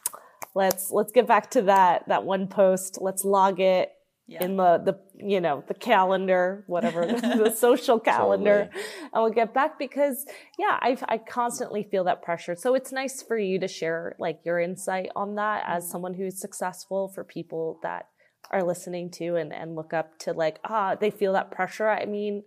let's 0.54 0.90
let's 0.90 1.12
get 1.12 1.26
back 1.26 1.50
to 1.52 1.62
that 1.62 2.08
that 2.08 2.24
one 2.24 2.46
post. 2.48 2.98
Let's 3.00 3.24
log 3.24 3.60
it 3.60 3.90
Yeah. 4.28 4.44
in 4.44 4.56
the 4.56 4.78
the 4.84 4.94
you 5.32 5.40
know 5.40 5.62
the 5.66 5.74
calendar 5.74 6.64
whatever 6.66 7.06
the 7.42 7.50
social 7.66 7.98
calendar. 8.00 8.70
And 9.12 9.22
we'll 9.22 9.30
get 9.30 9.52
back 9.54 9.78
because 9.78 10.24
yeah 10.58 10.78
I, 10.80 10.96
I 11.08 11.18
constantly 11.18 11.82
feel 11.90 12.04
that 12.04 12.22
pressure. 12.22 12.54
So 12.56 12.74
it's 12.74 12.92
nice 12.92 13.22
for 13.22 13.38
you 13.38 13.58
to 13.60 13.68
share 13.68 14.14
like 14.18 14.40
your 14.44 14.58
insight 14.60 15.10
on 15.16 15.34
that 15.36 15.64
as 15.66 15.90
someone 15.90 16.14
who's 16.14 16.40
successful 16.40 17.08
for 17.14 17.24
people 17.24 17.78
that 17.82 18.06
are 18.50 18.62
listening 18.62 19.10
to 19.10 19.36
and, 19.36 19.52
and 19.52 19.74
look 19.76 19.92
up 19.94 20.18
to 20.18 20.32
like 20.32 20.58
ah 20.64 20.94
they 20.94 21.10
feel 21.10 21.32
that 21.32 21.50
pressure 21.50 21.88
i 21.88 22.04
mean 22.04 22.42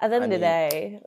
at 0.00 0.10
the 0.10 0.16
end 0.16 0.24
I 0.24 0.26
of 0.26 0.30
the 0.32 0.38
day. 0.38 1.00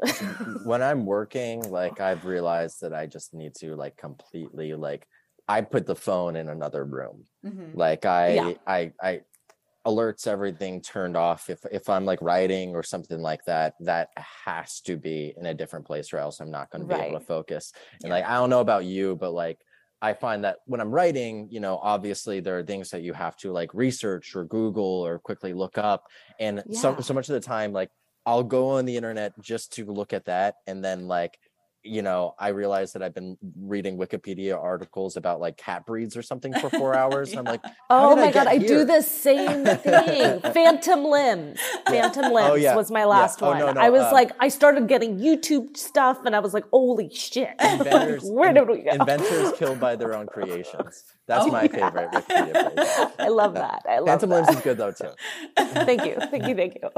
when 0.64 0.82
I'm 0.82 1.06
working, 1.06 1.62
like 1.70 2.00
I've 2.02 2.26
realized 2.26 2.82
that 2.82 2.94
I 2.94 3.06
just 3.06 3.34
need 3.36 3.54
to 3.60 3.76
like 3.76 3.98
completely 3.98 4.74
like 4.74 5.08
I 5.50 5.62
put 5.62 5.88
the 5.88 5.96
phone 5.98 6.38
in 6.38 6.50
another 6.50 6.86
room. 6.86 7.26
Mhm. 7.46 7.76
Like 7.76 8.06
I 8.06 8.34
Yeah. 8.36 8.54
I 8.68 8.94
I 9.02 9.22
alerts 9.88 10.28
everything 10.28 10.82
turned 10.82 11.18
off. 11.18 11.50
If 11.50 11.66
if 11.72 11.90
I'm 11.90 12.06
like 12.06 12.22
writing 12.22 12.76
or 12.76 12.84
something 12.84 13.22
like 13.22 13.46
that, 13.46 13.76
that 13.82 14.10
has 14.18 14.82
to 14.82 14.98
be 14.98 15.34
in 15.38 15.46
a 15.48 15.54
different 15.54 15.86
place 15.88 16.14
or 16.14 16.18
else 16.20 16.40
I'm 16.42 16.52
not 16.52 16.70
going 16.72 16.82
to 16.82 16.88
be 16.88 16.96
able 16.98 17.14
to 17.14 17.20
focus. 17.22 17.74
And 18.04 18.12
Yeah. 18.12 18.16
like 18.16 18.26
I 18.26 18.36
don't 18.36 18.50
know 18.52 18.62
about 18.62 18.86
you, 18.86 19.16
but 19.16 19.32
like 19.32 19.60
I 20.02 20.14
find 20.14 20.44
that 20.46 20.60
when 20.66 20.82
I'm 20.82 20.92
writing, 20.92 21.50
you 21.52 21.60
know, 21.60 21.78
obviously 21.80 22.40
there 22.42 22.58
are 22.60 22.64
things 22.64 22.90
that 22.92 23.02
you 23.02 23.14
have 23.14 23.36
to 23.38 23.52
like 23.52 23.74
research 23.74 24.36
or 24.36 24.46
Google 24.46 24.86
or 25.06 25.20
quickly 25.20 25.54
look 25.54 25.78
up. 25.78 26.06
And 26.40 26.64
so 26.72 26.98
so 27.02 27.14
much 27.14 27.30
of 27.30 27.34
the 27.34 27.42
time, 27.42 27.74
like 27.74 27.92
I'll 28.26 28.44
go 28.44 28.70
on 28.72 28.86
the 28.86 28.96
internet 28.98 29.34
just 29.42 29.74
to 29.74 29.86
look 29.86 30.14
at 30.14 30.26
that 30.26 30.56
and 30.68 30.84
then 30.84 31.08
like 31.08 31.40
you 31.84 32.02
know, 32.02 32.36
I 32.38 32.50
realized 32.50 32.94
that 32.96 33.02
I've 33.02 33.14
been 33.14 33.38
reading 33.58 33.98
Wikipedia 33.98 34.62
articles 34.62 35.16
about 35.16 35.40
like 35.40 35.56
cat 35.56 35.86
breeds 35.86 36.18
or 36.18 36.22
something 36.22 36.54
for 36.54 36.70
four 36.70 36.94
hours. 37.02 37.32
Yeah. 37.32 37.40
I'm 37.40 37.46
like, 37.46 37.62
Oh 37.90 38.16
did 38.16 38.22
I 38.22 38.26
my 38.26 38.32
god, 38.32 38.48
I 38.48 38.58
do 38.58 38.84
the 38.84 39.02
same 39.02 39.64
thing. 39.78 40.42
Phantom 40.42 41.06
Limbs. 41.06 41.60
Phantom 41.88 42.34
Limbs 42.34 42.50
Oh, 42.52 42.56
yeah. 42.56 42.76
was 42.76 42.92
my 42.92 43.00
Yeah. 43.02 43.06
last 43.06 43.42
Oh, 43.42 43.48
one. 43.48 43.60
no, 43.60 43.72
no, 43.72 43.80
I 43.80 43.90
was 43.92 44.02
uh, 44.04 44.12
like, 44.12 44.32
I 44.42 44.50
started 44.50 44.88
getting 44.90 45.20
YouTube 45.20 45.78
stuff, 45.78 46.26
and 46.26 46.36
I 46.36 46.40
was 46.40 46.54
like, 46.54 46.66
holy 46.72 47.10
shit! 47.14 47.52
inventors, 47.60 48.24
Where 48.26 48.52
did 48.54 48.68
we 48.68 48.82
go? 48.82 48.92
inventors 48.92 49.54
killed 49.58 49.80
by 49.80 49.96
their 49.96 50.14
own 50.14 50.28
creations. 50.28 51.06
That's 51.28 51.46
Oh, 51.46 51.52
my 51.52 51.64
yeah. 51.64 51.68
favorite 51.92 52.12
Wikipedia 52.12 52.74
phrase. 52.74 53.08
I 53.20 53.28
love 53.30 53.54
that. 53.54 53.84
I 53.90 54.00
love 54.00 54.08
Phantom 54.08 54.30
that. 54.32 54.36
Limbs 54.48 54.58
is 54.58 54.62
good 54.64 54.78
though 54.78 54.92
too. 54.92 55.12
thank 55.56 56.04
you, 56.06 56.16
thank 56.30 56.46
you, 56.48 56.56
thank 56.56 56.76
you. 56.82 56.90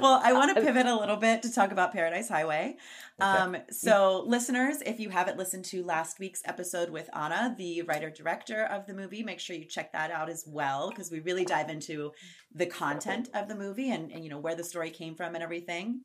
well, 0.00 0.20
I 0.22 0.32
want 0.34 0.54
to 0.56 0.62
pivot 0.62 0.86
a 0.86 0.94
little 0.94 1.16
bit 1.16 1.42
to 1.42 1.52
talk 1.52 1.72
about 1.72 1.92
Paradise 1.92 2.28
Highway. 2.28 2.76
Um, 3.22 3.56
so, 3.70 4.24
listeners, 4.26 4.82
if 4.84 4.98
you 4.98 5.08
haven't 5.08 5.38
listened 5.38 5.64
to 5.66 5.84
last 5.84 6.18
week's 6.18 6.42
episode 6.44 6.90
with 6.90 7.08
Anna, 7.14 7.54
the 7.56 7.82
writer 7.82 8.10
director 8.10 8.64
of 8.64 8.84
the 8.86 8.94
movie, 8.94 9.22
make 9.22 9.38
sure 9.38 9.54
you 9.54 9.64
check 9.64 9.92
that 9.92 10.10
out 10.10 10.28
as 10.28 10.44
well 10.44 10.90
because 10.90 11.10
we 11.12 11.20
really 11.20 11.44
dive 11.44 11.70
into 11.70 12.10
the 12.52 12.66
content 12.66 13.28
of 13.32 13.46
the 13.46 13.54
movie 13.54 13.92
and, 13.92 14.10
and 14.10 14.24
you 14.24 14.30
know 14.30 14.40
where 14.40 14.56
the 14.56 14.64
story 14.64 14.90
came 14.90 15.14
from 15.14 15.36
and 15.36 15.44
everything. 15.44 16.00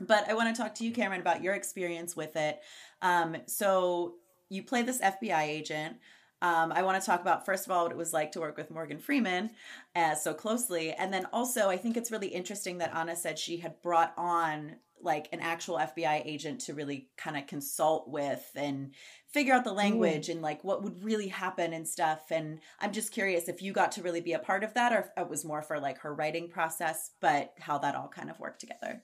But 0.00 0.28
I 0.28 0.34
want 0.34 0.54
to 0.54 0.60
talk 0.60 0.74
to 0.76 0.84
you, 0.84 0.90
Cameron, 0.90 1.20
about 1.20 1.44
your 1.44 1.54
experience 1.54 2.16
with 2.16 2.34
it. 2.34 2.58
Um, 3.02 3.36
so, 3.46 4.14
you 4.48 4.64
play 4.64 4.82
this 4.82 5.00
FBI 5.00 5.42
agent. 5.42 5.98
Um, 6.42 6.72
I 6.72 6.82
want 6.82 7.00
to 7.00 7.06
talk 7.06 7.20
about 7.20 7.44
first 7.44 7.66
of 7.66 7.72
all 7.72 7.84
what 7.84 7.92
it 7.92 7.98
was 7.98 8.12
like 8.12 8.32
to 8.32 8.40
work 8.40 8.56
with 8.56 8.70
Morgan 8.70 8.98
Freeman 8.98 9.50
uh, 9.94 10.16
so 10.16 10.34
closely, 10.34 10.92
and 10.92 11.12
then 11.12 11.26
also 11.32 11.68
I 11.68 11.76
think 11.76 11.96
it's 11.96 12.10
really 12.10 12.28
interesting 12.28 12.78
that 12.78 12.94
Anna 12.96 13.14
said 13.14 13.38
she 13.38 13.58
had 13.58 13.80
brought 13.82 14.12
on 14.16 14.76
like 15.02 15.28
an 15.32 15.40
actual 15.40 15.78
FBI 15.78 16.22
agent 16.24 16.60
to 16.62 16.74
really 16.74 17.08
kind 17.16 17.36
of 17.36 17.46
consult 17.46 18.08
with 18.08 18.44
and 18.54 18.92
figure 19.32 19.54
out 19.54 19.64
the 19.64 19.72
language 19.72 20.28
and 20.28 20.42
like 20.42 20.64
what 20.64 20.82
would 20.82 21.02
really 21.04 21.28
happen 21.28 21.72
and 21.72 21.86
stuff. 21.86 22.30
And 22.30 22.60
I'm 22.80 22.92
just 22.92 23.12
curious 23.12 23.48
if 23.48 23.62
you 23.62 23.72
got 23.72 23.92
to 23.92 24.02
really 24.02 24.20
be 24.20 24.32
a 24.32 24.38
part 24.38 24.64
of 24.64 24.74
that, 24.74 24.92
or 24.92 25.00
if 25.00 25.08
it 25.16 25.28
was 25.28 25.44
more 25.44 25.62
for 25.62 25.78
like 25.78 25.98
her 25.98 26.14
writing 26.14 26.48
process, 26.48 27.10
but 27.20 27.52
how 27.58 27.78
that 27.78 27.94
all 27.94 28.08
kind 28.08 28.30
of 28.30 28.40
worked 28.40 28.60
together. 28.60 29.02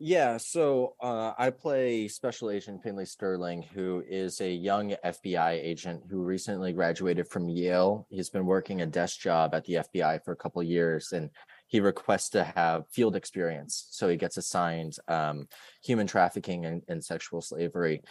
Yeah, 0.00 0.36
so 0.36 0.94
uh, 1.02 1.32
I 1.36 1.50
play 1.50 2.06
Special 2.06 2.50
Agent 2.50 2.84
Finley 2.84 3.04
Sterling, 3.04 3.62
who 3.74 4.04
is 4.08 4.40
a 4.40 4.48
young 4.48 4.94
FBI 5.04 5.54
agent 5.54 6.04
who 6.08 6.22
recently 6.22 6.72
graduated 6.72 7.26
from 7.26 7.48
Yale. 7.48 8.06
He's 8.08 8.30
been 8.30 8.46
working 8.46 8.80
a 8.80 8.86
desk 8.86 9.18
job 9.18 9.54
at 9.54 9.64
the 9.64 9.74
FBI 9.74 10.22
for 10.24 10.30
a 10.30 10.36
couple 10.36 10.62
of 10.62 10.68
years, 10.68 11.10
and 11.10 11.30
he 11.68 11.80
requests 11.80 12.30
to 12.30 12.44
have 12.44 12.88
field 12.90 13.14
experience. 13.14 13.86
So 13.90 14.08
he 14.08 14.16
gets 14.16 14.36
assigned 14.36 14.96
um, 15.06 15.48
human 15.84 16.06
trafficking 16.06 16.66
and, 16.66 16.82
and 16.88 17.04
sexual 17.04 17.40
slavery. 17.40 18.02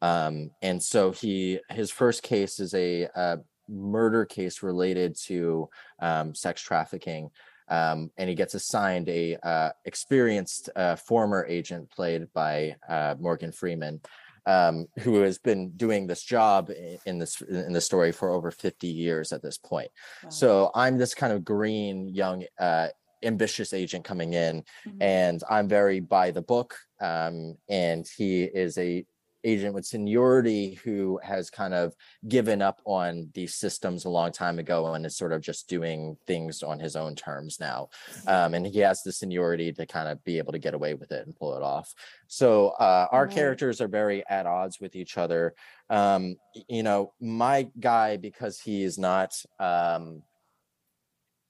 Um, 0.00 0.50
and 0.60 0.82
so 0.82 1.12
he 1.12 1.60
his 1.70 1.90
first 1.90 2.22
case 2.22 2.58
is 2.58 2.74
a, 2.74 3.08
uh 3.14 3.36
murder 3.68 4.24
case 4.24 4.62
related 4.62 5.16
to 5.16 5.68
um, 6.00 6.34
sex 6.34 6.60
trafficking 6.60 7.30
um, 7.68 8.10
and 8.18 8.28
he 8.28 8.34
gets 8.34 8.54
assigned 8.54 9.08
a 9.08 9.36
uh, 9.42 9.70
experienced 9.84 10.68
uh, 10.76 10.96
former 10.96 11.46
agent 11.48 11.90
played 11.90 12.32
by 12.34 12.76
uh, 12.86 13.14
Morgan 13.18 13.50
Freeman, 13.50 14.00
um, 14.44 14.86
who 15.00 15.22
has 15.22 15.38
been 15.38 15.70
doing 15.70 16.06
this 16.06 16.22
job 16.22 16.70
in 17.06 17.18
this 17.18 17.40
in 17.40 17.72
the 17.72 17.80
story 17.80 18.12
for 18.12 18.30
over 18.30 18.50
50 18.50 18.88
years 18.88 19.32
at 19.32 19.42
this 19.42 19.56
point. 19.56 19.90
Wow. 20.22 20.30
So 20.30 20.70
I'm 20.74 20.98
this 20.98 21.14
kind 21.14 21.32
of 21.32 21.44
green, 21.44 22.08
young, 22.08 22.44
uh, 22.58 22.88
ambitious 23.22 23.72
agent 23.72 24.04
coming 24.04 24.32
in, 24.34 24.64
Mhm. 24.86 24.96
and 25.00 25.42
I'm 25.50 25.68
very 25.68 26.00
by 26.00 26.30
the 26.30 26.42
book. 26.42 26.76
Um, 27.00 27.56
and 27.68 28.06
he 28.16 28.44
is 28.44 28.78
a 28.78 29.04
agent 29.44 29.74
with 29.74 29.84
seniority 29.84 30.74
who 30.84 31.18
has 31.20 31.50
kind 31.50 31.74
of 31.74 31.96
given 32.28 32.62
up 32.62 32.80
on 32.84 33.28
these 33.34 33.56
systems 33.56 34.04
a 34.04 34.08
long 34.08 34.30
time 34.30 34.60
ago 34.60 34.94
and 34.94 35.04
is 35.04 35.16
sort 35.16 35.32
of 35.32 35.40
just 35.40 35.68
doing 35.68 36.16
things 36.28 36.62
on 36.62 36.78
his 36.78 36.94
own 36.94 37.16
terms 37.16 37.58
now. 37.58 37.88
Um, 38.28 38.54
and 38.54 38.64
he 38.64 38.78
has 38.78 39.02
the 39.02 39.10
seniority 39.10 39.72
to 39.72 39.84
kind 39.84 40.08
of 40.08 40.22
be 40.22 40.38
able 40.38 40.52
to 40.52 40.60
get 40.60 40.74
away 40.74 40.94
with 40.94 41.10
it 41.10 41.26
and 41.26 41.34
pull 41.34 41.56
it 41.56 41.62
off. 41.64 41.92
So 42.28 42.68
uh, 42.78 43.08
our 43.10 43.24
Right. 43.24 43.34
characters 43.34 43.80
are 43.80 43.88
very 43.88 44.24
at 44.28 44.46
odds 44.46 44.78
with 44.80 44.94
each 44.94 45.18
other. 45.18 45.54
Um, 45.90 46.36
you 46.68 46.84
know, 46.84 47.12
my 47.20 47.68
guy, 47.80 48.18
because 48.18 48.60
he 48.60 48.84
is 48.84 48.96
not, 48.96 49.34
um, 49.58 50.22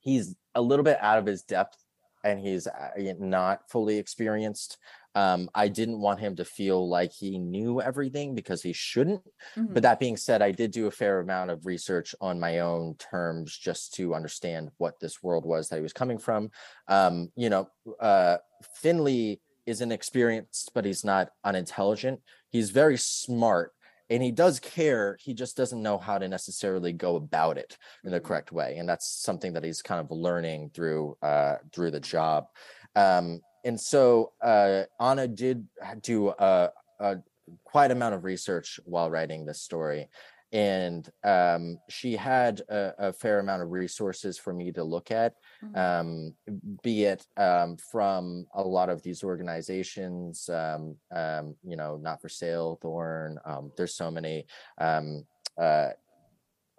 he's 0.01 0.35
a 0.55 0.63
little 0.63 0.85
bit 0.85 0.99
out 1.01 1.19
of 1.19 1.27
his 1.27 1.43
depth 1.43 1.79
and 2.25 2.39
he's 2.39 2.67
uh, 2.67 2.91
not 3.19 3.69
fully 3.69 3.99
experienced. 3.99 4.79
Um, 5.15 5.51
I 5.55 5.69
didn't 5.69 6.01
want 6.01 6.21
him 6.21 6.37
to 6.37 6.45
feel 6.45 6.89
like 6.89 7.13
he 7.13 7.39
knew 7.39 7.83
everything 7.83 8.35
because 8.35 8.63
he 8.63 8.73
shouldn't. 8.73 9.23
Mhm. 9.57 9.75
But 9.75 9.83
that 9.83 10.01
being 10.01 10.17
said, 10.17 10.41
I 10.41 10.53
did 10.53 10.71
do 10.71 10.87
a 10.87 10.91
fair 10.91 11.21
amount 11.21 11.51
of 11.51 11.67
research 11.67 12.15
on 12.21 12.41
my 12.41 12.61
own 12.61 12.95
terms 12.95 13.57
just 13.57 13.95
to 13.95 14.15
understand 14.15 14.71
what 14.79 15.01
this 15.01 15.23
world 15.23 15.45
was 15.45 15.69
that 15.69 15.77
he 15.77 15.83
was 15.83 15.93
coming 15.93 16.19
from. 16.19 16.51
Um, 16.89 17.31
you 17.37 17.51
know, 17.51 17.69
uh, 18.01 18.39
Finley 18.77 19.41
is 19.67 19.81
inexperienced, 19.81 20.71
but 20.75 20.85
he's 20.85 21.05
not 21.05 21.31
unintelligent. 21.45 22.21
He's 22.51 22.71
very 22.71 22.97
smart 22.97 23.73
and 24.13 24.23
he 24.23 24.31
does 24.31 24.61
care. 24.61 25.17
He 25.21 25.33
just 25.33 25.57
doesn't 25.57 25.83
know 25.83 25.97
how 25.97 26.19
to 26.19 26.29
necessarily 26.29 26.93
go 26.93 27.17
about 27.17 27.57
it 27.57 27.79
in 28.05 28.11
the 28.13 28.21
Mhm. 28.21 28.25
correct 28.25 28.53
way. 28.53 28.77
And 28.77 28.89
that's 28.89 29.07
something 29.07 29.55
that 29.55 29.65
he's 29.65 29.81
kind 29.83 30.01
of 30.01 30.11
learning 30.11 30.71
through 30.75 31.17
uh, 31.23 31.57
through 31.73 31.93
the 31.93 32.01
job. 32.01 32.47
Um, 32.95 33.41
and 33.65 33.81
so 33.81 34.33
uh, 34.43 34.85
Anna 35.01 35.29
did 35.29 35.67
do 36.03 36.29
a, 36.29 36.71
a 36.99 37.17
quite 37.65 37.91
amount 37.91 38.15
of 38.15 38.25
research 38.25 38.79
while 38.85 39.11
writing 39.11 39.47
this 39.47 39.63
story 39.63 40.09
and 40.53 41.11
um, 41.25 41.79
she 41.89 42.15
had 42.15 42.61
a, 42.69 43.09
a 43.09 43.13
fair 43.13 43.39
amount 43.39 43.63
of 43.63 43.71
resources 43.71 44.39
for 44.39 44.53
me 44.53 44.71
to 44.73 44.85
look 44.85 45.11
at 45.11 45.35
Mhm. 45.63 45.77
um, 45.77 46.35
be 46.83 47.05
it 47.05 47.27
um, 47.37 47.77
from 47.77 48.47
a 48.55 48.63
lot 48.63 48.89
of 48.89 49.03
these 49.03 49.23
organizations 49.25 50.49
um, 50.49 50.97
um, 51.11 51.55
you 51.63 51.77
know 51.77 51.97
not 51.97 52.21
for 52.21 52.29
sale 52.29 52.79
thorn 52.83 53.39
um, 53.45 53.73
there's 53.77 53.95
so 53.95 54.11
many 54.11 54.45
um, 54.79 55.25
uh, 55.59 55.91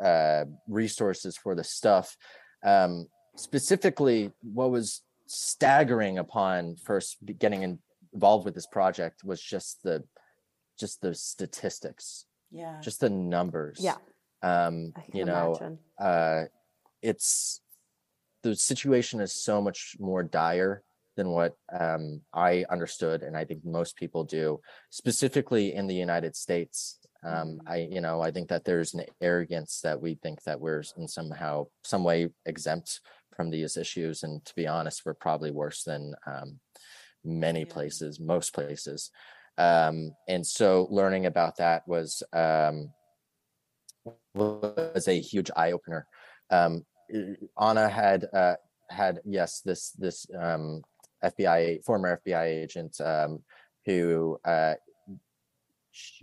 uh, 0.04 0.46
resources 0.68 1.38
for 1.38 1.56
the 1.56 1.64
stuff 1.64 2.18
um, 2.64 3.08
specifically 3.36 4.32
what 4.42 4.70
was 4.72 5.02
staggering 5.26 6.18
upon 6.20 6.76
first 6.76 7.18
getting 7.40 7.80
involved 8.14 8.46
with 8.46 8.54
this 8.54 8.68
project 8.68 9.24
was 9.24 9.42
just 9.42 9.82
the 9.84 10.04
just 10.78 11.02
the 11.02 11.16
statistics 11.16 12.26
yeah. 12.54 12.80
just 12.82 13.00
the 13.02 13.10
numbers 13.10 13.80
Yeah. 13.82 13.98
um 14.42 14.94
you 15.12 15.26
know 15.26 15.56
imagine. 15.56 15.80
uh 16.00 16.44
it's 17.02 17.62
the 18.44 18.56
situation 18.56 19.20
is 19.20 19.34
so 19.34 19.62
much 19.62 19.96
more 20.00 20.24
dire 20.24 20.84
than 21.18 21.30
what 21.30 21.54
um 21.78 22.22
i 22.34 22.66
understood 22.70 23.24
and 23.24 23.36
i 23.38 23.44
think 23.46 23.64
most 23.66 23.96
people 23.96 24.24
do 24.24 24.60
specifically 24.90 25.74
in 25.74 25.88
the 25.88 25.96
united 25.96 26.36
states 26.36 27.00
um 27.24 27.32
Mhm. 27.32 27.60
i 27.68 27.78
you 27.96 28.02
know 28.02 28.22
i 28.22 28.32
think 28.32 28.50
that 28.50 28.66
there's 28.66 28.94
an 28.94 29.06
arrogance 29.22 29.82
that 29.82 30.02
we 30.02 30.16
think 30.24 30.42
that 30.44 30.60
we're 30.60 30.84
in 30.98 31.08
somehow 31.08 31.66
some 31.84 32.04
way 32.04 32.30
exempt 32.46 33.00
from 33.36 33.50
these 33.50 33.78
issues 33.78 34.24
and 34.24 34.44
to 34.46 34.54
be 34.56 34.68
honest 34.68 35.06
we're 35.06 35.14
probably 35.28 35.52
worse 35.52 35.84
than 35.84 36.14
um 36.26 36.60
many 37.24 37.62
Yeah. 37.62 37.74
places 37.76 38.20
most 38.20 38.54
places 38.54 39.10
um 39.58 40.12
and 40.28 40.46
so 40.46 40.88
learning 40.90 41.26
about 41.26 41.58
that 41.58 41.88
was 41.88 42.24
um 42.34 42.90
was 44.34 45.08
a 45.08 45.20
huge 45.20 45.50
eye 45.56 45.72
opener. 45.72 46.08
Um, 46.50 46.86
Anna 47.60 47.90
had 47.90 48.26
uh, 48.34 48.56
had 48.90 49.20
yes 49.26 49.62
this 49.62 49.92
this 49.92 50.26
um, 50.40 50.82
FBI 51.24 51.84
former 51.84 52.20
FBI 52.26 52.46
agent 52.46 53.00
um, 53.02 53.40
who 53.86 54.38
uh, 54.46 54.76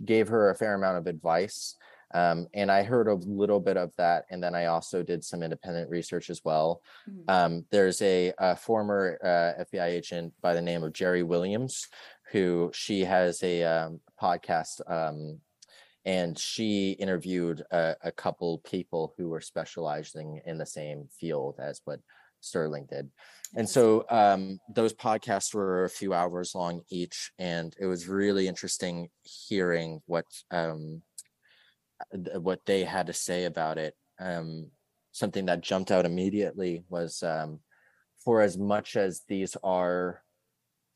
gave 0.05 0.27
her 0.27 0.49
a 0.49 0.55
fair 0.55 0.75
amount 0.75 0.97
of 0.97 1.07
advice. 1.07 1.75
Um, 2.13 2.47
and 2.53 2.69
I 2.69 2.83
heard 2.83 3.07
a 3.07 3.13
little 3.13 3.61
bit 3.61 3.77
of 3.77 3.95
that, 3.97 4.25
and 4.29 4.43
then 4.43 4.53
I 4.53 4.65
also 4.65 5.01
did 5.01 5.23
some 5.23 5.43
independent 5.43 5.89
research 5.89 6.29
as 6.29 6.41
well. 6.43 6.81
Mhm. 7.09 7.23
Um, 7.29 7.65
there's 7.71 8.01
a, 8.01 8.33
a 8.37 8.53
former 8.57 9.17
uh, 9.23 9.63
FBI 9.63 9.85
agent 9.85 10.33
by 10.41 10.53
the 10.53 10.61
name 10.61 10.83
of 10.83 10.91
Jerri 10.91 11.25
Williams, 11.25 11.87
who 12.31 12.71
she 12.73 13.01
has 13.01 13.41
a 13.43 13.63
um, 13.63 13.99
podcast 14.21 14.81
um, 14.89 15.39
and 16.05 16.37
she 16.37 16.91
interviewed 16.91 17.63
a, 17.71 17.95
a 18.03 18.11
couple 18.11 18.59
people 18.59 19.13
who 19.17 19.29
were 19.29 19.41
specializing 19.41 20.41
in 20.45 20.57
the 20.57 20.65
same 20.65 21.07
field 21.19 21.59
as 21.59 21.81
what 21.85 21.99
Sterling 22.39 22.87
did. 22.89 23.09
And 23.55 23.69
so 23.69 24.05
um, 24.09 24.59
those 24.73 24.93
podcasts 24.93 25.53
were 25.53 25.83
a 25.83 25.89
few 25.89 26.13
hours 26.13 26.55
long 26.55 26.81
each, 26.89 27.31
and 27.37 27.75
it 27.79 27.85
was 27.85 28.07
really 28.07 28.47
interesting 28.47 29.09
hearing 29.23 30.01
what 30.05 30.25
um, 30.49 31.01
th- 32.13 32.37
what 32.37 32.65
they 32.65 32.83
had 32.83 33.07
to 33.07 33.13
say 33.13 33.45
about 33.45 33.77
it. 33.77 33.93
Um, 34.19 34.71
something 35.11 35.45
that 35.47 35.61
jumped 35.61 35.91
out 35.91 36.05
immediately 36.05 36.83
was 36.89 37.21
um, 37.23 37.59
for 38.23 38.41
as 38.41 38.57
much 38.57 38.95
as 38.95 39.21
these 39.27 39.57
are 39.63 40.23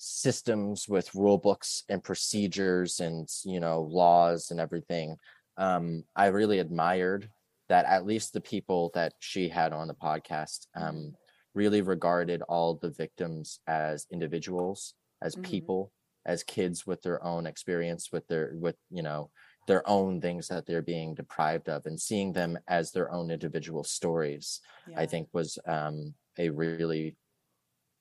systems 0.05 0.87
with 0.87 1.13
rule 1.15 1.37
books 1.39 1.83
and 1.89 2.03
procedures 2.03 2.99
and 2.99 3.27
you 3.43 3.59
know 3.59 3.81
laws 3.81 4.51
and 4.51 4.59
everything 4.59 5.17
um, 5.57 6.03
i 6.15 6.27
really 6.27 6.59
admired 6.59 7.29
that 7.69 7.85
at 7.85 8.05
least 8.05 8.31
the 8.31 8.41
people 8.41 8.91
that 8.93 9.13
she 9.19 9.49
had 9.49 9.73
on 9.73 9.87
the 9.87 9.95
podcast 9.95 10.67
um, 10.75 11.15
really 11.55 11.81
regarded 11.81 12.43
all 12.43 12.75
the 12.75 12.91
victims 12.91 13.59
as 13.65 14.05
individuals 14.11 14.93
as 15.23 15.35
Mhm. 15.35 15.43
people 15.43 15.91
as 16.27 16.43
kids 16.43 16.85
with 16.85 17.01
their 17.01 17.23
own 17.23 17.47
experience 17.47 18.11
with 18.11 18.27
their 18.27 18.53
with 18.55 18.77
you 18.91 19.01
know 19.01 19.31
their 19.67 19.87
own 19.89 20.21
things 20.21 20.47
that 20.49 20.67
they're 20.67 20.83
being 20.83 21.15
deprived 21.15 21.67
of 21.67 21.87
and 21.87 21.99
seeing 21.99 22.31
them 22.31 22.59
as 22.67 22.91
their 22.91 23.11
own 23.11 23.31
individual 23.31 23.83
stories 23.83 24.61
i 24.95 25.05
think 25.07 25.27
was 25.33 25.57
um, 25.65 26.13
a 26.37 26.49
really 26.49 27.17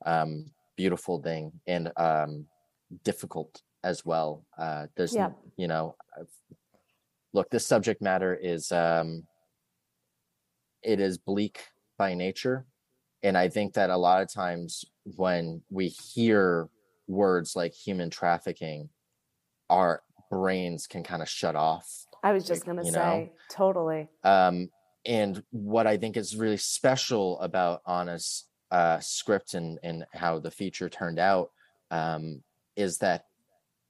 um, 0.05 0.45
beautiful 0.77 1.21
thing 1.23 1.53
and 1.67 1.91
um, 1.97 2.47
difficult 3.05 3.63
as 3.83 4.05
well 4.05 4.45
uh, 4.59 4.87
there's 4.97 5.15
Yeah. 5.15 5.31
you 5.57 5.69
know 5.69 5.97
I've- 6.19 6.31
look 7.33 7.51
this 7.51 7.67
subject 7.67 8.01
matter 8.01 8.35
is 8.35 8.71
um, 8.73 9.27
it 10.83 11.01
is 11.01 11.19
bleak 11.19 11.61
by 11.99 12.15
nature 12.15 12.67
and 13.23 13.37
i 13.39 13.49
think 13.49 13.75
that 13.75 13.91
a 13.91 13.97
lot 13.97 14.23
of 14.23 14.33
times 14.33 14.85
when 15.17 15.63
we 15.71 15.89
hear 15.89 16.69
words 17.07 17.55
like 17.57 17.73
human 17.75 18.11
trafficking 18.11 18.89
our 19.71 20.03
brains 20.31 20.87
can 20.87 21.03
kind 21.03 21.23
of 21.23 21.29
shut 21.29 21.55
off 21.57 22.07
I 22.23 22.33
was 22.33 22.47
just 22.47 22.65
gonna 22.65 22.83
say, 22.85 22.91
know? 22.91 23.29
totally. 23.51 24.09
um, 24.23 24.71
and 25.05 25.43
what 25.51 25.87
I 25.87 25.99
think 25.99 26.17
is 26.17 26.35
really 26.35 26.57
special 26.57 27.39
about 27.41 27.83
Anna's 27.87 28.47
uh, 28.75 28.99
script 28.99 29.55
and 29.55 29.79
and 29.85 30.05
how 30.13 30.41
the 30.41 30.51
feature 30.51 30.89
turned 30.89 31.21
out 31.21 31.51
um, 31.93 32.43
is 32.75 32.99
that 32.99 33.27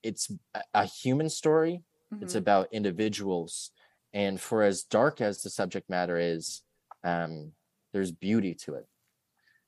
it's 0.02 0.30
a, 0.74 0.84
human 0.84 1.30
story. 1.30 1.82
It's 2.20 2.34
Mhm. 2.34 2.44
about 2.44 2.72
individuals, 2.72 3.70
and 4.12 4.38
for 4.38 4.62
as 4.62 4.84
dark 4.84 5.22
as 5.22 5.42
the 5.42 5.48
subject 5.48 5.88
matter 5.88 6.18
is, 6.18 6.62
um, 7.02 7.52
there's 7.92 8.12
beauty 8.12 8.54
to 8.64 8.74
it, 8.74 8.86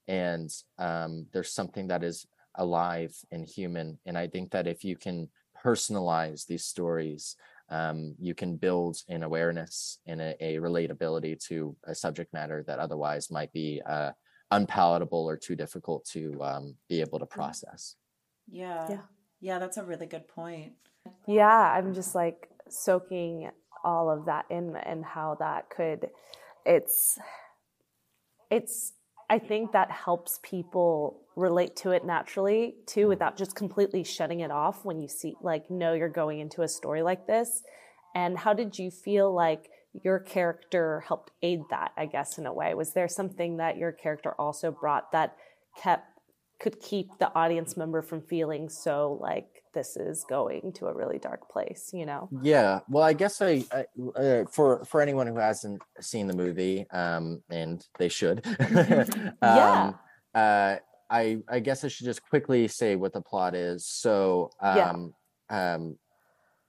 and 0.07 0.50
um, 0.79 1.26
there's 1.33 1.50
something 1.50 1.88
that 1.88 2.05
is 2.05 2.26
alive 2.55 3.16
and 3.31 3.46
human. 3.46 3.98
And 4.05 4.18
I 4.18 4.29
think 4.29 4.50
that 4.50 4.66
if 4.66 4.85
you 4.85 4.96
can 4.96 5.31
personalize 5.64 6.46
these 6.46 6.64
stories 6.64 7.37
um, 7.68 8.14
you 8.20 8.35
can 8.35 8.57
build 8.57 9.02
an 9.09 9.22
awareness 9.24 9.98
and 10.07 10.20
a, 10.20 10.37
a 10.40 10.57
relatability 10.61 11.35
to 11.48 11.76
a 11.85 11.94
subject 11.94 12.33
matter 12.33 12.62
that 12.66 12.79
otherwise 12.79 13.31
might 13.31 13.52
be 13.52 13.83
uh, 13.85 14.12
unpalatable 14.50 15.28
or 15.28 15.37
too 15.37 15.56
difficult 15.56 16.04
to 16.04 16.42
um, 16.42 16.76
be 16.88 17.00
able 17.00 17.18
to 17.18 17.26
process. 17.26 17.96
yeah. 18.48 18.87
Yeah. 18.88 19.00
Yeah, 19.40 19.59
that's 19.59 19.76
a 19.76 19.85
really 19.85 20.06
good 20.06 20.28
point. 20.28 20.72
Yeah, 21.26 21.46
I'm 21.46 21.94
just 21.94 22.14
like 22.14 22.48
soaking 22.68 23.50
all 23.85 24.11
of 24.11 24.26
that 24.26 24.46
in 24.50 24.74
and 24.76 25.04
how 25.04 25.37
that 25.38 25.70
could 25.70 26.09
it's 26.64 27.18
it's 28.50 28.92
I 29.28 29.38
think 29.38 29.72
that 29.72 29.90
helps 29.90 30.40
people 30.42 31.22
relate 31.37 31.76
to 31.76 31.90
it 31.90 32.04
naturally 32.04 32.76
too 32.87 33.09
without 33.09 33.37
just 33.37 33.54
completely 33.54 34.04
shutting 34.04 34.40
it 34.40 34.50
off 34.50 34.85
when 34.85 35.00
you 35.00 35.09
see 35.09 35.35
like 35.40 35.70
know 35.70 35.94
you're 35.94 36.09
going 36.09 36.40
into 36.40 36.62
a 36.62 36.68
story 36.68 37.02
like 37.02 37.26
this. 37.26 37.62
And 38.14 38.38
how 38.38 38.54
did 38.54 38.78
you 38.78 38.90
feel 38.90 39.32
like 39.32 39.68
your 40.04 40.18
character 40.18 41.00
helped 41.06 41.30
aid 41.42 41.62
that, 41.70 41.92
I 41.96 42.06
guess 42.06 42.38
in 42.38 42.46
a 42.46 42.52
way? 42.52 42.74
Was 42.74 42.92
there 42.92 43.09
something 43.09 43.56
that 43.59 43.76
your 43.76 43.92
character 43.92 44.35
also 44.38 44.70
brought 44.70 45.12
that 45.12 45.37
kept 45.82 46.09
could 46.59 46.80
keep 46.80 47.18
the 47.18 47.32
audience 47.35 47.76
member 47.76 48.00
from 48.00 48.22
feeling 48.22 48.68
so 48.68 49.18
like 49.20 49.62
this 49.74 49.94
is 49.96 50.24
going 50.24 50.72
to 50.72 50.87
a 50.87 50.94
really 50.94 51.18
dark 51.18 51.50
place, 51.50 51.90
you 51.92 52.06
know? 52.06 52.30
Yeah, 52.42 52.80
well, 52.88 53.04
I 53.04 53.12
guess 53.12 53.42
I, 53.42 53.62
I 53.70 53.85
uh, 54.18 54.44
for 54.50 54.85
for 54.85 55.00
anyone 55.02 55.26
who 55.26 55.37
hasn't 55.37 55.82
seen 56.00 56.26
the 56.26 56.35
movie, 56.35 56.87
um, 56.90 57.42
and 57.50 57.85
they 57.98 58.09
should, 58.09 58.44
Yeah. 59.42 59.92
um, 59.92 59.98
uh, 60.35 60.76
I 61.11 61.38
I 61.48 61.61
guess 61.61 61.85
I 61.85 61.88
should 61.88 62.06
just 62.06 62.22
quickly 62.22 62.68
say 62.68 62.96
what 62.96 63.12
the 63.12 63.20
plot 63.20 63.54
is. 63.54 63.87
So, 63.87 64.50
Yeah. 64.74 64.90
um, 64.90 65.14
um, 65.50 65.98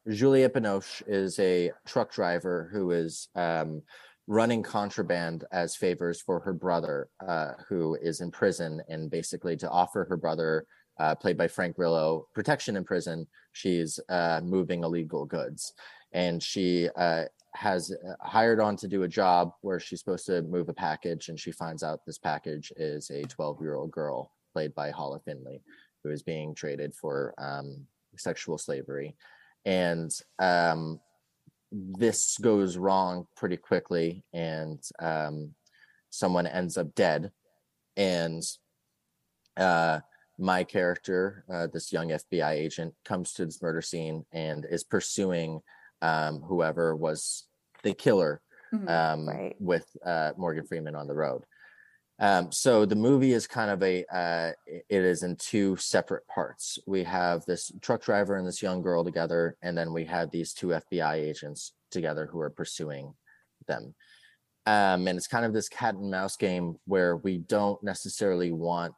Juliette 0.10 0.54
Binoche 0.54 1.04
is 1.06 1.38
a 1.40 1.72
truck 1.86 2.12
driver 2.14 2.70
who 2.72 2.92
is 2.92 3.28
um, 3.36 3.82
running 4.28 4.64
contraband 4.64 5.44
as 5.52 5.76
favors 5.76 6.22
for 6.22 6.40
her 6.40 6.54
brother, 6.54 7.10
uh, 7.28 7.54
who 7.68 7.96
is 8.02 8.22
in 8.22 8.32
prison, 8.32 8.82
and 8.88 9.12
basically 9.12 9.58
to 9.58 9.70
offer 9.70 10.06
her 10.10 10.16
brother, 10.16 10.66
uh, 11.00 11.14
played 11.14 11.38
by 11.38 11.48
Frank 11.48 11.76
Grillo, 11.76 12.28
protection 12.34 12.78
in 12.78 12.86
prison. 12.86 13.28
She's 13.52 14.00
uh, 14.08 14.40
moving 14.44 14.84
illegal 14.84 15.26
goods, 15.26 15.74
and 16.14 16.42
she 16.42 16.88
uh, 16.96 17.26
has 17.56 17.92
uh, 17.92 18.14
hired 18.22 18.62
on 18.62 18.78
to 18.78 18.88
do 18.88 19.04
a 19.04 19.10
job 19.10 19.52
where 19.62 19.80
she's 19.80 20.00
supposed 20.00 20.26
to 20.28 20.42
move 20.44 20.70
a 20.70 20.74
package, 20.74 21.28
and 21.28 21.40
she 21.40 21.52
finds 21.52 21.84
out 21.84 22.06
this 22.06 22.18
package 22.18 22.72
is 22.78 23.10
a 23.10 23.24
12-year-old 23.24 23.92
girl 23.92 24.32
played 24.54 24.74
by 24.74 24.90
Hala 24.90 25.20
Finley, 25.20 25.62
who 26.04 26.12
is 26.12 26.24
being 26.24 26.56
traded 26.56 26.94
for 26.94 27.34
um, 27.38 27.86
sexual 28.18 28.58
slavery, 28.58 29.16
and 29.68 30.12
um, 30.40 31.00
this 31.72 32.38
goes 32.38 32.78
wrong 32.78 33.28
pretty 33.36 33.58
quickly 33.58 34.24
and 34.34 34.82
um, 35.00 35.54
someone 36.10 36.48
ends 36.48 36.78
up 36.78 36.96
dead 36.96 37.30
and 37.98 38.42
uh, 39.58 40.00
my 40.40 40.64
character 40.64 41.44
uh, 41.54 41.68
this 41.74 41.92
young 41.92 42.10
fbi 42.10 42.52
agent 42.52 42.94
comes 43.04 43.34
to 43.34 43.46
this 43.46 43.62
murder 43.62 43.82
scene 43.82 44.26
and 44.32 44.66
is 44.72 44.86
pursuing 44.86 45.60
um, 46.02 46.42
whoever 46.42 46.96
was 46.96 47.46
the 47.84 47.94
killer 47.94 48.42
Mhm. 48.74 48.90
um, 48.90 49.28
Right. 49.30 49.56
with 49.60 49.86
uh, 50.06 50.32
morgan 50.38 50.66
freeman 50.66 50.94
on 50.96 51.08
the 51.08 51.14
road 51.16 51.44
um, 52.20 52.52
so 52.52 52.86
the 52.86 52.96
movie 52.96 53.34
is 53.34 53.46
kind 53.46 53.70
of 53.70 53.84
a 53.84 54.04
uh, 54.14 54.52
it 54.68 54.86
is 54.90 55.24
in 55.24 55.36
two 55.36 55.76
separate 55.76 56.28
parts. 56.28 56.80
We 56.88 57.04
have 57.04 57.46
this 57.46 57.72
truck 57.82 58.02
driver 58.02 58.36
and 58.36 58.48
this 58.48 58.62
young 58.62 58.82
girl 58.82 59.04
together, 59.04 59.56
and 59.62 59.78
then 59.78 59.94
we 59.94 60.06
have 60.06 60.32
these 60.32 60.54
two 60.54 60.68
FBI 60.68 61.16
agents 61.16 61.74
together 61.92 62.28
who 62.32 62.40
are 62.40 62.50
pursuing 62.50 63.14
them. 63.68 63.94
Um, 64.66 65.08
and 65.08 65.18
it's 65.18 65.28
kind 65.28 65.46
of 65.46 65.54
this 65.54 65.70
cat 65.70 65.96
and 65.96 66.12
mouse 66.12 66.36
game 66.36 66.76
where 66.86 67.18
we 67.18 67.38
don't 67.38 67.82
necessarily 67.84 68.52
want 68.52 68.94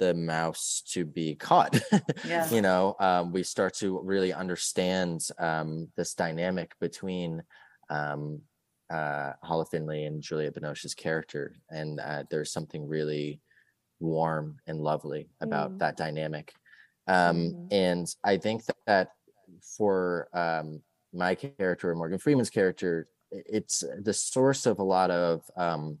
the 0.00 0.14
mouse 0.14 0.82
to 0.88 1.04
be 1.04 1.36
caught. 1.36 1.78
Yeah. 2.24 2.50
you 2.50 2.60
know, 2.60 2.96
um, 3.00 3.32
we 3.32 3.42
start 3.42 3.74
to 3.76 4.00
really 4.00 4.32
understand 4.32 5.26
um, 5.38 5.88
this 5.96 6.14
dynamic 6.14 6.72
between 6.80 7.42
um, 7.88 8.42
uh, 8.90 9.64
Finley 9.70 10.04
and 10.04 10.20
Julia 10.20 10.50
Binoche's 10.50 10.94
character, 10.94 11.56
and 11.70 12.00
uh, 12.00 12.24
there's 12.30 12.52
something 12.52 12.86
really 12.86 13.40
warm 14.00 14.58
and 14.66 14.80
lovely 14.80 15.28
about 15.40 15.72
Mm. 15.72 15.78
that 15.78 15.96
dynamic. 15.96 16.54
Um, 17.06 17.52
Mhm. 17.52 17.66
And 17.70 18.16
I 18.24 18.36
think 18.38 18.64
that, 18.86 19.12
for 19.76 20.28
um, 20.32 20.82
my 21.12 21.34
character, 21.34 21.94
Morgan 21.94 22.18
Freeman's 22.18 22.50
character, 22.50 23.08
it's 23.30 23.84
the 23.98 24.12
source 24.12 24.66
of 24.66 24.78
a 24.78 24.82
lot 24.82 25.10
of 25.10 25.50
um, 25.56 25.98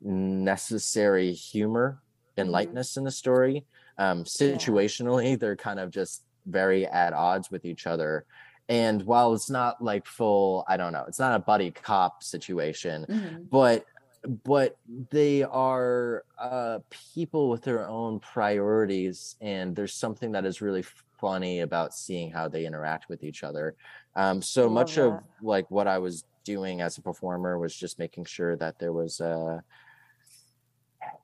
necessary 0.00 1.32
humor 1.32 2.02
and 2.36 2.48
Mhm. 2.48 2.52
lightness 2.52 2.96
in 2.96 3.04
the 3.04 3.10
story. 3.10 3.66
Um, 3.98 4.24
situationally, 4.24 5.38
they're 5.38 5.56
kind 5.56 5.80
of 5.80 5.90
just 5.90 6.24
very 6.46 6.86
at 6.86 7.12
odds 7.12 7.50
with 7.50 7.64
each 7.64 7.86
other. 7.86 8.24
And 8.68 9.02
while 9.02 9.34
it's 9.34 9.50
not 9.50 9.82
like 9.82 10.06
full, 10.06 10.64
I 10.68 10.76
don't 10.76 10.92
know, 10.92 11.04
it's 11.08 11.18
not 11.18 11.34
a 11.34 11.38
buddy 11.38 11.70
cop 11.70 12.22
situation, 12.22 13.06
Mhm. 13.08 13.50
but 13.50 13.84
but 14.44 14.76
they 15.10 15.42
are 15.42 16.22
uh 16.38 16.78
people 17.12 17.50
with 17.50 17.62
their 17.62 17.88
own 17.88 18.20
priorities 18.20 19.34
and 19.40 19.74
there's 19.74 19.94
something 19.94 20.30
that 20.32 20.44
is 20.44 20.62
really 20.62 20.84
funny 21.20 21.58
about 21.60 21.92
seeing 21.92 22.30
how 22.30 22.46
they 22.46 22.64
interact 22.64 23.08
with 23.08 23.24
each 23.24 23.42
other. 23.42 23.74
Um 24.14 24.40
so 24.40 24.68
much 24.70 24.96
of 24.96 25.20
like 25.40 25.68
what 25.72 25.88
i 25.88 25.98
was 25.98 26.24
doing 26.44 26.80
as 26.82 26.98
a 26.98 27.02
performer 27.02 27.58
was 27.58 27.74
just 27.74 27.98
making 27.98 28.24
sure 28.24 28.54
that 28.56 28.78
there 28.78 28.92
was 28.92 29.20
a 29.20 29.64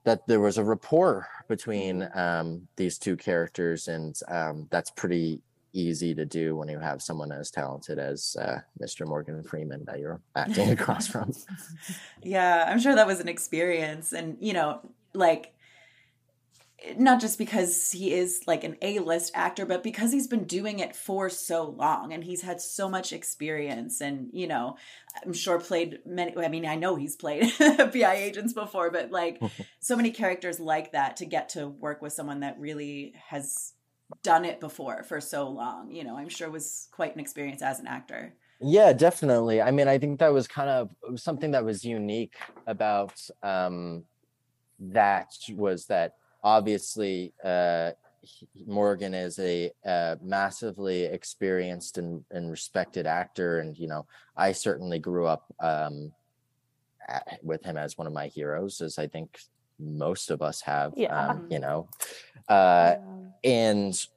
that 0.03 0.27
there 0.27 0.39
was 0.41 0.57
a 0.57 0.63
rapport 0.63 1.27
between 1.47 2.09
um 2.15 2.67
these 2.75 2.97
two 2.97 3.15
characters 3.15 3.87
and 3.87 4.19
um 4.27 4.67
that's 4.71 4.91
pretty 4.91 5.41
easy 5.73 6.15
to 6.15 6.25
do 6.25 6.55
when 6.55 6.67
you 6.67 6.79
have 6.79 7.01
someone 7.01 7.31
as 7.31 7.51
talented 7.51 7.99
as 7.99 8.35
uh, 8.39 8.59
mr 8.81 9.07
morgan 9.07 9.43
freeman 9.43 9.83
that 9.85 9.99
you're 9.99 10.19
acting 10.35 10.71
across 10.71 11.07
from 11.07 11.31
Yeah, 12.23 12.65
I'm 12.67 12.79
sure 12.79 12.95
that 12.95 13.07
was 13.07 13.19
an 13.19 13.27
experience. 13.27 14.13
And, 14.13 14.37
you 14.39 14.53
know, 14.53 14.81
like, 15.13 15.53
not 16.97 17.19
just 17.19 17.37
because 17.37 17.91
he 17.91 18.13
is 18.13 18.41
like 18.47 18.63
an 18.63 18.77
A-list 18.81 19.33
actor, 19.35 19.65
but 19.65 19.83
because 19.83 20.13
he's 20.13 20.27
been 20.27 20.45
doing 20.45 20.79
it 20.79 20.95
for 20.95 21.29
so 21.29 21.63
long 21.63 22.13
and 22.13 22.23
he's 22.23 22.41
had 22.41 22.61
so 22.61 22.87
much 22.87 23.11
experience 23.11 23.99
and, 23.99 24.29
you 24.31 24.47
know, 24.47 24.77
I'm 25.25 25.33
sure 25.33 25.59
played 25.59 25.99
many, 26.05 26.37
I 26.37 26.47
mean, 26.47 26.65
I 26.65 26.75
know 26.75 26.95
he's 26.95 27.17
played 27.17 27.43
FBI 27.51 28.13
agents 28.13 28.53
before, 28.53 28.91
but 28.91 29.11
like 29.11 29.41
so 29.81 29.97
many 29.97 30.11
characters 30.11 30.59
like 30.59 30.93
that 30.93 31.17
to 31.17 31.25
get 31.25 31.49
to 31.49 31.67
work 31.67 32.01
with 32.01 32.13
someone 32.13 32.41
that 32.41 32.59
really 32.59 33.13
has 33.27 33.73
done 34.23 34.45
it 34.45 34.59
before 34.59 35.03
for 35.03 35.21
so 35.21 35.47
long. 35.49 35.91
You 35.91 36.03
know, 36.03 36.17
I'm 36.17 36.29
sure 36.29 36.49
was 36.49 36.87
quite 36.91 37.13
an 37.13 37.19
experience 37.19 37.61
as 37.61 37.79
an 37.79 37.87
actor. 37.87 38.33
Yeah, 38.61 38.91
definitely. 38.91 39.61
I 39.61 39.71
mean, 39.71 39.87
I 39.87 39.97
think 39.97 40.19
that 40.19 40.33
was 40.33 40.47
kind 40.47 40.69
of 40.69 41.19
something 41.19 41.51
that 41.51 41.63
was 41.63 41.85
unique 41.85 42.35
about 42.67 43.13
um, 43.41 44.03
that 44.79 45.33
was 45.51 45.85
that 45.85 46.15
obviously 46.43 47.33
uh, 47.43 47.91
Morgan 48.67 49.13
is 49.13 49.39
a, 49.39 49.71
a 49.85 50.17
massively 50.21 51.03
experienced 51.05 51.97
and, 51.97 52.23
and, 52.31 52.51
respected 52.51 53.07
actor, 53.07 53.59
and 53.59 53.77
you 53.77 53.87
know, 53.87 54.05
I 54.35 54.51
certainly 54.51 54.99
grew 54.99 55.25
up 55.25 55.53
um, 55.61 56.11
with 57.41 57.63
him 57.63 57.77
as 57.77 57.97
one 57.97 58.07
of 58.07 58.13
my 58.13 58.27
heroes, 58.27 58.81
as 58.81 58.99
I 58.99 59.07
think 59.07 59.39
most 59.79 60.31
of 60.31 60.41
us 60.41 60.61
have. 60.61 60.93
Yeah. 60.95 61.29
Um, 61.29 61.47
you 61.49 61.59
know, 61.59 61.87
uh, 62.47 62.95
yeah. 63.43 63.49
and 63.51 64.07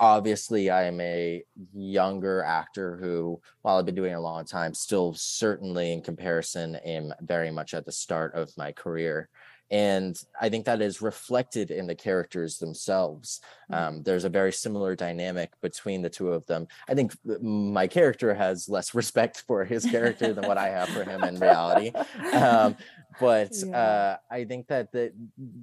obviously 0.00 0.70
I 0.70 0.84
am 0.84 1.00
a 1.00 1.42
younger 1.74 2.42
actor 2.42 2.96
who, 2.96 3.40
while 3.62 3.76
I've 3.76 3.86
been 3.86 3.94
doing 3.94 4.12
it 4.12 4.16
a 4.16 4.20
long 4.20 4.44
time, 4.44 4.72
still 4.72 5.14
certainly 5.14 5.92
in 5.92 6.00
comparison 6.00 6.76
am 6.76 7.12
very 7.20 7.50
much 7.50 7.74
at 7.74 7.84
the 7.84 7.92
start 7.92 8.34
of 8.34 8.50
my 8.56 8.72
career 8.72 9.28
and 9.70 10.24
i 10.40 10.48
think 10.48 10.64
that 10.64 10.82
is 10.82 11.00
reflected 11.00 11.70
in 11.70 11.86
the 11.86 11.94
characters 11.94 12.58
themselves 12.58 13.40
mm-hmm. 13.70 13.82
um, 13.82 14.02
there's 14.02 14.24
a 14.24 14.28
very 14.28 14.52
similar 14.52 14.96
dynamic 14.96 15.50
between 15.60 16.02
the 16.02 16.10
two 16.10 16.32
of 16.32 16.44
them 16.46 16.66
i 16.88 16.94
think 16.94 17.12
my 17.42 17.86
character 17.86 18.34
has 18.34 18.68
less 18.68 18.94
respect 19.00 19.44
for 19.46 19.64
his 19.64 19.84
character 19.84 20.32
than 20.32 20.46
what 20.46 20.58
i 20.58 20.68
have 20.68 20.88
for 20.88 21.04
him 21.04 21.22
in 21.24 21.38
reality 21.38 21.92
um, 22.32 22.76
but 23.20 23.52
yeah. 23.66 23.78
uh, 23.78 24.16
i 24.30 24.44
think 24.44 24.66
that 24.66 24.90
that 24.92 25.12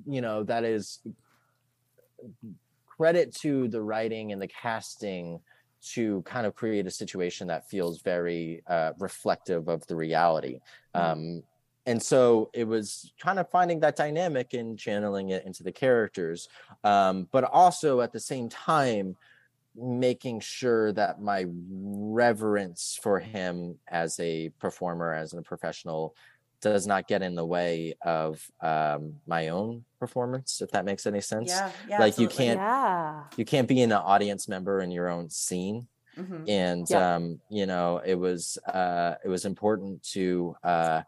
you 0.05 0.21
know 0.21 0.43
that 0.43 0.63
is 0.63 0.99
credit 2.85 3.33
to 3.33 3.67
the 3.67 3.81
writing 3.81 4.31
and 4.31 4.41
the 4.41 4.47
casting 4.47 5.39
to 5.79 6.23
kind 6.23 6.47
of 6.47 6.55
create 6.55 6.87
a 6.87 6.91
situation 6.91 7.47
that 7.47 7.69
feels 7.69 8.01
very 8.01 8.63
uh, 8.67 8.91
reflective 8.99 9.67
of 9.67 9.85
the 9.87 9.95
reality 9.95 10.59
mm-hmm. 10.95 11.11
um, 11.11 11.43
and 11.87 12.03
so 12.03 12.49
it 12.53 12.67
was 12.67 13.13
kind 13.17 13.39
of 13.39 13.49
finding 13.49 13.79
that 13.79 13.95
dynamic 13.95 14.53
and 14.53 14.77
channeling 14.77 15.29
it 15.29 15.45
into 15.45 15.63
the 15.63 15.71
characters 15.71 16.49
um, 16.83 17.27
but 17.31 17.43
also 17.45 18.01
at 18.01 18.11
the 18.11 18.19
same 18.19 18.49
time 18.49 19.15
making 19.75 20.39
sure 20.39 20.91
that 20.91 21.21
my 21.21 21.45
reverence 21.49 22.99
for 23.01 23.19
him 23.19 23.77
as 23.87 24.19
a 24.19 24.49
performer 24.59 25.13
as 25.13 25.33
a 25.33 25.41
professional 25.41 26.15
does 26.59 26.87
not 26.87 27.07
get 27.07 27.21
in 27.21 27.35
the 27.35 27.45
way 27.45 27.93
of 28.01 28.43
um, 28.61 29.13
my 29.27 29.49
own 29.49 29.85
performance 29.99 30.61
if 30.61 30.71
that 30.71 30.85
makes 30.85 31.05
any 31.05 31.21
sense 31.21 31.49
yeah, 31.49 31.71
yeah 31.87 31.99
like 31.99 32.09
absolutely. 32.09 32.23
you 32.23 32.49
can't 32.49 32.59
yeah. 32.59 33.23
you 33.37 33.45
can't 33.45 33.67
be 33.67 33.81
an 33.81 33.91
audience 33.91 34.47
member 34.47 34.81
in 34.81 34.89
your 34.89 35.07
own 35.07 35.29
scene 35.29 35.87
mm-hmm. 36.17 36.49
and 36.49 36.89
yeah. 36.89 37.15
um, 37.15 37.39
you 37.49 37.67
know 37.67 38.01
it 38.03 38.15
was 38.15 38.57
uh, 38.67 39.15
it 39.23 39.29
was 39.29 39.45
important 39.45 40.01
to 40.01 40.55
uh, 40.63 41.01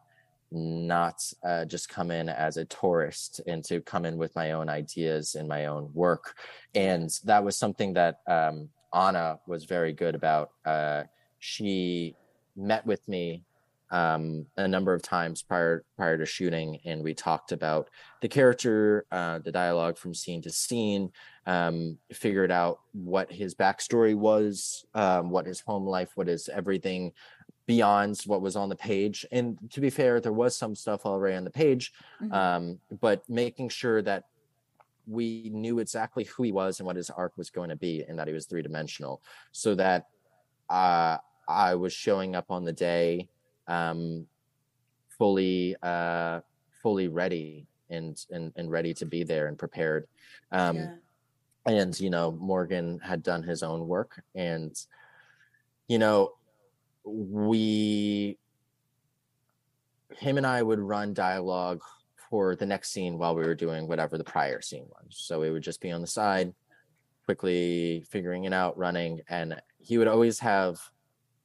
not 0.51 1.21
uh, 1.43 1.65
just 1.65 1.89
come 1.89 2.11
in 2.11 2.29
as 2.29 2.57
a 2.57 2.65
tourist 2.65 3.41
and 3.47 3.63
to 3.65 3.81
come 3.81 4.05
in 4.05 4.17
with 4.17 4.35
my 4.35 4.51
own 4.51 4.69
ideas 4.69 5.35
and 5.35 5.47
my 5.47 5.65
own 5.65 5.89
work. 5.93 6.35
And 6.75 7.09
that 7.25 7.43
was 7.43 7.55
something 7.55 7.93
that 7.93 8.19
um, 8.27 8.69
Anna 8.93 9.39
was 9.47 9.65
very 9.65 9.93
good 9.93 10.15
about. 10.15 10.51
Uh, 10.65 11.03
she 11.39 12.15
met 12.55 12.85
with 12.85 13.07
me 13.07 13.43
um, 13.91 14.45
a 14.57 14.67
number 14.67 14.93
of 14.93 15.01
times 15.01 15.41
prior 15.41 15.83
prior 15.97 16.17
to 16.17 16.25
shooting, 16.25 16.79
and 16.85 17.03
we 17.03 17.13
talked 17.13 17.51
about 17.51 17.89
the 18.21 18.27
character, 18.27 19.05
uh, 19.11 19.39
the 19.39 19.51
dialogue 19.51 19.97
from 19.97 20.13
scene 20.13 20.41
to 20.43 20.51
scene, 20.51 21.11
um, 21.47 21.97
figured 22.13 22.51
out 22.51 22.81
what 22.93 23.31
his 23.31 23.55
backstory 23.55 24.15
was, 24.15 24.85
um, 24.93 25.31
what 25.31 25.47
his 25.47 25.61
home 25.61 25.87
life, 25.87 26.11
what 26.15 26.29
is 26.29 26.49
everything 26.49 27.11
beyond 27.69 28.19
what 28.25 28.41
was 28.41 28.55
on 28.55 28.67
the 28.67 28.75
page. 28.75 29.27
And 29.31 29.55
to 29.69 29.79
be 29.79 29.91
fair, 29.91 30.19
there 30.19 30.33
was 30.33 30.55
some 30.55 30.73
stuff 30.73 31.05
already 31.05 31.37
on 31.37 31.43
the 31.43 31.51
page, 31.51 31.93
mm-hmm. 32.19 32.33
um, 32.33 32.79
but 32.99 33.21
making 33.29 33.69
sure 33.69 34.01
that 34.01 34.23
we 35.05 35.51
knew 35.53 35.77
exactly 35.77 36.23
who 36.23 36.41
he 36.41 36.51
was 36.51 36.79
and 36.79 36.87
what 36.87 36.95
his 36.95 37.11
arc 37.11 37.37
was 37.37 37.51
going 37.51 37.69
to 37.69 37.75
be, 37.75 38.03
and 38.07 38.17
that 38.17 38.27
he 38.27 38.33
was 38.33 38.47
three 38.47 38.63
dimensional, 38.63 39.21
so 39.51 39.75
that 39.75 40.07
uh, 40.71 41.17
I 41.47 41.75
was 41.75 41.93
showing 41.93 42.35
up 42.35 42.49
on 42.49 42.65
the 42.65 42.73
day 42.73 43.29
um, 43.67 44.25
fully 45.19 45.75
uh, 45.83 46.39
fully 46.81 47.07
ready 47.07 47.67
and, 47.91 48.17
and 48.31 48.51
and 48.55 48.71
ready 48.71 48.95
to 48.95 49.05
be 49.05 49.21
there 49.21 49.45
and 49.45 49.59
prepared. 49.59 50.07
Um, 50.51 50.75
yeah. 50.75 50.95
And 51.67 51.99
you 51.99 52.09
know, 52.09 52.31
Morgan 52.31 52.99
had 53.03 53.21
done 53.21 53.43
his 53.43 53.61
own 53.61 53.87
work, 53.87 54.23
and 54.33 54.75
you 55.87 55.99
know, 55.99 56.33
we 57.05 58.37
him 60.17 60.37
and 60.37 60.45
I 60.45 60.61
would 60.61 60.79
run 60.79 61.13
dialogue 61.13 61.81
for 62.29 62.55
the 62.55 62.65
next 62.65 62.91
scene 62.91 63.17
while 63.17 63.35
we 63.35 63.43
were 63.43 63.55
doing 63.55 63.87
whatever 63.87 64.17
the 64.17 64.23
prior 64.23 64.61
scene 64.61 64.85
was. 64.87 65.17
So 65.17 65.39
we 65.39 65.49
would 65.49 65.63
just 65.63 65.81
be 65.81 65.91
on 65.91 66.01
the 66.01 66.07
side, 66.07 66.53
quickly 67.25 68.05
figuring 68.09 68.43
it 68.43 68.53
out, 68.53 68.77
running, 68.77 69.21
and 69.29 69.59
he 69.79 69.97
would 69.97 70.07
always 70.07 70.39
have 70.39 70.79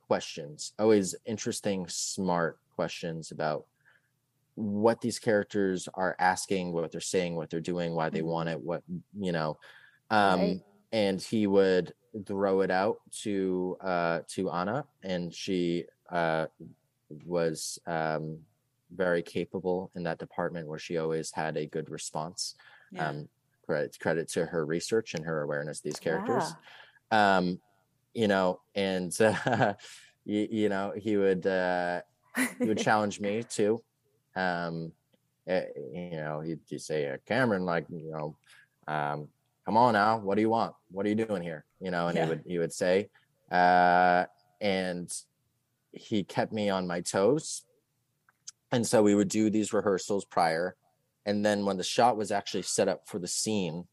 questions, 0.06 0.72
always 0.78 1.14
interesting, 1.24 1.86
smart 1.88 2.58
questions 2.74 3.30
about 3.30 3.66
what 4.56 5.00
these 5.00 5.18
characters 5.18 5.88
are 5.94 6.16
asking, 6.18 6.72
what 6.72 6.92
they're 6.92 7.00
saying, 7.00 7.34
what 7.34 7.50
they're 7.50 7.60
doing, 7.60 7.94
why 7.94 8.10
they 8.10 8.18
mm-hmm. 8.18 8.28
want 8.28 8.48
it, 8.48 8.60
what 8.60 8.82
you 9.18 9.32
know. 9.32 9.58
Um, 10.10 10.40
right. 10.40 10.60
And 10.94 11.20
he 11.20 11.48
would 11.48 11.92
throw 12.24 12.60
it 12.60 12.70
out 12.70 12.98
to 13.10 13.76
uh, 13.80 14.20
to 14.28 14.48
Anna, 14.48 14.84
and 15.02 15.34
she 15.34 15.86
uh, 16.10 16.46
was 17.26 17.80
um, 17.88 18.38
very 18.94 19.20
capable 19.20 19.90
in 19.96 20.04
that 20.04 20.20
department 20.20 20.68
where 20.68 20.78
she 20.78 20.96
always 20.96 21.32
had 21.32 21.56
a 21.56 21.66
good 21.66 21.90
response. 21.90 22.54
Yeah. 22.92 23.08
Um, 23.08 23.28
credit 23.66 23.98
credit 23.98 24.28
to 24.28 24.46
her 24.46 24.64
research 24.64 25.14
and 25.14 25.24
her 25.24 25.42
awareness 25.42 25.78
of 25.78 25.82
these 25.82 25.98
characters. 25.98 26.54
Yeah. 27.10 27.38
Um, 27.38 27.60
you 28.14 28.28
know, 28.28 28.60
and 28.76 29.20
uh, 29.20 29.74
you, 30.24 30.46
you, 30.48 30.68
know 30.68 30.92
he 30.96 31.16
would 31.16 31.44
uh, 31.44 32.02
he 32.60 32.66
would 32.66 32.78
challenge 32.88 33.18
me 33.18 33.42
too. 33.42 33.82
Um, 34.36 34.92
uh, 35.50 35.60
you 35.92 36.12
know, 36.12 36.40
he'd, 36.40 36.60
he'd 36.68 36.80
say, 36.80 37.10
uh, 37.10 37.16
Cameron, 37.26 37.64
like 37.64 37.86
you 37.90 38.12
know, 38.12 38.36
um, 38.86 39.28
come 39.64 39.76
on 39.76 39.92
now 39.94 40.18
what 40.18 40.36
do 40.36 40.40
you 40.40 40.50
want? 40.50 40.74
What 40.90 41.06
are 41.06 41.08
you 41.08 41.14
doing 41.14 41.42
here? 41.42 41.64
You 41.80 41.90
know 41.90 42.08
and 42.08 42.16
yeah. 42.16 42.24
he 42.24 42.28
would 42.28 42.42
he 42.46 42.58
would 42.58 42.72
say 42.72 43.08
uh, 43.50 44.24
and 44.60 45.12
he 45.92 46.24
kept 46.24 46.52
me 46.52 46.70
on 46.70 46.86
my 46.86 47.00
toes. 47.00 47.64
And 48.72 48.86
so 48.86 49.02
we 49.02 49.14
would 49.14 49.28
do 49.28 49.50
these 49.50 49.72
rehearsals 49.72 50.24
prior. 50.24 50.76
And 51.24 51.46
then 51.46 51.64
when 51.64 51.76
the 51.76 51.84
shot 51.84 52.16
was 52.16 52.32
actually 52.32 52.62
set 52.62 52.88
up 52.88 53.06
for 53.06 53.18
the 53.18 53.28
scene 53.28 53.84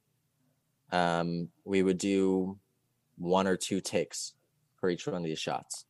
um, 0.91 1.49
we 1.63 1.84
would 1.84 1.97
do 1.97 2.57
one 3.17 3.47
or 3.47 3.55
two 3.55 3.80
takes 3.80 4.34
for 4.80 4.89
each 4.89 5.07
one 5.07 5.15
of 5.15 5.24
these 5.24 5.39
shots. 5.39 5.86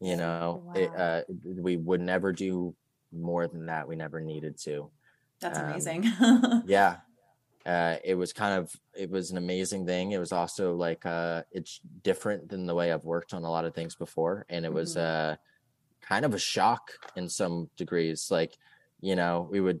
You 0.00 0.16
know 0.16 0.62
wow. 0.64 0.72
it, 0.74 0.90
uh, 0.96 1.22
we 1.44 1.76
would 1.76 2.00
never 2.00 2.32
do 2.32 2.74
more 3.12 3.46
than 3.46 3.66
that. 3.66 3.86
We 3.86 3.96
never 3.96 4.18
needed 4.20 4.56
to. 4.62 4.90
That's 5.40 5.58
um, 5.58 5.66
amazing. 5.66 6.10
yeah 6.66 6.96
uh, 7.66 7.96
it 8.02 8.14
was 8.14 8.32
kind 8.32 8.58
of 8.58 8.74
it 8.94 9.10
was 9.10 9.30
an 9.30 9.36
amazing 9.36 9.86
thing. 9.86 10.12
It 10.12 10.18
was 10.18 10.32
also 10.32 10.74
like 10.74 11.04
uh, 11.04 11.42
it's 11.52 11.80
different 12.02 12.48
than 12.48 12.66
the 12.66 12.74
way 12.74 12.92
I've 12.92 13.04
worked 13.04 13.34
on 13.34 13.44
a 13.44 13.50
lot 13.50 13.64
of 13.64 13.74
things 13.74 13.94
before, 13.94 14.46
and 14.48 14.64
it 14.64 14.68
mm-hmm. 14.68 14.76
was 14.76 14.96
uh, 14.96 15.36
kind 16.00 16.24
of 16.24 16.34
a 16.34 16.38
shock 16.38 16.90
in 17.16 17.28
some 17.28 17.68
degrees. 17.76 18.28
Like 18.30 18.56
you 19.00 19.14
know, 19.14 19.46
we 19.50 19.60
would 19.60 19.80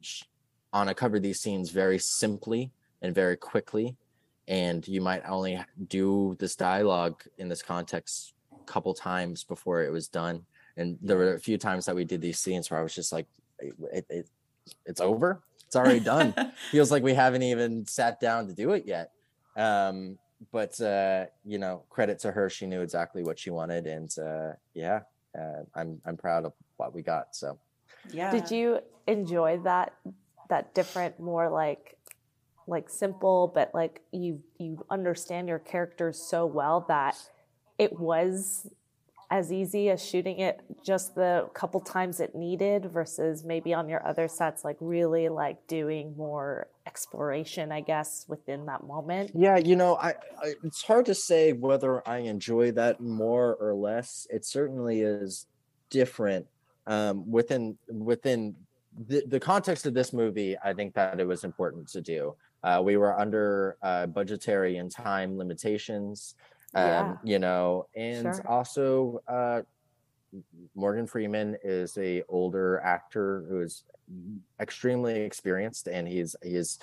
sh- 0.00 0.22
Anna 0.72 0.94
cover 0.94 1.18
these 1.18 1.40
scenes 1.40 1.70
very 1.70 1.98
simply 1.98 2.70
and 3.02 3.12
very 3.14 3.36
quickly, 3.36 3.96
and 4.46 4.86
you 4.86 5.00
might 5.00 5.28
only 5.28 5.60
do 5.88 6.36
this 6.38 6.54
dialogue 6.54 7.24
in 7.38 7.48
this 7.48 7.62
context 7.62 8.34
a 8.52 8.64
couple 8.66 8.94
times 8.94 9.42
before 9.42 9.82
it 9.82 9.90
was 9.90 10.06
done. 10.06 10.44
And 10.76 10.96
there 11.02 11.16
were 11.16 11.34
a 11.34 11.40
few 11.40 11.58
times 11.58 11.86
that 11.86 11.96
we 11.96 12.04
did 12.04 12.20
these 12.20 12.38
scenes 12.38 12.70
where 12.70 12.78
I 12.78 12.82
was 12.84 12.94
just 12.94 13.12
like, 13.12 13.26
it, 13.58 14.06
it, 14.08 14.28
"It's 14.86 15.00
over." 15.00 15.42
It's 15.70 15.76
already 15.76 16.00
done. 16.00 16.34
Feels 16.72 16.90
like 16.90 17.04
we 17.04 17.14
haven't 17.14 17.44
even 17.44 17.86
sat 17.86 18.18
down 18.18 18.48
to 18.48 18.52
do 18.52 18.72
it 18.72 18.86
yet. 18.86 19.12
Um, 19.56 20.18
but 20.50 20.80
uh, 20.80 21.26
you 21.44 21.58
know, 21.58 21.84
credit 21.90 22.18
to 22.20 22.32
her, 22.32 22.50
she 22.50 22.66
knew 22.66 22.80
exactly 22.80 23.22
what 23.22 23.38
she 23.38 23.50
wanted, 23.50 23.86
and 23.86 24.12
uh, 24.18 24.54
yeah, 24.74 25.02
uh, 25.38 25.62
I'm 25.76 26.00
I'm 26.04 26.16
proud 26.16 26.44
of 26.44 26.54
what 26.76 26.92
we 26.92 27.02
got. 27.02 27.36
So, 27.36 27.56
yeah. 28.10 28.32
Did 28.32 28.50
you 28.50 28.80
enjoy 29.06 29.60
that 29.62 29.94
that 30.48 30.74
different, 30.74 31.20
more 31.20 31.48
like 31.48 31.96
like 32.66 32.90
simple, 32.90 33.52
but 33.54 33.72
like 33.72 34.00
you 34.10 34.42
you 34.58 34.84
understand 34.90 35.46
your 35.46 35.60
characters 35.60 36.20
so 36.20 36.46
well 36.46 36.84
that 36.88 37.16
it 37.78 37.96
was 38.00 38.66
as 39.30 39.52
easy 39.52 39.88
as 39.90 40.04
shooting 40.04 40.40
it 40.40 40.60
just 40.84 41.14
the 41.14 41.48
couple 41.54 41.80
times 41.80 42.18
it 42.18 42.34
needed 42.34 42.86
versus 42.86 43.44
maybe 43.44 43.72
on 43.72 43.88
your 43.88 44.04
other 44.06 44.26
sets 44.26 44.64
like 44.64 44.76
really 44.80 45.28
like 45.28 45.64
doing 45.68 46.12
more 46.16 46.66
exploration 46.86 47.70
i 47.70 47.80
guess 47.80 48.24
within 48.28 48.66
that 48.66 48.84
moment? 48.84 49.30
Yeah 49.34 49.56
you 49.56 49.76
know 49.76 49.96
I, 49.96 50.14
I 50.42 50.54
it's 50.64 50.82
hard 50.82 51.06
to 51.06 51.14
say 51.14 51.52
whether 51.52 52.06
i 52.08 52.18
enjoy 52.18 52.72
that 52.72 53.00
more 53.00 53.54
or 53.54 53.74
less. 53.74 54.26
It 54.30 54.44
certainly 54.44 55.02
is 55.02 55.46
different 55.90 56.46
um, 56.86 57.30
within 57.30 57.78
within 57.88 58.56
the, 59.06 59.22
the 59.26 59.38
context 59.38 59.86
of 59.86 59.94
this 59.94 60.12
movie 60.12 60.56
i 60.64 60.72
think 60.72 60.94
that 60.94 61.20
it 61.20 61.26
was 61.26 61.44
important 61.44 61.88
to 61.88 62.00
do. 62.00 62.34
Uh, 62.62 62.82
we 62.84 62.96
were 62.96 63.18
under 63.18 63.78
uh, 63.82 64.06
budgetary 64.06 64.76
and 64.78 64.90
time 64.90 65.38
limitations 65.38 66.34
um, 66.74 66.84
yeah. 66.84 67.16
you 67.24 67.38
know 67.38 67.86
and 67.94 68.22
sure. 68.22 68.48
also 68.48 69.20
uh, 69.28 69.62
morgan 70.74 71.06
freeman 71.06 71.56
is 71.64 71.96
a 71.98 72.22
older 72.28 72.80
actor 72.80 73.44
who 73.48 73.60
is 73.60 73.84
extremely 74.60 75.20
experienced 75.20 75.88
and 75.88 76.06
he's 76.06 76.36
he's 76.42 76.78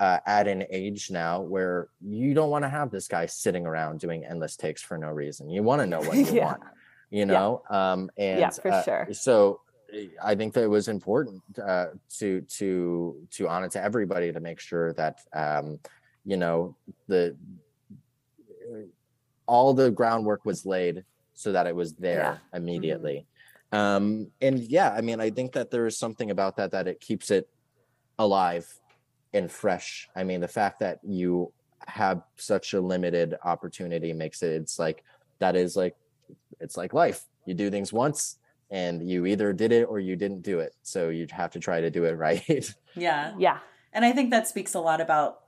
uh, 0.00 0.18
at 0.26 0.48
an 0.48 0.64
age 0.70 1.10
now 1.10 1.40
where 1.40 1.88
you 2.00 2.34
don't 2.34 2.50
want 2.50 2.64
to 2.64 2.68
have 2.68 2.90
this 2.90 3.06
guy 3.06 3.24
sitting 3.26 3.66
around 3.66 4.00
doing 4.00 4.24
endless 4.24 4.56
takes 4.56 4.82
for 4.82 4.98
no 4.98 5.08
reason 5.08 5.48
you 5.48 5.62
want 5.62 5.80
to 5.80 5.86
know 5.86 6.00
what 6.00 6.16
you 6.16 6.24
yeah. 6.26 6.44
want 6.44 6.60
you 7.10 7.26
know 7.26 7.62
yeah. 7.70 7.92
um 7.92 8.10
and 8.16 8.40
yeah 8.40 8.50
for 8.50 8.72
uh, 8.72 8.82
sure 8.82 9.08
so 9.12 9.60
I 10.22 10.34
think 10.34 10.54
that 10.54 10.62
it 10.62 10.70
was 10.70 10.88
important 10.88 11.42
uh, 11.58 11.86
to 12.18 12.40
to 12.40 13.28
to 13.32 13.48
honor 13.48 13.68
to 13.70 13.82
everybody 13.82 14.32
to 14.32 14.40
make 14.40 14.60
sure 14.60 14.92
that 14.94 15.20
um, 15.32 15.78
you 16.24 16.36
know 16.36 16.76
the 17.08 17.36
all 19.46 19.74
the 19.74 19.90
groundwork 19.90 20.44
was 20.44 20.64
laid 20.66 21.04
so 21.34 21.52
that 21.52 21.66
it 21.66 21.74
was 21.74 21.94
there 21.94 22.18
yeah. 22.18 22.32
Mm-hmm. 22.32 22.56
immediately. 22.56 23.26
Mm-hmm. 23.72 23.76
Um, 23.76 24.30
and 24.40 24.60
yeah, 24.60 24.92
I 24.92 25.00
mean, 25.00 25.20
I 25.20 25.30
think 25.30 25.52
that 25.52 25.70
there 25.70 25.86
is 25.86 25.96
something 25.96 26.30
about 26.30 26.56
that 26.56 26.72
that 26.72 26.86
it 26.86 27.00
keeps 27.00 27.30
it 27.30 27.48
alive 28.18 28.66
and 29.32 29.50
fresh. 29.50 30.08
I 30.14 30.24
mean, 30.24 30.40
the 30.40 30.48
fact 30.48 30.80
that 30.80 30.98
you 31.02 31.52
have 31.86 32.22
such 32.36 32.74
a 32.74 32.80
limited 32.80 33.34
opportunity 33.44 34.12
makes 34.12 34.42
it 34.42 34.52
it's 34.52 34.78
like 34.78 35.02
that 35.40 35.56
is 35.56 35.74
like 35.74 35.96
it's 36.60 36.76
like 36.76 36.92
life. 36.92 37.24
You 37.46 37.54
do 37.54 37.70
things 37.70 37.92
once 37.92 38.38
and 38.70 39.08
you 39.08 39.26
either 39.26 39.52
did 39.52 39.72
it 39.72 39.84
or 39.84 39.98
you 39.98 40.16
didn't 40.16 40.42
do 40.42 40.60
it. 40.60 40.74
So 40.82 41.08
you'd 41.08 41.30
have 41.30 41.50
to 41.52 41.60
try 41.60 41.80
to 41.80 41.90
do 41.90 42.04
it 42.04 42.12
right. 42.16 42.74
yeah. 42.94 43.34
Yeah. 43.38 43.58
And 43.92 44.04
I 44.04 44.12
think 44.12 44.30
that 44.30 44.46
speaks 44.46 44.74
a 44.74 44.80
lot 44.80 45.00
about 45.00 45.40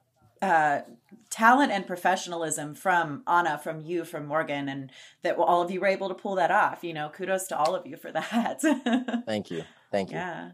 uh, 0.44 0.82
talent 1.30 1.72
and 1.72 1.86
professionalism 1.86 2.74
from 2.74 3.22
Anna, 3.26 3.58
from 3.58 3.80
you, 3.80 4.04
from 4.04 4.26
Morgan, 4.26 4.68
and 4.68 4.90
that 5.22 5.36
all 5.36 5.62
of 5.62 5.70
you 5.70 5.80
were 5.80 5.86
able 5.86 6.08
to 6.08 6.14
pull 6.14 6.34
that 6.36 6.50
off. 6.50 6.84
You 6.84 6.94
know, 6.94 7.08
kudos 7.08 7.46
to 7.48 7.58
all 7.58 7.74
of 7.74 7.86
you 7.86 7.96
for 7.96 8.12
that. 8.12 8.60
Thank 9.26 9.50
you. 9.50 9.64
Thank 9.90 10.10
you. 10.10 10.16
Yeah. 10.16 10.50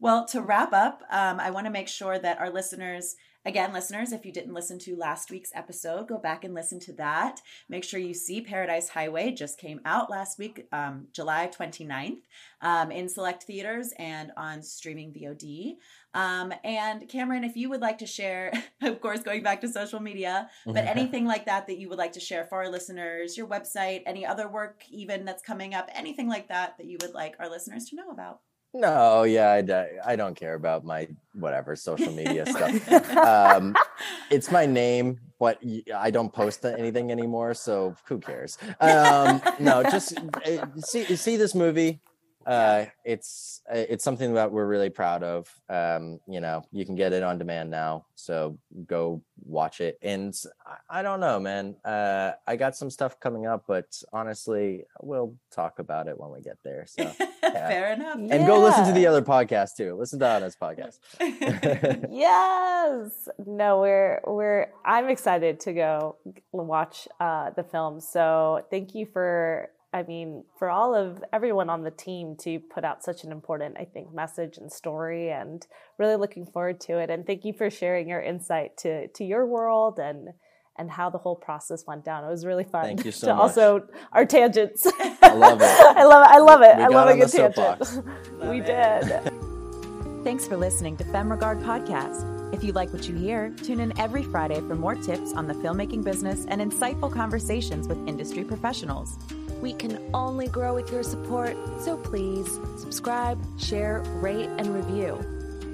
Well, 0.00 0.26
to 0.26 0.42
wrap 0.42 0.72
up, 0.72 1.02
um, 1.10 1.40
I 1.40 1.50
want 1.50 1.66
to 1.66 1.72
make 1.72 1.88
sure 1.88 2.18
that 2.18 2.38
our 2.38 2.50
listeners 2.50 3.16
Again, 3.46 3.74
listeners, 3.74 4.12
if 4.12 4.24
you 4.24 4.32
didn't 4.32 4.54
listen 4.54 4.78
to 4.80 4.96
last 4.96 5.30
week's 5.30 5.52
episode, 5.54 6.08
go 6.08 6.16
back 6.16 6.44
and 6.44 6.54
listen 6.54 6.80
to 6.80 6.94
that. 6.94 7.42
Make 7.68 7.84
sure 7.84 8.00
you 8.00 8.14
see 8.14 8.40
Paradise 8.40 8.88
Highway 8.88 9.32
just 9.32 9.58
came 9.58 9.82
out 9.84 10.08
last 10.08 10.38
week, 10.38 10.66
um, 10.72 11.08
July 11.12 11.50
29th, 11.54 12.22
um, 12.62 12.90
in 12.90 13.06
select 13.06 13.42
theaters 13.42 13.92
and 13.98 14.32
on 14.38 14.62
streaming 14.62 15.12
VOD. 15.12 15.74
Um, 16.14 16.54
and 16.64 17.06
Cameron, 17.06 17.44
if 17.44 17.54
you 17.54 17.68
would 17.68 17.82
like 17.82 17.98
to 17.98 18.06
share, 18.06 18.50
of 18.82 19.02
course, 19.02 19.20
going 19.20 19.42
back 19.42 19.60
to 19.60 19.68
social 19.68 20.00
media, 20.00 20.48
but 20.64 20.86
anything 20.86 21.26
like 21.26 21.44
that 21.44 21.66
that 21.66 21.76
you 21.76 21.90
would 21.90 21.98
like 21.98 22.12
to 22.12 22.20
share 22.20 22.46
for 22.46 22.62
our 22.64 22.70
listeners, 22.70 23.36
your 23.36 23.46
website, 23.46 24.04
any 24.06 24.24
other 24.24 24.48
work 24.48 24.84
even 24.90 25.26
that's 25.26 25.42
coming 25.42 25.74
up, 25.74 25.90
anything 25.92 26.28
like 26.28 26.48
that 26.48 26.78
that 26.78 26.86
you 26.86 26.96
would 27.02 27.12
like 27.12 27.34
our 27.38 27.50
listeners 27.50 27.84
to 27.90 27.96
know 27.96 28.08
about. 28.10 28.40
No, 28.76 29.22
yeah, 29.22 29.52
I, 29.52 30.12
I 30.12 30.16
don't 30.16 30.34
care 30.34 30.54
about 30.54 30.84
my 30.84 31.06
whatever 31.32 31.76
social 31.76 32.12
media 32.12 32.44
stuff. 32.44 33.16
Um, 33.16 33.76
it's 34.30 34.50
my 34.50 34.66
name, 34.66 35.20
but 35.38 35.62
I 35.94 36.10
don't 36.10 36.32
post 36.32 36.64
anything 36.64 37.12
anymore, 37.12 37.54
so 37.54 37.94
who 38.06 38.18
cares? 38.18 38.58
Um, 38.80 39.40
no, 39.60 39.84
just 39.84 40.18
eh, 40.44 40.64
see 40.78 41.04
see 41.14 41.36
this 41.36 41.54
movie 41.54 42.00
uh, 42.46 42.86
it's 43.04 43.62
uh, 43.70 43.76
it's 43.76 44.04
something 44.04 44.34
that 44.34 44.50
we're 44.50 44.66
really 44.66 44.90
proud 44.90 45.22
of. 45.22 45.48
Um, 45.68 46.20
you 46.28 46.40
know, 46.40 46.64
you 46.72 46.84
can 46.84 46.94
get 46.94 47.12
it 47.12 47.22
on 47.22 47.38
demand 47.38 47.70
now, 47.70 48.06
so 48.14 48.58
go 48.86 49.22
watch 49.44 49.80
it. 49.80 49.98
And 50.02 50.34
I, 50.66 51.00
I 51.00 51.02
don't 51.02 51.20
know, 51.20 51.38
man. 51.40 51.76
Uh, 51.84 52.32
I 52.46 52.56
got 52.56 52.76
some 52.76 52.90
stuff 52.90 53.20
coming 53.20 53.46
up, 53.46 53.64
but 53.66 53.86
honestly, 54.12 54.84
we'll 55.02 55.34
talk 55.50 55.78
about 55.78 56.08
it 56.08 56.18
when 56.18 56.30
we 56.30 56.40
get 56.40 56.58
there. 56.64 56.86
So 56.86 57.02
yeah. 57.42 57.68
fair 57.68 57.92
enough. 57.92 58.16
And 58.16 58.28
yeah. 58.28 58.46
go 58.46 58.60
listen 58.60 58.86
to 58.86 58.92
the 58.92 59.06
other 59.06 59.22
podcast 59.22 59.76
too. 59.76 59.96
Listen 59.98 60.18
to 60.20 60.26
Anna's 60.26 60.56
podcast. 60.60 60.98
yes. 62.10 63.28
No, 63.46 63.80
we're 63.80 64.20
we're. 64.26 64.68
I'm 64.84 65.08
excited 65.08 65.60
to 65.60 65.72
go 65.72 66.16
watch 66.52 67.08
uh, 67.20 67.50
the 67.50 67.64
film. 67.64 68.00
So 68.00 68.64
thank 68.70 68.94
you 68.94 69.06
for 69.06 69.70
I 69.94 70.02
mean, 70.02 70.42
for 70.58 70.68
all 70.68 70.92
of 70.92 71.22
everyone 71.32 71.70
on 71.70 71.84
the 71.84 71.90
team 71.92 72.34
to 72.40 72.58
put 72.58 72.84
out 72.84 73.04
such 73.04 73.22
an 73.22 73.30
important, 73.30 73.76
I 73.78 73.84
think, 73.84 74.12
message 74.12 74.58
and 74.58 74.70
story, 74.70 75.30
and 75.30 75.64
really 75.98 76.16
looking 76.16 76.46
forward 76.46 76.80
to 76.80 76.98
it. 76.98 77.10
And 77.10 77.24
thank 77.24 77.44
you 77.44 77.52
for 77.52 77.70
sharing 77.70 78.08
your 78.08 78.20
insight 78.20 78.76
to 78.78 79.06
to 79.06 79.24
your 79.24 79.46
world 79.46 80.00
and 80.00 80.30
and 80.76 80.90
how 80.90 81.10
the 81.10 81.18
whole 81.18 81.36
process 81.36 81.84
went 81.86 82.04
down. 82.04 82.24
It 82.24 82.28
was 82.28 82.44
really 82.44 82.64
fun. 82.64 82.82
Thank 82.82 83.04
you 83.04 83.12
so 83.12 83.28
to 83.28 83.34
much. 83.34 83.42
Also, 83.42 83.86
our 84.12 84.26
tangents. 84.26 84.84
I 85.22 85.32
love 85.32 85.60
it. 85.60 85.64
I 85.96 86.02
love 86.02 86.26
it. 86.26 86.30
I 86.32 86.38
love 86.38 86.62
it. 86.62 86.76
We 86.76 86.82
I 86.82 86.88
love 86.88 87.08
a 87.10 87.16
good 87.16 87.30
tangent. 87.30 88.04
we 88.50 88.58
did. 88.58 89.32
Thanks 90.24 90.44
for 90.44 90.56
listening 90.56 90.96
to 90.96 91.04
FemRegard 91.04 91.62
Podcast. 91.62 92.52
If 92.52 92.64
you 92.64 92.72
like 92.72 92.92
what 92.92 93.08
you 93.08 93.14
hear, 93.14 93.50
tune 93.62 93.78
in 93.78 93.96
every 93.96 94.24
Friday 94.24 94.60
for 94.60 94.74
more 94.74 94.96
tips 94.96 95.34
on 95.34 95.46
the 95.46 95.54
filmmaking 95.54 96.02
business 96.02 96.46
and 96.48 96.60
insightful 96.60 97.12
conversations 97.12 97.86
with 97.86 97.98
industry 98.08 98.42
professionals. 98.42 99.18
We 99.64 99.72
can 99.72 99.98
only 100.12 100.46
grow 100.46 100.74
with 100.74 100.92
your 100.92 101.02
support, 101.02 101.56
so 101.80 101.96
please 101.96 102.46
subscribe, 102.76 103.42
share, 103.58 104.02
rate, 104.20 104.50
and 104.58 104.74
review. 104.74 105.18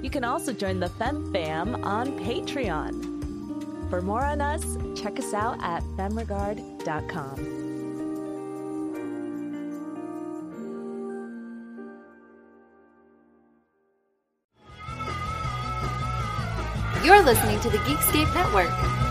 You 0.01 0.09
can 0.09 0.23
also 0.23 0.53
join 0.53 0.79
the 0.79 0.87
Fem 0.87 1.33
Fam 1.33 1.75
on 1.83 2.17
Patreon. 2.19 3.89
For 3.89 4.01
more 4.01 4.23
on 4.23 4.39
us, 4.39 4.63
check 4.95 5.19
us 5.19 5.33
out 5.33 5.61
at 5.61 5.83
femregard.com. 5.97 7.35
You're 17.03 17.21
listening 17.23 17.59
to 17.59 17.69
the 17.69 17.79
Geekscape 17.79 18.33
Network. 18.33 19.10